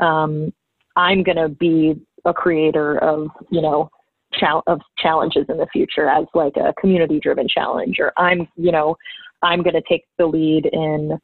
Um, 0.00 0.52
I'm 0.96 1.22
gonna 1.22 1.48
be 1.48 2.00
a 2.24 2.32
creator 2.32 2.98
of 2.98 3.28
you 3.50 3.62
know 3.62 3.90
chal- 4.34 4.64
of 4.66 4.80
challenges 4.98 5.46
in 5.48 5.56
the 5.56 5.66
future 5.72 6.08
as 6.08 6.26
like 6.34 6.56
a 6.56 6.72
community 6.80 7.20
driven 7.20 7.48
challenge, 7.48 7.96
or 7.98 8.12
I'm 8.16 8.48
you 8.56 8.72
know 8.72 8.96
I'm 9.42 9.62
gonna 9.62 9.82
take 9.88 10.04
the 10.18 10.26
lead 10.26 10.66
in 10.66 11.18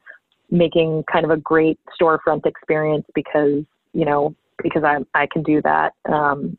making 0.51 1.05
kind 1.11 1.25
of 1.25 1.31
a 1.31 1.37
great 1.37 1.79
storefront 2.01 2.47
experience 2.47 3.07
because 3.14 3.64
you 3.93 4.05
know 4.05 4.35
because 4.62 4.85
I 4.85 4.99
I 5.14 5.27
can 5.33 5.43
do 5.43 5.62
that. 5.62 5.93
Um, 6.11 6.57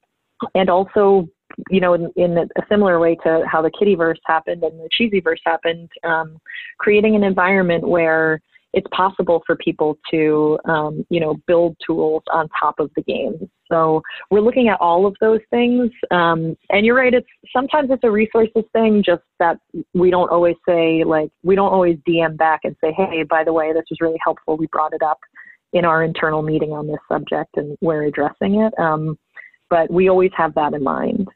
and 0.54 0.70
also 0.70 1.28
you 1.70 1.80
know, 1.80 1.94
in, 1.94 2.12
in, 2.16 2.38
a 2.38 2.62
similar 2.70 3.00
way 3.00 3.16
to 3.24 3.44
how 3.50 3.62
the 3.62 3.72
Kittyverse 3.72 4.20
happened 4.26 4.64
and 4.64 4.80
the 4.80 4.90
Cheesyverse 5.00 5.40
happened, 5.46 5.90
um, 6.04 6.38
creating 6.80 7.16
an 7.16 7.24
environment 7.24 7.88
where 7.88 8.42
it's 8.74 8.88
possible 8.92 9.42
for 9.46 9.56
people 9.56 9.98
to, 10.12 10.60
um, 10.66 11.06
you 11.10 11.22
know, 11.22 11.38
build 11.48 11.78
tools 11.86 12.24
on 12.34 12.50
top 12.60 12.76
of 12.80 12.92
the 12.98 13.02
game. 13.04 13.50
So 13.72 14.02
we're 14.30 14.42
looking 14.42 14.68
at 14.68 14.80
all 14.82 15.06
of 15.06 15.16
those 15.22 15.40
things. 15.50 15.90
Um, 16.12 16.58
and 16.70 16.86
you're 16.86 16.96
right, 16.96 17.14
it's 17.14 17.28
sometimes 17.54 17.90
it's 17.90 18.04
a 18.04 18.12
resources 18.12 18.64
thing, 18.74 19.02
just 19.04 19.24
that 19.40 19.58
we 19.94 20.12
don't 20.12 20.30
always 20.30 20.58
say, 20.68 21.06
like, 21.06 21.30
we 21.42 21.56
don't 21.56 21.72
always 21.72 21.98
DM 22.08 22.38
back 22.38 22.62
and 22.66 22.76
say, 22.84 22.92
hey, 22.92 23.24
by 23.24 23.46
the 23.46 23.54
way, 23.54 23.72
this 23.72 23.86
was 23.90 24.02
really 24.02 24.20
helpful. 24.22 24.58
We 24.58 24.68
brought 24.68 24.94
it 24.94 25.02
up 25.02 25.20
in 25.72 25.86
our 25.86 26.04
internal 26.04 26.42
meeting 26.42 26.72
on 26.72 26.88
this 26.88 27.00
subject 27.10 27.56
and 27.56 27.78
we're 27.82 28.04
addressing 28.04 28.62
it. 28.62 28.74
Um, 28.78 29.18
but 29.70 29.92
we 29.92 30.10
always 30.10 30.32
have 30.36 30.54
that 30.56 30.74
in 30.74 30.84
mind 30.84 31.30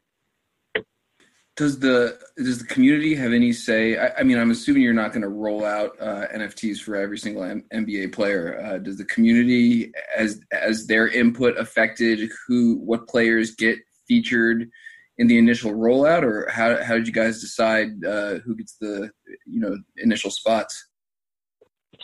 does 1.60 1.78
the 1.78 2.18
does 2.38 2.58
the 2.58 2.64
community 2.64 3.14
have 3.14 3.34
any 3.34 3.52
say? 3.52 3.98
I, 3.98 4.20
I 4.20 4.22
mean, 4.22 4.38
I'm 4.38 4.50
assuming 4.50 4.82
you're 4.82 4.94
not 4.94 5.12
going 5.12 5.22
to 5.22 5.28
roll 5.28 5.62
out 5.62 5.90
uh, 6.00 6.26
NFTs 6.34 6.78
for 6.78 6.96
every 6.96 7.18
single 7.18 7.42
M- 7.42 7.64
NBA 7.70 8.14
player. 8.14 8.58
Uh, 8.64 8.78
does 8.78 8.96
the 8.96 9.04
community, 9.04 9.92
as 10.16 10.40
as 10.52 10.86
their 10.86 11.08
input 11.08 11.58
affected 11.58 12.30
who 12.46 12.76
what 12.76 13.06
players 13.08 13.54
get 13.54 13.78
featured 14.08 14.70
in 15.18 15.26
the 15.26 15.36
initial 15.36 15.72
rollout, 15.72 16.22
or 16.22 16.48
how 16.50 16.82
how 16.82 16.94
did 16.94 17.06
you 17.06 17.12
guys 17.12 17.42
decide 17.42 18.02
uh, 18.06 18.38
who 18.38 18.56
gets 18.56 18.76
the 18.80 19.10
you 19.44 19.60
know 19.60 19.76
initial 19.98 20.30
spots? 20.30 20.88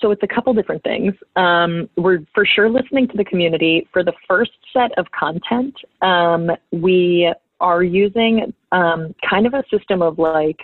So 0.01 0.11
it's 0.11 0.23
a 0.23 0.27
couple 0.27 0.53
different 0.53 0.83
things. 0.83 1.15
Um, 1.37 1.89
we're 1.97 2.21
for 2.35 2.45
sure 2.45 2.69
listening 2.69 3.09
to 3.09 3.17
the 3.17 3.25
community. 3.25 3.89
For 3.93 4.05
the 4.05 4.13
first 4.29 4.53
set 4.73 4.97
of 4.99 5.07
content, 5.13 5.75
um, 6.03 6.51
we 6.71 7.33
are 7.61 7.83
using 7.83 8.53
um, 8.73 9.15
kind 9.29 9.47
of 9.47 9.55
a 9.55 9.65
system 9.71 10.03
of 10.03 10.19
like 10.19 10.59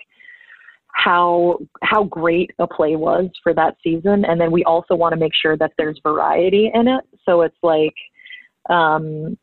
how 0.94 1.58
how 1.82 2.04
great 2.04 2.50
a 2.58 2.66
play 2.66 2.96
was 2.96 3.30
for 3.42 3.54
that 3.54 3.76
season, 3.82 4.24
and 4.26 4.40
then 4.40 4.52
we 4.52 4.62
also 4.64 4.94
want 4.94 5.12
to 5.12 5.18
make 5.18 5.34
sure 5.34 5.56
that 5.56 5.72
there's 5.78 5.98
variety 6.02 6.70
in 6.74 6.86
it. 6.88 7.04
So 7.24 7.42
it's 7.42 7.56
like 7.62 7.94
um, 8.68 9.38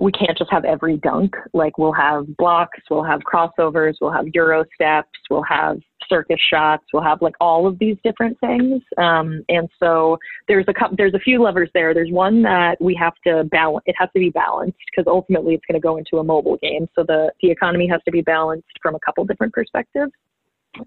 we 0.00 0.10
can't 0.12 0.36
just 0.36 0.50
have 0.50 0.64
every 0.64 0.96
dunk. 0.96 1.34
Like 1.52 1.76
we'll 1.76 1.92
have 1.92 2.36
blocks, 2.38 2.78
we'll 2.90 3.04
have 3.04 3.20
crossovers, 3.20 3.94
we'll 4.00 4.12
have 4.12 4.26
euro 4.32 4.64
steps, 4.74 5.10
we'll 5.28 5.42
have 5.42 5.78
circus 6.08 6.40
shots, 6.50 6.84
we'll 6.92 7.02
have 7.02 7.20
like 7.20 7.34
all 7.38 7.66
of 7.66 7.78
these 7.78 7.96
different 8.02 8.40
things. 8.40 8.82
Um, 8.96 9.44
and 9.50 9.68
so 9.78 10.18
there's 10.48 10.64
a 10.68 10.72
couple, 10.72 10.96
there's 10.96 11.12
a 11.14 11.18
few 11.18 11.42
levers 11.42 11.68
there. 11.74 11.92
There's 11.92 12.10
one 12.10 12.42
that 12.42 12.80
we 12.80 12.94
have 12.94 13.12
to 13.26 13.44
balance. 13.44 13.84
It 13.86 13.94
has 13.98 14.08
to 14.14 14.18
be 14.18 14.30
balanced 14.30 14.78
because 14.90 15.06
ultimately 15.06 15.54
it's 15.54 15.64
going 15.66 15.80
to 15.80 15.86
go 15.86 15.98
into 15.98 16.16
a 16.16 16.24
mobile 16.24 16.56
game. 16.56 16.88
So 16.94 17.04
the 17.04 17.30
the 17.42 17.50
economy 17.50 17.86
has 17.88 18.00
to 18.06 18.10
be 18.10 18.22
balanced 18.22 18.68
from 18.82 18.94
a 18.94 19.00
couple 19.00 19.24
different 19.26 19.52
perspectives. 19.52 20.12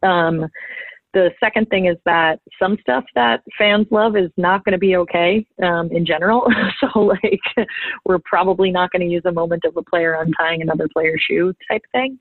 Um, 0.01 0.47
the 1.13 1.29
second 1.39 1.67
thing 1.69 1.85
is 1.85 1.97
that 2.05 2.39
some 2.61 2.77
stuff 2.81 3.03
that 3.15 3.41
fans 3.57 3.87
love 3.91 4.15
is 4.17 4.31
not 4.37 4.65
going 4.65 4.71
to 4.73 4.79
be 4.79 4.95
okay 4.97 5.45
um, 5.63 5.89
in 5.91 6.05
general. 6.05 6.47
so, 6.79 6.99
like, 6.99 7.67
we're 8.05 8.19
probably 8.25 8.71
not 8.71 8.91
going 8.91 9.07
to 9.07 9.11
use 9.11 9.23
a 9.25 9.31
moment 9.31 9.63
of 9.65 9.77
a 9.77 9.83
player 9.83 10.13
untying 10.19 10.61
another 10.61 10.87
player's 10.91 11.21
shoe 11.27 11.53
type 11.69 11.83
thing. 11.91 12.19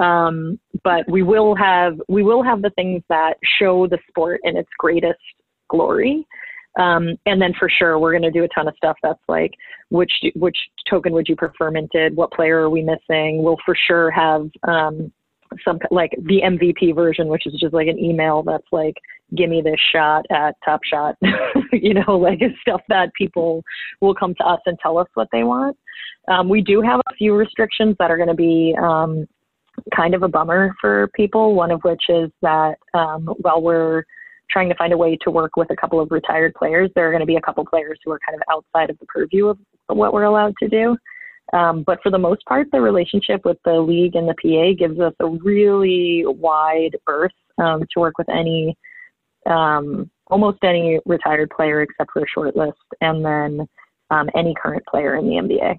Um, 0.00 0.58
but 0.82 1.08
we 1.08 1.22
will 1.22 1.54
have 1.54 2.00
we 2.08 2.24
will 2.24 2.42
have 2.42 2.62
the 2.62 2.70
things 2.70 3.02
that 3.08 3.34
show 3.58 3.86
the 3.86 3.98
sport 4.08 4.40
in 4.42 4.56
its 4.56 4.70
greatest 4.78 5.20
glory. 5.68 6.26
Um, 6.76 7.16
and 7.26 7.40
then 7.40 7.52
for 7.56 7.68
sure, 7.68 8.00
we're 8.00 8.10
going 8.10 8.22
to 8.22 8.32
do 8.32 8.42
a 8.42 8.48
ton 8.48 8.66
of 8.66 8.74
stuff 8.76 8.96
that's 9.02 9.22
like, 9.28 9.52
which 9.90 10.12
which 10.34 10.56
token 10.90 11.12
would 11.12 11.28
you 11.28 11.36
prefer 11.36 11.70
minted? 11.70 12.16
What 12.16 12.32
player 12.32 12.58
are 12.62 12.70
we 12.70 12.82
missing? 12.82 13.44
We'll 13.44 13.58
for 13.64 13.76
sure 13.86 14.10
have 14.10 14.48
um, 14.66 15.12
some 15.64 15.78
like 15.90 16.10
the 16.22 16.40
MVP 16.44 16.94
version, 16.94 17.28
which 17.28 17.46
is 17.46 17.54
just 17.60 17.74
like 17.74 17.88
an 17.88 17.98
email 17.98 18.42
that's 18.42 18.66
like, 18.72 18.94
give 19.36 19.50
me 19.50 19.62
this 19.62 19.80
shot 19.92 20.24
at 20.30 20.54
Top 20.64 20.80
Shot, 20.84 21.16
you 21.72 21.94
know, 21.94 22.18
like 22.18 22.40
stuff 22.62 22.82
that 22.88 23.12
people 23.14 23.62
will 24.00 24.14
come 24.14 24.34
to 24.36 24.44
us 24.44 24.60
and 24.66 24.78
tell 24.82 24.98
us 24.98 25.08
what 25.14 25.28
they 25.32 25.44
want. 25.44 25.76
Um, 26.28 26.48
we 26.48 26.62
do 26.62 26.80
have 26.80 27.00
a 27.00 27.14
few 27.16 27.34
restrictions 27.34 27.96
that 27.98 28.10
are 28.10 28.16
going 28.16 28.28
to 28.28 28.34
be 28.34 28.74
um, 28.80 29.26
kind 29.94 30.14
of 30.14 30.22
a 30.22 30.28
bummer 30.28 30.74
for 30.80 31.08
people. 31.14 31.54
One 31.54 31.70
of 31.70 31.80
which 31.82 32.02
is 32.08 32.30
that 32.42 32.76
um, 32.94 33.26
while 33.38 33.60
we're 33.60 34.04
trying 34.50 34.68
to 34.68 34.74
find 34.76 34.92
a 34.92 34.96
way 34.96 35.16
to 35.22 35.30
work 35.30 35.56
with 35.56 35.70
a 35.70 35.76
couple 35.76 36.00
of 36.00 36.10
retired 36.10 36.54
players, 36.54 36.90
there 36.94 37.06
are 37.08 37.10
going 37.10 37.20
to 37.20 37.26
be 37.26 37.36
a 37.36 37.40
couple 37.40 37.64
players 37.66 37.98
who 38.04 38.12
are 38.12 38.20
kind 38.26 38.36
of 38.36 38.42
outside 38.50 38.90
of 38.90 38.98
the 38.98 39.06
purview 39.06 39.48
of 39.48 39.58
what 39.88 40.12
we're 40.12 40.24
allowed 40.24 40.54
to 40.62 40.68
do. 40.68 40.96
Um, 41.52 41.82
but 41.82 42.00
for 42.02 42.10
the 42.10 42.18
most 42.18 42.44
part, 42.46 42.68
the 42.72 42.80
relationship 42.80 43.44
with 43.44 43.58
the 43.64 43.74
league 43.74 44.16
and 44.16 44.28
the 44.28 44.34
PA 44.34 44.76
gives 44.78 44.98
us 44.98 45.14
a 45.20 45.26
really 45.26 46.24
wide 46.26 46.96
berth 47.06 47.32
um, 47.58 47.80
to 47.92 48.00
work 48.00 48.18
with 48.18 48.28
any, 48.28 48.76
um, 49.46 50.10
almost 50.28 50.58
any 50.64 50.98
retired 51.04 51.50
player 51.50 51.82
except 51.82 52.10
for 52.12 52.22
a 52.22 52.28
short 52.28 52.56
list, 52.56 52.78
and 53.00 53.24
then 53.24 53.68
um, 54.10 54.28
any 54.34 54.54
current 54.60 54.84
player 54.86 55.16
in 55.16 55.26
the 55.26 55.34
NBA. 55.34 55.78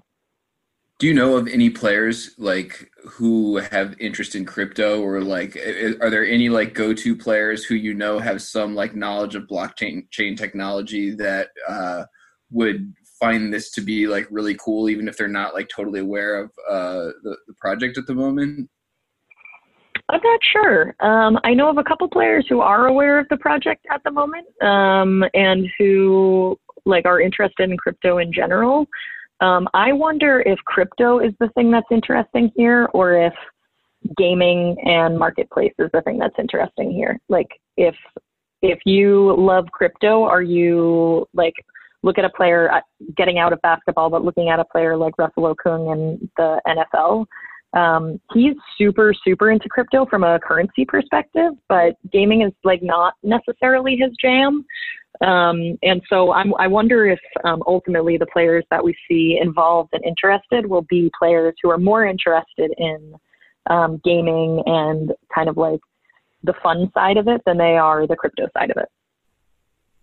Do 0.98 1.06
you 1.06 1.12
know 1.12 1.36
of 1.36 1.46
any 1.46 1.68
players 1.68 2.30
like 2.38 2.90
who 3.04 3.58
have 3.58 4.00
interest 4.00 4.34
in 4.34 4.46
crypto, 4.46 5.02
or 5.02 5.20
like, 5.20 5.54
are 6.00 6.08
there 6.08 6.24
any 6.24 6.48
like 6.48 6.72
go-to 6.72 7.14
players 7.14 7.64
who 7.64 7.74
you 7.74 7.92
know 7.92 8.18
have 8.18 8.40
some 8.40 8.74
like 8.74 8.96
knowledge 8.96 9.34
of 9.34 9.42
blockchain 9.42 10.10
chain 10.10 10.36
technology 10.36 11.10
that 11.16 11.48
uh, 11.68 12.04
would 12.50 12.94
find 13.18 13.52
this 13.52 13.70
to 13.72 13.80
be 13.80 14.06
like 14.06 14.26
really 14.30 14.56
cool, 14.56 14.88
even 14.88 15.08
if 15.08 15.16
they're 15.16 15.28
not 15.28 15.54
like 15.54 15.68
totally 15.68 16.00
aware 16.00 16.40
of 16.40 16.50
uh, 16.68 17.12
the, 17.22 17.36
the 17.46 17.54
project 17.58 17.98
at 17.98 18.06
the 18.06 18.14
moment? 18.14 18.68
I'm 20.08 20.20
not 20.22 20.40
sure. 20.52 20.94
Um, 21.00 21.38
I 21.42 21.52
know 21.52 21.68
of 21.68 21.78
a 21.78 21.84
couple 21.84 22.08
players 22.08 22.46
who 22.48 22.60
are 22.60 22.86
aware 22.86 23.18
of 23.18 23.26
the 23.28 23.36
project 23.38 23.84
at 23.90 24.02
the 24.04 24.10
moment 24.10 24.46
um, 24.62 25.24
and 25.34 25.66
who 25.78 26.56
like 26.84 27.06
are 27.06 27.20
interested 27.20 27.68
in 27.70 27.76
crypto 27.76 28.18
in 28.18 28.32
general. 28.32 28.86
Um, 29.40 29.68
I 29.74 29.92
wonder 29.92 30.40
if 30.46 30.58
crypto 30.60 31.18
is 31.18 31.32
the 31.40 31.48
thing 31.50 31.70
that's 31.70 31.86
interesting 31.90 32.52
here, 32.56 32.88
or 32.94 33.20
if 33.26 33.34
gaming 34.16 34.76
and 34.84 35.18
marketplace 35.18 35.74
is 35.78 35.90
the 35.92 36.00
thing 36.02 36.18
that's 36.18 36.38
interesting 36.38 36.90
here. 36.92 37.18
Like 37.28 37.48
if 37.76 37.94
if 38.62 38.78
you 38.86 39.34
love 39.36 39.66
crypto, 39.72 40.22
are 40.22 40.42
you 40.42 41.26
like 41.34 41.54
look 42.02 42.18
at 42.18 42.24
a 42.24 42.30
player 42.30 42.72
uh, 42.72 42.80
getting 43.16 43.38
out 43.38 43.52
of 43.52 43.60
basketball, 43.62 44.10
but 44.10 44.24
looking 44.24 44.48
at 44.48 44.60
a 44.60 44.64
player 44.64 44.96
like 44.96 45.18
Russell 45.18 45.54
Okung 45.54 45.92
in 45.92 46.30
the 46.36 46.60
NFL, 46.66 47.26
Um, 47.72 48.20
he's 48.32 48.54
super, 48.78 49.12
super 49.24 49.50
into 49.50 49.68
crypto 49.68 50.06
from 50.06 50.24
a 50.24 50.38
currency 50.38 50.84
perspective, 50.86 51.52
but 51.68 51.96
gaming 52.12 52.42
is 52.42 52.52
like 52.64 52.82
not 52.82 53.14
necessarily 53.22 53.96
his 53.96 54.12
jam. 54.20 54.64
Um, 55.22 55.78
and 55.82 56.02
so 56.10 56.32
I'm, 56.32 56.54
i 56.58 56.66
wonder 56.66 57.06
if 57.06 57.18
um, 57.44 57.62
ultimately 57.66 58.18
the 58.18 58.26
players 58.26 58.64
that 58.70 58.84
we 58.84 58.94
see 59.08 59.38
involved 59.40 59.90
and 59.92 60.04
interested 60.04 60.66
will 60.66 60.86
be 60.90 61.10
players 61.18 61.54
who 61.62 61.70
are 61.70 61.78
more 61.78 62.04
interested 62.04 62.70
in 62.76 63.14
um, 63.68 64.00
gaming 64.04 64.62
and 64.66 65.12
kind 65.34 65.48
of 65.48 65.56
like 65.56 65.80
the 66.44 66.54
fun 66.62 66.90
side 66.94 67.16
of 67.16 67.28
it 67.28 67.40
than 67.46 67.58
they 67.58 67.76
are 67.76 68.06
the 68.06 68.16
crypto 68.16 68.46
side 68.56 68.70
of 68.70 68.76
it. 68.76 68.88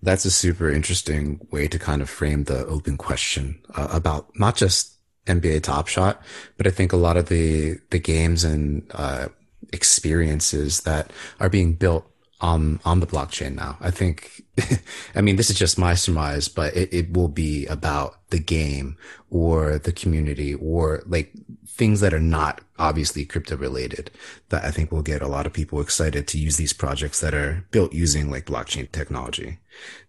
That's 0.04 0.26
a 0.26 0.32
super 0.32 0.70
interesting 0.70 1.40
way 1.50 1.68
to 1.68 1.80
kind 1.80 2.02
of 2.02 2.10
frame 2.10 2.44
the 2.44 2.66
open 2.66 2.98
question 2.98 3.62
uh, 3.74 3.88
about 3.92 4.38
not 4.38 4.56
just 4.56 4.98
NBA 5.26 5.64
Top 5.64 5.88
Shot, 5.88 6.22
but 6.58 6.68
I 6.68 6.72
think 6.72 6.92
a 6.92 6.98
lot 6.98 7.18
of 7.18 7.30
the 7.30 7.80
the 7.90 8.00
games 8.00 8.44
and 8.44 8.86
uh, 8.94 9.30
experiences 9.72 10.82
that 10.82 11.12
are 11.40 11.50
being 11.50 11.74
built 11.74 12.06
on 12.42 12.80
on 12.84 13.00
the 13.00 13.08
blockchain 13.08 13.56
now. 13.56 13.78
I 13.80 13.90
think, 13.90 14.44
I 15.16 15.22
mean, 15.22 15.38
this 15.38 15.50
is 15.50 15.58
just 15.58 15.80
my 15.80 15.96
surmise, 15.96 16.50
but 16.50 16.76
it, 16.76 16.94
it 16.94 17.14
will 17.14 17.30
be 17.30 17.66
about 17.68 18.30
the 18.30 18.40
game 18.40 18.98
or 19.30 19.80
the 19.80 19.94
community 19.94 20.54
or 20.54 21.02
like 21.06 21.32
things 21.76 22.02
that 22.02 22.14
are 22.14 22.20
not 22.20 22.62
obviously 22.78 23.26
crypto 23.26 23.58
related 23.58 24.12
that 24.50 24.64
I 24.64 24.70
think 24.70 24.92
will 24.92 25.02
get 25.02 25.24
a 25.24 25.28
lot 25.28 25.48
of 25.48 25.54
people 25.54 25.82
excited 25.82 26.28
to 26.28 26.38
use 26.38 26.58
these 26.58 26.74
projects 26.74 27.20
that 27.22 27.34
are 27.34 27.66
built 27.72 27.94
using 27.94 28.30
like 28.30 28.46
blockchain 28.46 28.92
technology. 28.92 29.58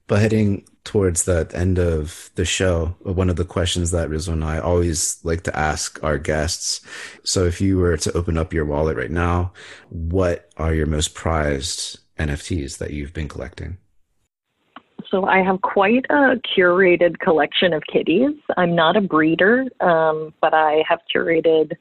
But 0.06 0.20
heading 0.20 0.66
towards 0.84 1.24
the 1.24 1.50
end 1.54 1.78
of 1.78 2.30
the 2.34 2.44
show, 2.44 2.94
one 3.00 3.30
of 3.30 3.36
the 3.36 3.46
questions 3.46 3.90
that 3.92 4.10
Rizzle 4.10 4.34
and 4.34 4.44
I 4.44 4.58
always 4.58 5.18
like 5.24 5.42
to 5.44 5.58
ask 5.58 6.02
our 6.04 6.18
guests. 6.18 6.82
So 7.22 7.46
if 7.46 7.62
you 7.62 7.78
were 7.78 7.96
to 7.96 8.12
open 8.12 8.36
up 8.36 8.52
your 8.52 8.66
wallet 8.66 8.98
right 8.98 9.10
now, 9.10 9.54
what 9.88 10.50
are 10.58 10.74
your 10.74 10.86
most 10.86 11.14
prized 11.14 12.00
NFTs 12.18 12.76
that 12.76 12.90
you've 12.90 13.14
been 13.14 13.28
collecting? 13.28 13.78
So 15.10 15.26
I 15.26 15.42
have 15.42 15.60
quite 15.62 16.04
a 16.10 16.36
curated 16.56 17.18
collection 17.18 17.72
of 17.72 17.82
kitties. 17.92 18.32
I'm 18.56 18.74
not 18.74 18.96
a 18.96 19.00
breeder, 19.00 19.66
um, 19.80 20.34
but 20.40 20.54
I 20.54 20.82
have 20.88 21.00
curated 21.14 21.72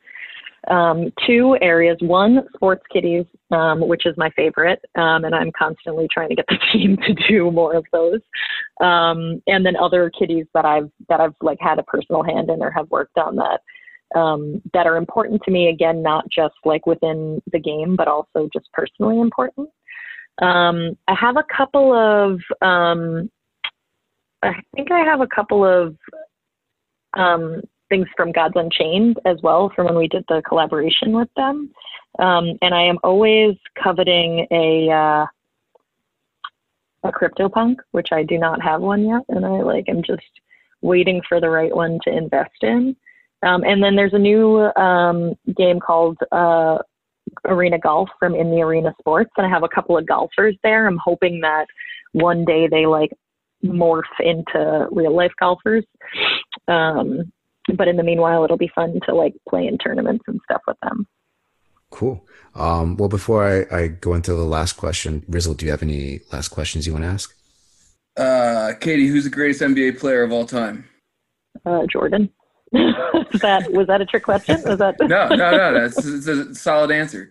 um, 0.70 1.12
two 1.26 1.58
areas. 1.62 1.98
One, 2.02 2.48
sports 2.56 2.84
kitties, 2.92 3.26
um, 3.52 3.88
which 3.88 4.06
is 4.06 4.16
my 4.18 4.30
favorite, 4.32 4.80
um, 4.96 5.26
and 5.26 5.36
I'm 5.36 5.52
constantly 5.58 6.08
trying 6.14 6.30
to 6.30 6.36
get 6.36 6.46
the 6.48 6.60
team 6.72 6.98
to 6.98 7.14
do 7.28 7.52
more 7.52 7.76
of 7.76 7.86
those. 7.92 8.22
Um, 8.82 9.42
and 9.48 9.66
then 9.66 9.76
other 9.76 10.10
kitties 10.18 10.46
that 10.54 10.66
I've 10.66 10.90
that 11.10 11.20
I've 11.20 11.36
like 11.42 11.60
had 11.60 11.80
a 11.80 11.84
personal 11.84 12.24
hand 12.24 12.50
in 12.50 12.62
or 12.62 12.72
have 12.72 12.90
worked 12.90 13.18
on 13.18 13.36
that 13.38 13.62
um, 14.18 14.62
that 14.74 14.88
are 14.88 14.98
important 14.98 15.42
to 15.44 15.52
me. 15.52 15.70
Again, 15.70 16.02
not 16.02 16.26
just 16.30 16.56
like 16.66 16.86
within 16.86 17.42
the 17.52 17.60
game, 17.60 17.96
but 17.96 18.08
also 18.08 18.50
just 18.54 18.72
personally 18.74 19.20
important. 19.20 19.70
Um, 20.42 20.98
I 21.08 21.16
have 21.20 21.38
a 21.38 21.46
couple 21.56 21.94
of, 21.94 22.40
um, 22.62 23.30
I 24.42 24.54
think 24.76 24.92
I 24.92 25.00
have 25.00 25.22
a 25.22 25.28
couple 25.28 25.64
of 25.66 25.96
um, 27.14 27.62
things 27.90 28.08
from 28.18 28.32
Gods 28.32 28.56
Unchained 28.58 29.20
as 29.26 29.38
well 29.44 29.72
from 29.76 29.86
when 29.86 29.98
we 29.98 30.08
did 30.08 30.26
the 30.28 30.42
collaboration 30.48 31.12
with 31.12 31.30
them. 31.36 31.72
Um, 32.20 32.58
and 32.62 32.74
I 32.74 32.84
am 32.84 32.98
always 33.04 33.56
coveting 33.82 34.48
a, 34.52 34.90
uh, 34.92 35.26
a 37.04 37.12
CryptoPunk, 37.12 37.78
which 37.92 38.10
I 38.12 38.24
do 38.24 38.38
not 38.38 38.62
have 38.62 38.82
one 38.82 39.06
yet. 39.06 39.22
And 39.30 39.46
I 39.46 39.62
like, 39.62 39.86
I'm 39.88 40.04
just 40.04 40.22
waiting 40.82 41.22
for 41.28 41.40
the 41.40 41.50
right 41.50 41.76
one 41.76 42.00
to 42.04 42.16
invest 42.16 42.62
in. 42.62 42.96
Um, 43.44 43.64
and 43.64 43.84
then 43.84 43.96
there's 43.96 44.14
a 44.14 44.20
new 44.20 44.60
um, 44.76 45.36
game 45.56 45.80
called 45.80 46.18
uh, 46.32 46.78
arena 47.46 47.80
golf 47.80 48.10
from 48.20 48.36
in 48.36 48.52
the 48.52 48.62
arena 48.62 48.94
sports 49.00 49.32
and 49.38 49.46
I 49.46 49.50
have 49.50 49.64
a 49.64 49.70
couple 49.70 49.98
of 49.98 50.08
golfers 50.08 50.56
there. 50.64 50.88
I'm 50.88 51.00
hoping 51.04 51.42
that 51.42 51.68
one 52.12 52.46
day 52.46 52.68
they 52.68 52.86
like 52.86 53.12
morph 53.64 54.04
into 54.20 54.88
real 54.92 55.16
life 55.16 55.32
golfers. 55.40 55.86
Um, 56.68 57.32
but 57.76 57.88
in 57.88 57.96
the 57.96 58.04
meanwhile, 58.04 58.44
it'll 58.44 58.58
be 58.58 58.72
fun 58.76 59.00
to 59.06 59.16
like 59.16 59.34
play 59.48 59.68
in 59.68 59.78
tournaments 59.78 60.26
and 60.28 60.40
stuff 60.44 60.62
with 60.68 60.78
them. 60.84 61.08
Cool. 61.90 62.26
Um, 62.56 62.98
well, 62.98 63.10
before 63.10 63.48
I, 63.48 63.76
I, 63.76 63.88
go 63.88 64.16
into 64.16 64.34
the 64.34 64.44
last 64.44 64.74
question, 64.74 65.24
Rizzle, 65.28 65.56
do 65.56 65.66
you 65.66 65.72
have 65.72 65.84
any 65.84 66.22
last 66.32 66.50
questions 66.50 66.88
you 66.88 66.94
want 66.94 67.06
to 67.06 67.10
ask? 67.10 67.36
Uh, 68.18 68.74
Caty, 68.80 69.08
who's 69.08 69.24
the 69.24 69.30
greatest 69.30 69.62
NBA 69.62 70.00
player 70.00 70.24
of 70.24 70.32
all 70.32 70.46
time? 70.46 70.86
Uh, 71.66 71.86
Jordan. 71.92 72.30
that 73.42 73.72
was 73.72 73.88
that 73.88 74.02
a 74.02 74.06
trick 74.06 74.24
question? 74.24 74.62
Was 74.66 74.80
that 74.80 74.96
no, 75.00 75.28
no, 75.30 75.36
no? 75.36 75.74
That's 75.74 76.06
a 76.06 76.56
solid 76.56 76.92
answer. 76.92 77.30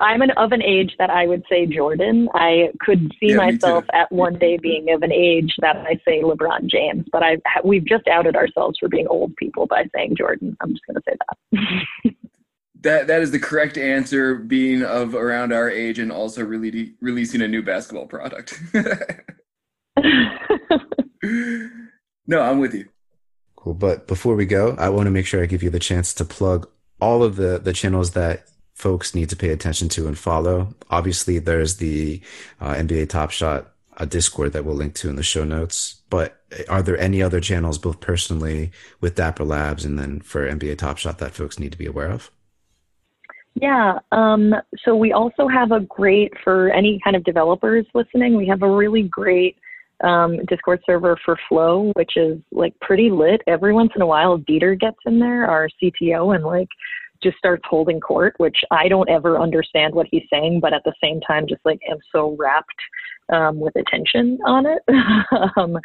I'm 0.00 0.22
an, 0.22 0.30
of 0.32 0.52
an 0.52 0.62
age 0.62 0.94
that 0.98 1.08
I 1.08 1.26
would 1.26 1.44
say 1.48 1.66
Jordan. 1.66 2.28
I 2.34 2.70
could 2.80 3.12
see 3.20 3.30
yeah, 3.30 3.36
myself 3.36 3.84
at 3.92 4.10
one 4.12 4.38
day 4.38 4.58
being 4.58 4.90
of 4.90 5.02
an 5.02 5.12
age 5.12 5.54
that 5.60 5.76
I 5.76 6.00
say 6.04 6.22
LeBron 6.22 6.66
James, 6.66 7.06
but 7.12 7.22
I 7.22 7.36
we've 7.64 7.84
just 7.84 8.08
outed 8.08 8.36
ourselves 8.36 8.76
for 8.78 8.88
being 8.88 9.06
old 9.08 9.34
people 9.36 9.66
by 9.66 9.84
saying 9.94 10.16
Jordan. 10.16 10.56
I'm 10.60 10.72
just 10.72 10.82
going 10.86 10.96
to 10.96 11.02
say 11.08 11.16
that. 11.16 12.14
that 12.82 13.06
that 13.06 13.22
is 13.22 13.30
the 13.30 13.38
correct 13.38 13.78
answer. 13.78 14.34
Being 14.34 14.82
of 14.82 15.14
around 15.14 15.52
our 15.52 15.70
age 15.70 15.98
and 15.98 16.12
also 16.12 16.44
really 16.44 16.94
releasing 17.00 17.40
a 17.42 17.48
new 17.48 17.62
basketball 17.62 18.06
product. 18.06 18.60
no, 22.26 22.40
I'm 22.42 22.58
with 22.58 22.74
you. 22.74 22.88
Cool. 23.66 23.74
But 23.74 24.06
before 24.06 24.36
we 24.36 24.46
go, 24.46 24.76
I 24.78 24.90
want 24.90 25.08
to 25.08 25.10
make 25.10 25.26
sure 25.26 25.42
I 25.42 25.46
give 25.46 25.64
you 25.64 25.70
the 25.70 25.80
chance 25.80 26.14
to 26.14 26.24
plug 26.24 26.70
all 27.00 27.24
of 27.24 27.34
the, 27.34 27.58
the 27.58 27.72
channels 27.72 28.12
that 28.12 28.46
folks 28.74 29.12
need 29.12 29.28
to 29.30 29.36
pay 29.36 29.50
attention 29.50 29.88
to 29.88 30.06
and 30.06 30.16
follow. 30.16 30.72
Obviously, 30.88 31.40
there's 31.40 31.78
the 31.78 32.20
uh, 32.60 32.74
NBA 32.74 33.08
Top 33.08 33.32
Shot 33.32 33.72
a 33.96 34.06
Discord 34.06 34.52
that 34.52 34.64
we'll 34.64 34.76
link 34.76 34.94
to 34.96 35.08
in 35.08 35.16
the 35.16 35.24
show 35.24 35.42
notes. 35.42 36.00
But 36.10 36.40
are 36.68 36.80
there 36.80 36.96
any 36.96 37.20
other 37.20 37.40
channels, 37.40 37.76
both 37.76 37.98
personally 37.98 38.70
with 39.00 39.16
Dapper 39.16 39.42
Labs 39.42 39.84
and 39.84 39.98
then 39.98 40.20
for 40.20 40.48
NBA 40.48 40.78
Top 40.78 40.98
Shot, 40.98 41.18
that 41.18 41.34
folks 41.34 41.58
need 41.58 41.72
to 41.72 41.78
be 41.78 41.86
aware 41.86 42.12
of? 42.12 42.30
Yeah. 43.54 43.98
Um, 44.12 44.54
so 44.84 44.94
we 44.94 45.12
also 45.12 45.48
have 45.48 45.72
a 45.72 45.80
great, 45.80 46.32
for 46.44 46.70
any 46.70 47.00
kind 47.02 47.16
of 47.16 47.24
developers 47.24 47.84
listening, 47.94 48.36
we 48.36 48.46
have 48.46 48.62
a 48.62 48.70
really 48.70 49.02
great 49.02 49.56
um, 50.04 50.44
Discord 50.46 50.80
server 50.84 51.18
for 51.24 51.38
Flow, 51.48 51.92
which 51.94 52.16
is 52.16 52.38
like 52.52 52.78
pretty 52.80 53.10
lit. 53.10 53.40
Every 53.46 53.72
once 53.72 53.92
in 53.96 54.02
a 54.02 54.06
while, 54.06 54.38
Dieter 54.38 54.78
gets 54.78 54.98
in 55.06 55.18
there, 55.18 55.46
our 55.48 55.68
CTO, 55.82 56.34
and 56.34 56.44
like 56.44 56.68
just 57.22 57.38
starts 57.38 57.62
holding 57.68 58.00
court, 58.00 58.34
which 58.38 58.58
I 58.70 58.88
don't 58.88 59.08
ever 59.08 59.38
understand 59.38 59.94
what 59.94 60.06
he's 60.10 60.24
saying, 60.30 60.60
but 60.60 60.74
at 60.74 60.82
the 60.84 60.94
same 61.02 61.20
time, 61.20 61.46
just 61.48 61.64
like 61.64 61.80
am 61.90 61.98
so 62.12 62.36
wrapped 62.38 62.68
um, 63.32 63.58
with 63.58 63.74
attention 63.76 64.38
on 64.46 64.66
it. 64.66 64.82
um, 65.56 65.76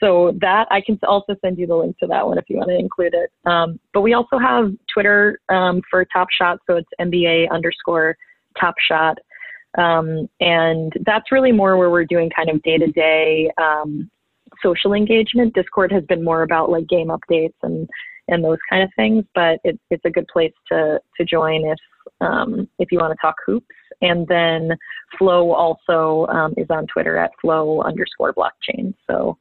so 0.00 0.36
that 0.40 0.66
I 0.70 0.80
can 0.80 0.98
also 1.06 1.34
send 1.40 1.58
you 1.58 1.66
the 1.66 1.74
link 1.74 1.98
to 1.98 2.06
that 2.06 2.26
one 2.26 2.38
if 2.38 2.44
you 2.48 2.56
want 2.56 2.70
to 2.70 2.78
include 2.78 3.14
it. 3.14 3.30
Um, 3.44 3.78
but 3.92 4.02
we 4.02 4.14
also 4.14 4.38
have 4.38 4.72
Twitter 4.92 5.40
um, 5.48 5.82
for 5.90 6.04
Top 6.06 6.28
Shot, 6.30 6.58
so 6.66 6.76
it's 6.76 6.88
NBA 7.00 7.50
underscore 7.50 8.16
Top 8.58 8.74
Shot. 8.86 9.18
Um, 9.78 10.28
and 10.40 10.92
that's 11.06 11.30
really 11.30 11.52
more 11.52 11.76
where 11.76 11.90
we're 11.90 12.04
doing 12.04 12.30
kind 12.34 12.50
of 12.50 12.60
day 12.62 12.78
to 12.78 12.88
day 12.88 13.50
social 14.62 14.92
engagement. 14.92 15.54
Discord 15.54 15.92
has 15.92 16.04
been 16.04 16.24
more 16.24 16.42
about 16.42 16.70
like 16.70 16.88
game 16.88 17.08
updates 17.08 17.54
and 17.62 17.88
and 18.30 18.44
those 18.44 18.58
kind 18.68 18.82
of 18.82 18.90
things, 18.94 19.24
but 19.34 19.58
it, 19.64 19.80
it's 19.90 20.04
a 20.04 20.10
good 20.10 20.26
place 20.28 20.52
to 20.70 21.00
to 21.16 21.24
join 21.24 21.66
if 21.66 21.78
um, 22.20 22.68
if 22.78 22.92
you 22.92 22.98
want 22.98 23.12
to 23.12 23.20
talk 23.20 23.36
hoops. 23.46 23.66
And 24.00 24.26
then 24.28 24.70
Flow 25.18 25.52
also 25.52 26.30
um, 26.32 26.54
is 26.56 26.66
on 26.70 26.86
Twitter 26.86 27.16
at 27.16 27.32
Flow 27.40 27.82
underscore 27.82 28.34
blockchain. 28.34 28.94
So 29.08 29.36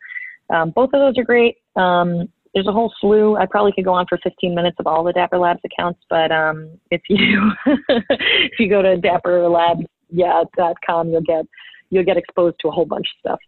um, 0.49 0.71
both 0.71 0.89
of 0.93 0.99
those 0.99 1.17
are 1.17 1.23
great. 1.23 1.57
Um, 1.75 2.27
there's 2.53 2.67
a 2.67 2.71
whole 2.71 2.91
slew. 2.99 3.35
I 3.35 3.45
probably 3.45 3.71
could 3.73 3.85
go 3.85 3.93
on 3.93 4.07
for 4.07 4.17
15 4.23 4.55
minutes 4.55 4.77
of 4.79 4.87
all 4.87 5.03
the 5.03 5.13
Dapper 5.13 5.37
Labs 5.37 5.59
accounts, 5.63 5.99
but 6.09 6.31
um, 6.31 6.71
if 6.89 7.01
you 7.07 7.51
if 7.67 8.59
you 8.59 8.69
go 8.69 8.81
to 8.81 8.97
Dapper 8.97 9.47
Labs 9.47 9.85
yeah, 10.09 10.43
.com, 10.85 11.09
you'll 11.09 11.21
get 11.21 11.45
you'll 11.89 12.03
get 12.03 12.17
exposed 12.17 12.57
to 12.61 12.67
a 12.67 12.71
whole 12.71 12.85
bunch 12.85 13.07
of 13.15 13.19
stuff. 13.19 13.39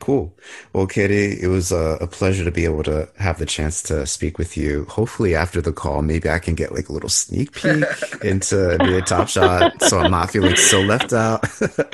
Cool. 0.00 0.36
Well, 0.72 0.86
Caty, 0.86 1.40
it 1.40 1.48
was 1.48 1.72
a, 1.72 1.96
a, 2.00 2.06
pleasure 2.06 2.44
to 2.44 2.50
be 2.50 2.64
able 2.64 2.82
to 2.82 3.08
have 3.18 3.38
the 3.38 3.46
chance 3.46 3.82
to 3.84 4.04
speak 4.06 4.36
with 4.38 4.56
you. 4.56 4.84
Hopefully, 4.86 5.34
after 5.34 5.62
the 5.62 5.72
call, 5.72 6.02
maybe 6.02 6.28
I 6.28 6.40
can 6.40 6.54
get 6.54 6.74
like 6.74 6.88
a 6.88 6.92
little 6.92 7.08
sneak 7.08 7.52
peek 7.52 7.64
into 8.22 8.54
NBA 8.54 9.06
Top 9.06 9.28
Shot, 9.28 9.80
so 9.82 10.00
I'm 10.00 10.10
not 10.10 10.30
feeling 10.30 10.56
so 10.56 10.80
left 10.80 11.12
out. 11.12 11.46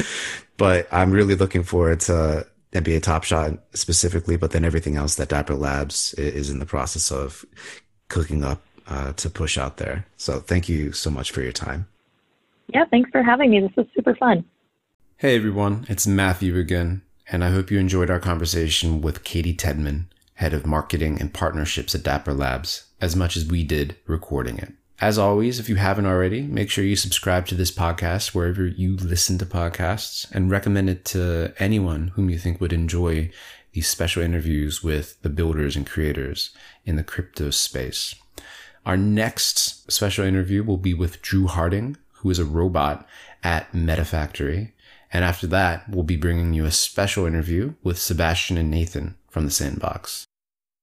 but 0.57 0.89
I'm 0.91 1.13
really 1.13 1.37
looking 1.37 1.63
forward 1.63 2.01
to 2.01 2.47
NBA 2.73 3.03
Top 3.03 3.23
Shot 3.23 3.53
specifically, 3.75 4.37
but 4.37 4.51
then 4.51 4.65
everything 4.65 4.97
else 4.97 5.15
that 5.17 5.29
Dapper 5.29 5.55
Labs 5.55 6.15
is 6.15 6.51
in 6.51 6.59
the 6.59 6.67
process 6.67 7.13
of 7.13 7.45
cooking 8.09 8.43
up 8.43 8.61
uh, 8.89 9.13
to 9.13 9.31
push 9.31 9.57
out 9.57 9.77
there. 9.77 10.07
So, 10.17 10.41
thank 10.41 10.69
you 10.69 10.91
so 10.93 11.11
much 11.11 11.31
for 11.31 11.43
your 11.43 11.53
time. 11.53 11.87
Yeah, 12.73 12.85
thanks 12.91 13.11
for 13.11 13.23
having 13.23 13.51
me. 13.51 13.61
This 13.61 13.75
was 13.77 13.87
super 13.95 14.15
fun. 14.15 14.45
Hey 15.17 15.37
everyone, 15.37 15.87
it's 15.89 16.07
Matthew 16.07 16.57
again, 16.57 17.03
and 17.31 17.43
I 17.43 17.51
hope 17.51 17.71
you 17.71 17.79
enjoyed 17.79 18.11
our 18.11 18.21
conversation 18.21 19.01
with 19.01 19.25
Caty 19.25 19.57
Tedman, 19.57 20.07
head 20.35 20.55
of 20.55 20.67
marketing 20.67 21.21
and 21.21 21.35
partnerships 21.35 21.95
at 21.95 22.03
Dapper 22.03 22.33
Labs, 22.33 22.85
as 23.01 23.17
much 23.17 23.37
as 23.37 23.45
we 23.45 23.65
did 23.65 23.97
recording 24.07 24.59
it. 24.59 24.73
As 25.01 25.19
always, 25.19 25.59
if 25.59 25.69
you 25.69 25.77
haven't 25.77 26.07
already, 26.07 26.43
make 26.43 26.71
sure 26.71 26.85
you 26.85 26.97
subscribe 26.97 27.47
to 27.47 27.55
this 27.55 27.73
podcast 27.73 28.35
wherever 28.35 28.67
you 28.67 28.97
listen 28.97 29.37
to 29.39 29.47
podcasts 29.47 30.31
and 30.31 30.51
recommend 30.51 30.89
it 30.91 31.05
to 31.07 31.53
anyone 31.59 32.09
whom 32.09 32.31
you 32.31 32.39
think 32.39 32.61
would 32.61 32.73
enjoy 32.73 33.31
these 33.73 33.89
special 33.89 34.23
interviews 34.23 34.83
with 34.83 35.21
the 35.23 35.31
builders 35.31 35.75
and 35.75 35.87
creators 35.87 36.51
in 36.85 36.97
the 36.97 37.05
crypto 37.05 37.51
space. 37.51 38.15
Our 38.87 38.97
next 38.97 39.91
special 39.91 40.25
interview 40.25 40.63
will 40.63 40.79
be 40.79 40.95
with 40.95 41.21
Drew 41.21 41.47
Harding, 41.47 41.97
who 42.21 42.31
is 42.31 42.39
a 42.39 42.45
robot 42.45 43.07
at 43.43 43.71
MetaFactory. 43.73 44.73
And 45.13 45.25
after 45.25 45.47
that, 45.49 45.89
we'll 45.89 46.05
be 46.05 46.17
bringing 46.17 46.55
you 46.55 46.65
a 46.65 46.71
special 46.71 47.27
interview 47.27 47.75
with 47.83 47.99
Sebastian 47.99 48.57
and 48.57 48.71
Nathan 48.71 49.17
from 49.29 49.45
the 49.45 49.51
Sandbox. 49.51 50.25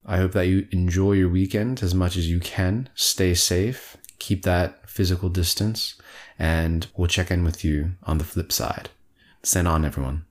I 0.06 0.18
hope 0.18 0.34
that 0.34 0.48
you 0.48 0.68
enjoy 0.72 1.14
your 1.14 1.30
weekend 1.30 1.82
as 1.82 1.96
much 1.96 2.18
as 2.18 2.30
you 2.30 2.40
can. 2.40 2.90
Stay 2.96 3.34
safe 3.34 3.98
keep 4.20 4.44
that 4.44 4.90
physical 4.90 5.30
distance, 5.30 5.96
and 6.40 6.88
we'll 6.96 7.08
check 7.08 7.32
in 7.32 7.44
with 7.44 7.64
you 7.64 7.92
on 8.04 8.18
the 8.18 8.24
flip 8.24 8.52
side. 8.52 8.90
Send 9.44 9.68
on, 9.68 9.86
everyone. 9.86 10.26